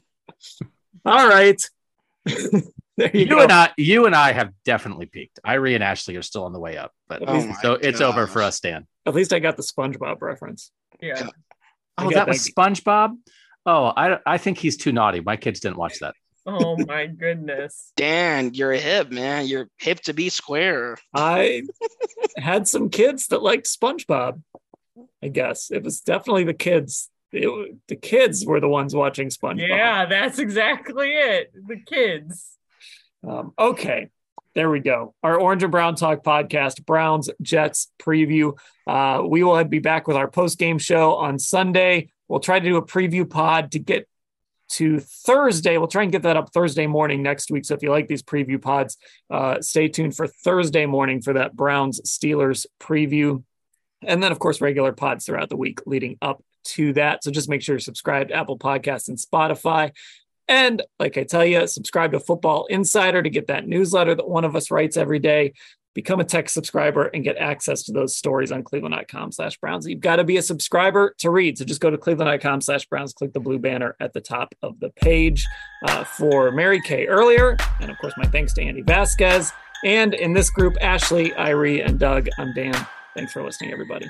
All 1.03 1.28
right. 1.28 1.59
there 2.26 3.11
you, 3.15 3.22
You 3.22 3.26
go. 3.26 3.39
and 3.39 3.51
I, 3.51 3.72
you 3.78 4.05
and 4.05 4.13
I 4.13 4.34
have 4.34 4.51
definitely 4.63 5.07
peaked. 5.07 5.39
Irie 5.43 5.74
and 5.74 5.84
Ashley 5.84 6.18
are 6.18 6.22
still 6.22 6.43
on 6.43 6.53
the 6.53 6.59
way 6.59 6.78
up, 6.78 6.93
but 7.07 7.24
Oh 7.28 7.47
my 7.47 7.55
so 7.63 7.74
it's 7.74 7.99
over 7.99 8.28
for 8.28 8.43
us, 8.43 8.59
Dan. 8.59 8.86
At 9.07 9.15
least 9.15 9.31
I 9.31 9.39
got 9.39 9.55
the 9.55 9.63
SpongeBob 9.63 10.21
reference. 10.21 10.71
Yeah. 11.01 11.29
Oh, 11.97 12.09
that 12.11 12.27
was 12.27 12.43
that. 12.43 12.53
SpongeBob. 12.53 13.15
Oh, 13.65 13.93
I 13.95 14.19
I 14.25 14.37
think 14.37 14.57
he's 14.57 14.75
too 14.75 14.91
naughty. 14.91 15.21
My 15.21 15.37
kids 15.37 15.61
didn't 15.61 15.77
watch 15.77 15.99
that. 15.99 16.13
Oh 16.45 16.75
my 16.85 17.07
goodness. 17.07 17.93
Dan, 17.95 18.53
you're 18.53 18.73
hip, 18.73 19.09
man. 19.09 19.47
You're 19.47 19.69
hip 19.77 20.01
to 20.01 20.13
be 20.13 20.27
square. 20.27 20.97
I 21.13 21.63
had 22.37 22.67
some 22.67 22.89
kids 22.89 23.27
that 23.27 23.41
liked 23.41 23.65
SpongeBob. 23.65 24.41
I 25.23 25.29
guess 25.29 25.71
it 25.71 25.83
was 25.83 26.01
definitely 26.01 26.43
the 26.43 26.53
kids. 26.53 27.09
It, 27.31 27.77
the 27.87 27.95
kids 27.95 28.45
were 28.45 28.59
the 28.59 28.69
ones 28.69 28.93
watching 28.93 29.29
SpongeBob. 29.29 29.69
Yeah, 29.69 30.05
that's 30.05 30.37
exactly 30.37 31.13
it. 31.13 31.53
The 31.53 31.77
kids. 31.77 32.57
Um, 33.25 33.53
okay, 33.57 34.09
there 34.57 34.71
we 34.71 34.79
go. 34.79 35.13
Our 35.21 35.39
Orange 35.39 35.61
and 35.61 35.71
Brown 35.71 35.93
Talk 35.93 36.23
podcast, 36.23 36.83
Browns 36.83 37.29
Jets 37.43 37.91
preview. 37.99 38.57
Uh, 38.87 39.21
we 39.23 39.43
will 39.43 39.63
be 39.65 39.77
back 39.77 40.07
with 40.07 40.17
our 40.17 40.27
post 40.27 40.57
game 40.57 40.79
show 40.79 41.13
on 41.13 41.37
Sunday. 41.37 42.09
We'll 42.27 42.39
try 42.39 42.59
to 42.59 42.67
do 42.67 42.77
a 42.77 42.83
preview 42.83 43.29
pod 43.29 43.73
to 43.73 43.79
get 43.79 44.07
to 44.69 44.99
Thursday. 44.99 45.77
We'll 45.77 45.87
try 45.87 46.01
and 46.01 46.11
get 46.11 46.23
that 46.23 46.37
up 46.37 46.51
Thursday 46.53 46.87
morning 46.87 47.21
next 47.21 47.51
week. 47.51 47.65
So 47.65 47.75
if 47.75 47.83
you 47.83 47.91
like 47.91 48.07
these 48.07 48.23
preview 48.23 48.59
pods, 48.59 48.97
uh, 49.29 49.61
stay 49.61 49.89
tuned 49.89 50.15
for 50.15 50.25
Thursday 50.25 50.87
morning 50.87 51.21
for 51.21 51.33
that 51.33 51.55
Browns 51.55 52.01
Steelers 52.01 52.65
preview. 52.79 53.43
And 54.01 54.23
then, 54.23 54.31
of 54.31 54.39
course, 54.39 54.59
regular 54.59 54.91
pods 54.91 55.27
throughout 55.27 55.49
the 55.49 55.55
week 55.55 55.81
leading 55.85 56.17
up 56.19 56.43
to 56.69 56.93
that. 56.93 57.23
So 57.23 57.29
just 57.29 57.47
make 57.47 57.61
sure 57.61 57.75
you're 57.75 57.79
subscribed 57.79 58.29
to 58.29 58.35
Apple 58.35 58.57
Podcasts 58.57 59.07
and 59.07 59.19
Spotify. 59.19 59.91
And 60.47 60.81
like 60.99 61.17
I 61.17 61.23
tell 61.23 61.45
you, 61.45 61.67
subscribe 61.67 62.11
to 62.13 62.19
Football 62.19 62.65
Insider 62.67 63.21
to 63.21 63.29
get 63.29 63.47
that 63.47 63.67
newsletter 63.67 64.15
that 64.15 64.27
one 64.27 64.45
of 64.45 64.55
us 64.55 64.71
writes 64.71 64.97
every 64.97 65.19
day. 65.19 65.53
Become 65.93 66.19
a 66.19 66.25
tech 66.25 66.47
subscriber 66.47 67.07
and 67.07 67.23
get 67.23 67.37
access 67.37 67.81
to 67.83 67.91
those 67.91 68.15
stories 68.15 68.51
on 68.51 68.63
cleveland.com 68.63 69.31
slash 69.31 69.57
Browns. 69.57 69.87
You've 69.87 69.99
got 69.99 70.17
to 70.17 70.23
be 70.23 70.37
a 70.37 70.43
subscriber 70.43 71.15
to 71.17 71.31
read. 71.31 71.57
So 71.57 71.65
just 71.65 71.81
go 71.81 71.89
to 71.89 71.97
cleveland.com 71.97 72.61
slash 72.61 72.85
Browns, 72.85 73.13
click 73.13 73.33
the 73.33 73.39
blue 73.39 73.57
banner 73.57 73.95
at 73.99 74.13
the 74.13 74.21
top 74.21 74.53
of 74.61 74.79
the 74.79 74.91
page 74.91 75.43
uh, 75.87 76.03
for 76.03 76.51
Mary 76.51 76.79
Kay 76.81 77.07
earlier. 77.07 77.57
And 77.81 77.89
of 77.89 77.97
course, 77.97 78.13
my 78.15 78.27
thanks 78.27 78.53
to 78.53 78.61
Andy 78.61 78.83
Vasquez. 78.83 79.51
And 79.83 80.13
in 80.13 80.33
this 80.33 80.51
group, 80.51 80.75
Ashley, 80.81 81.31
Irie, 81.31 81.83
and 81.83 81.99
Doug. 81.99 82.29
I'm 82.37 82.53
Dan. 82.53 82.75
Thanks 83.15 83.33
for 83.33 83.43
listening, 83.43 83.71
everybody. 83.71 84.07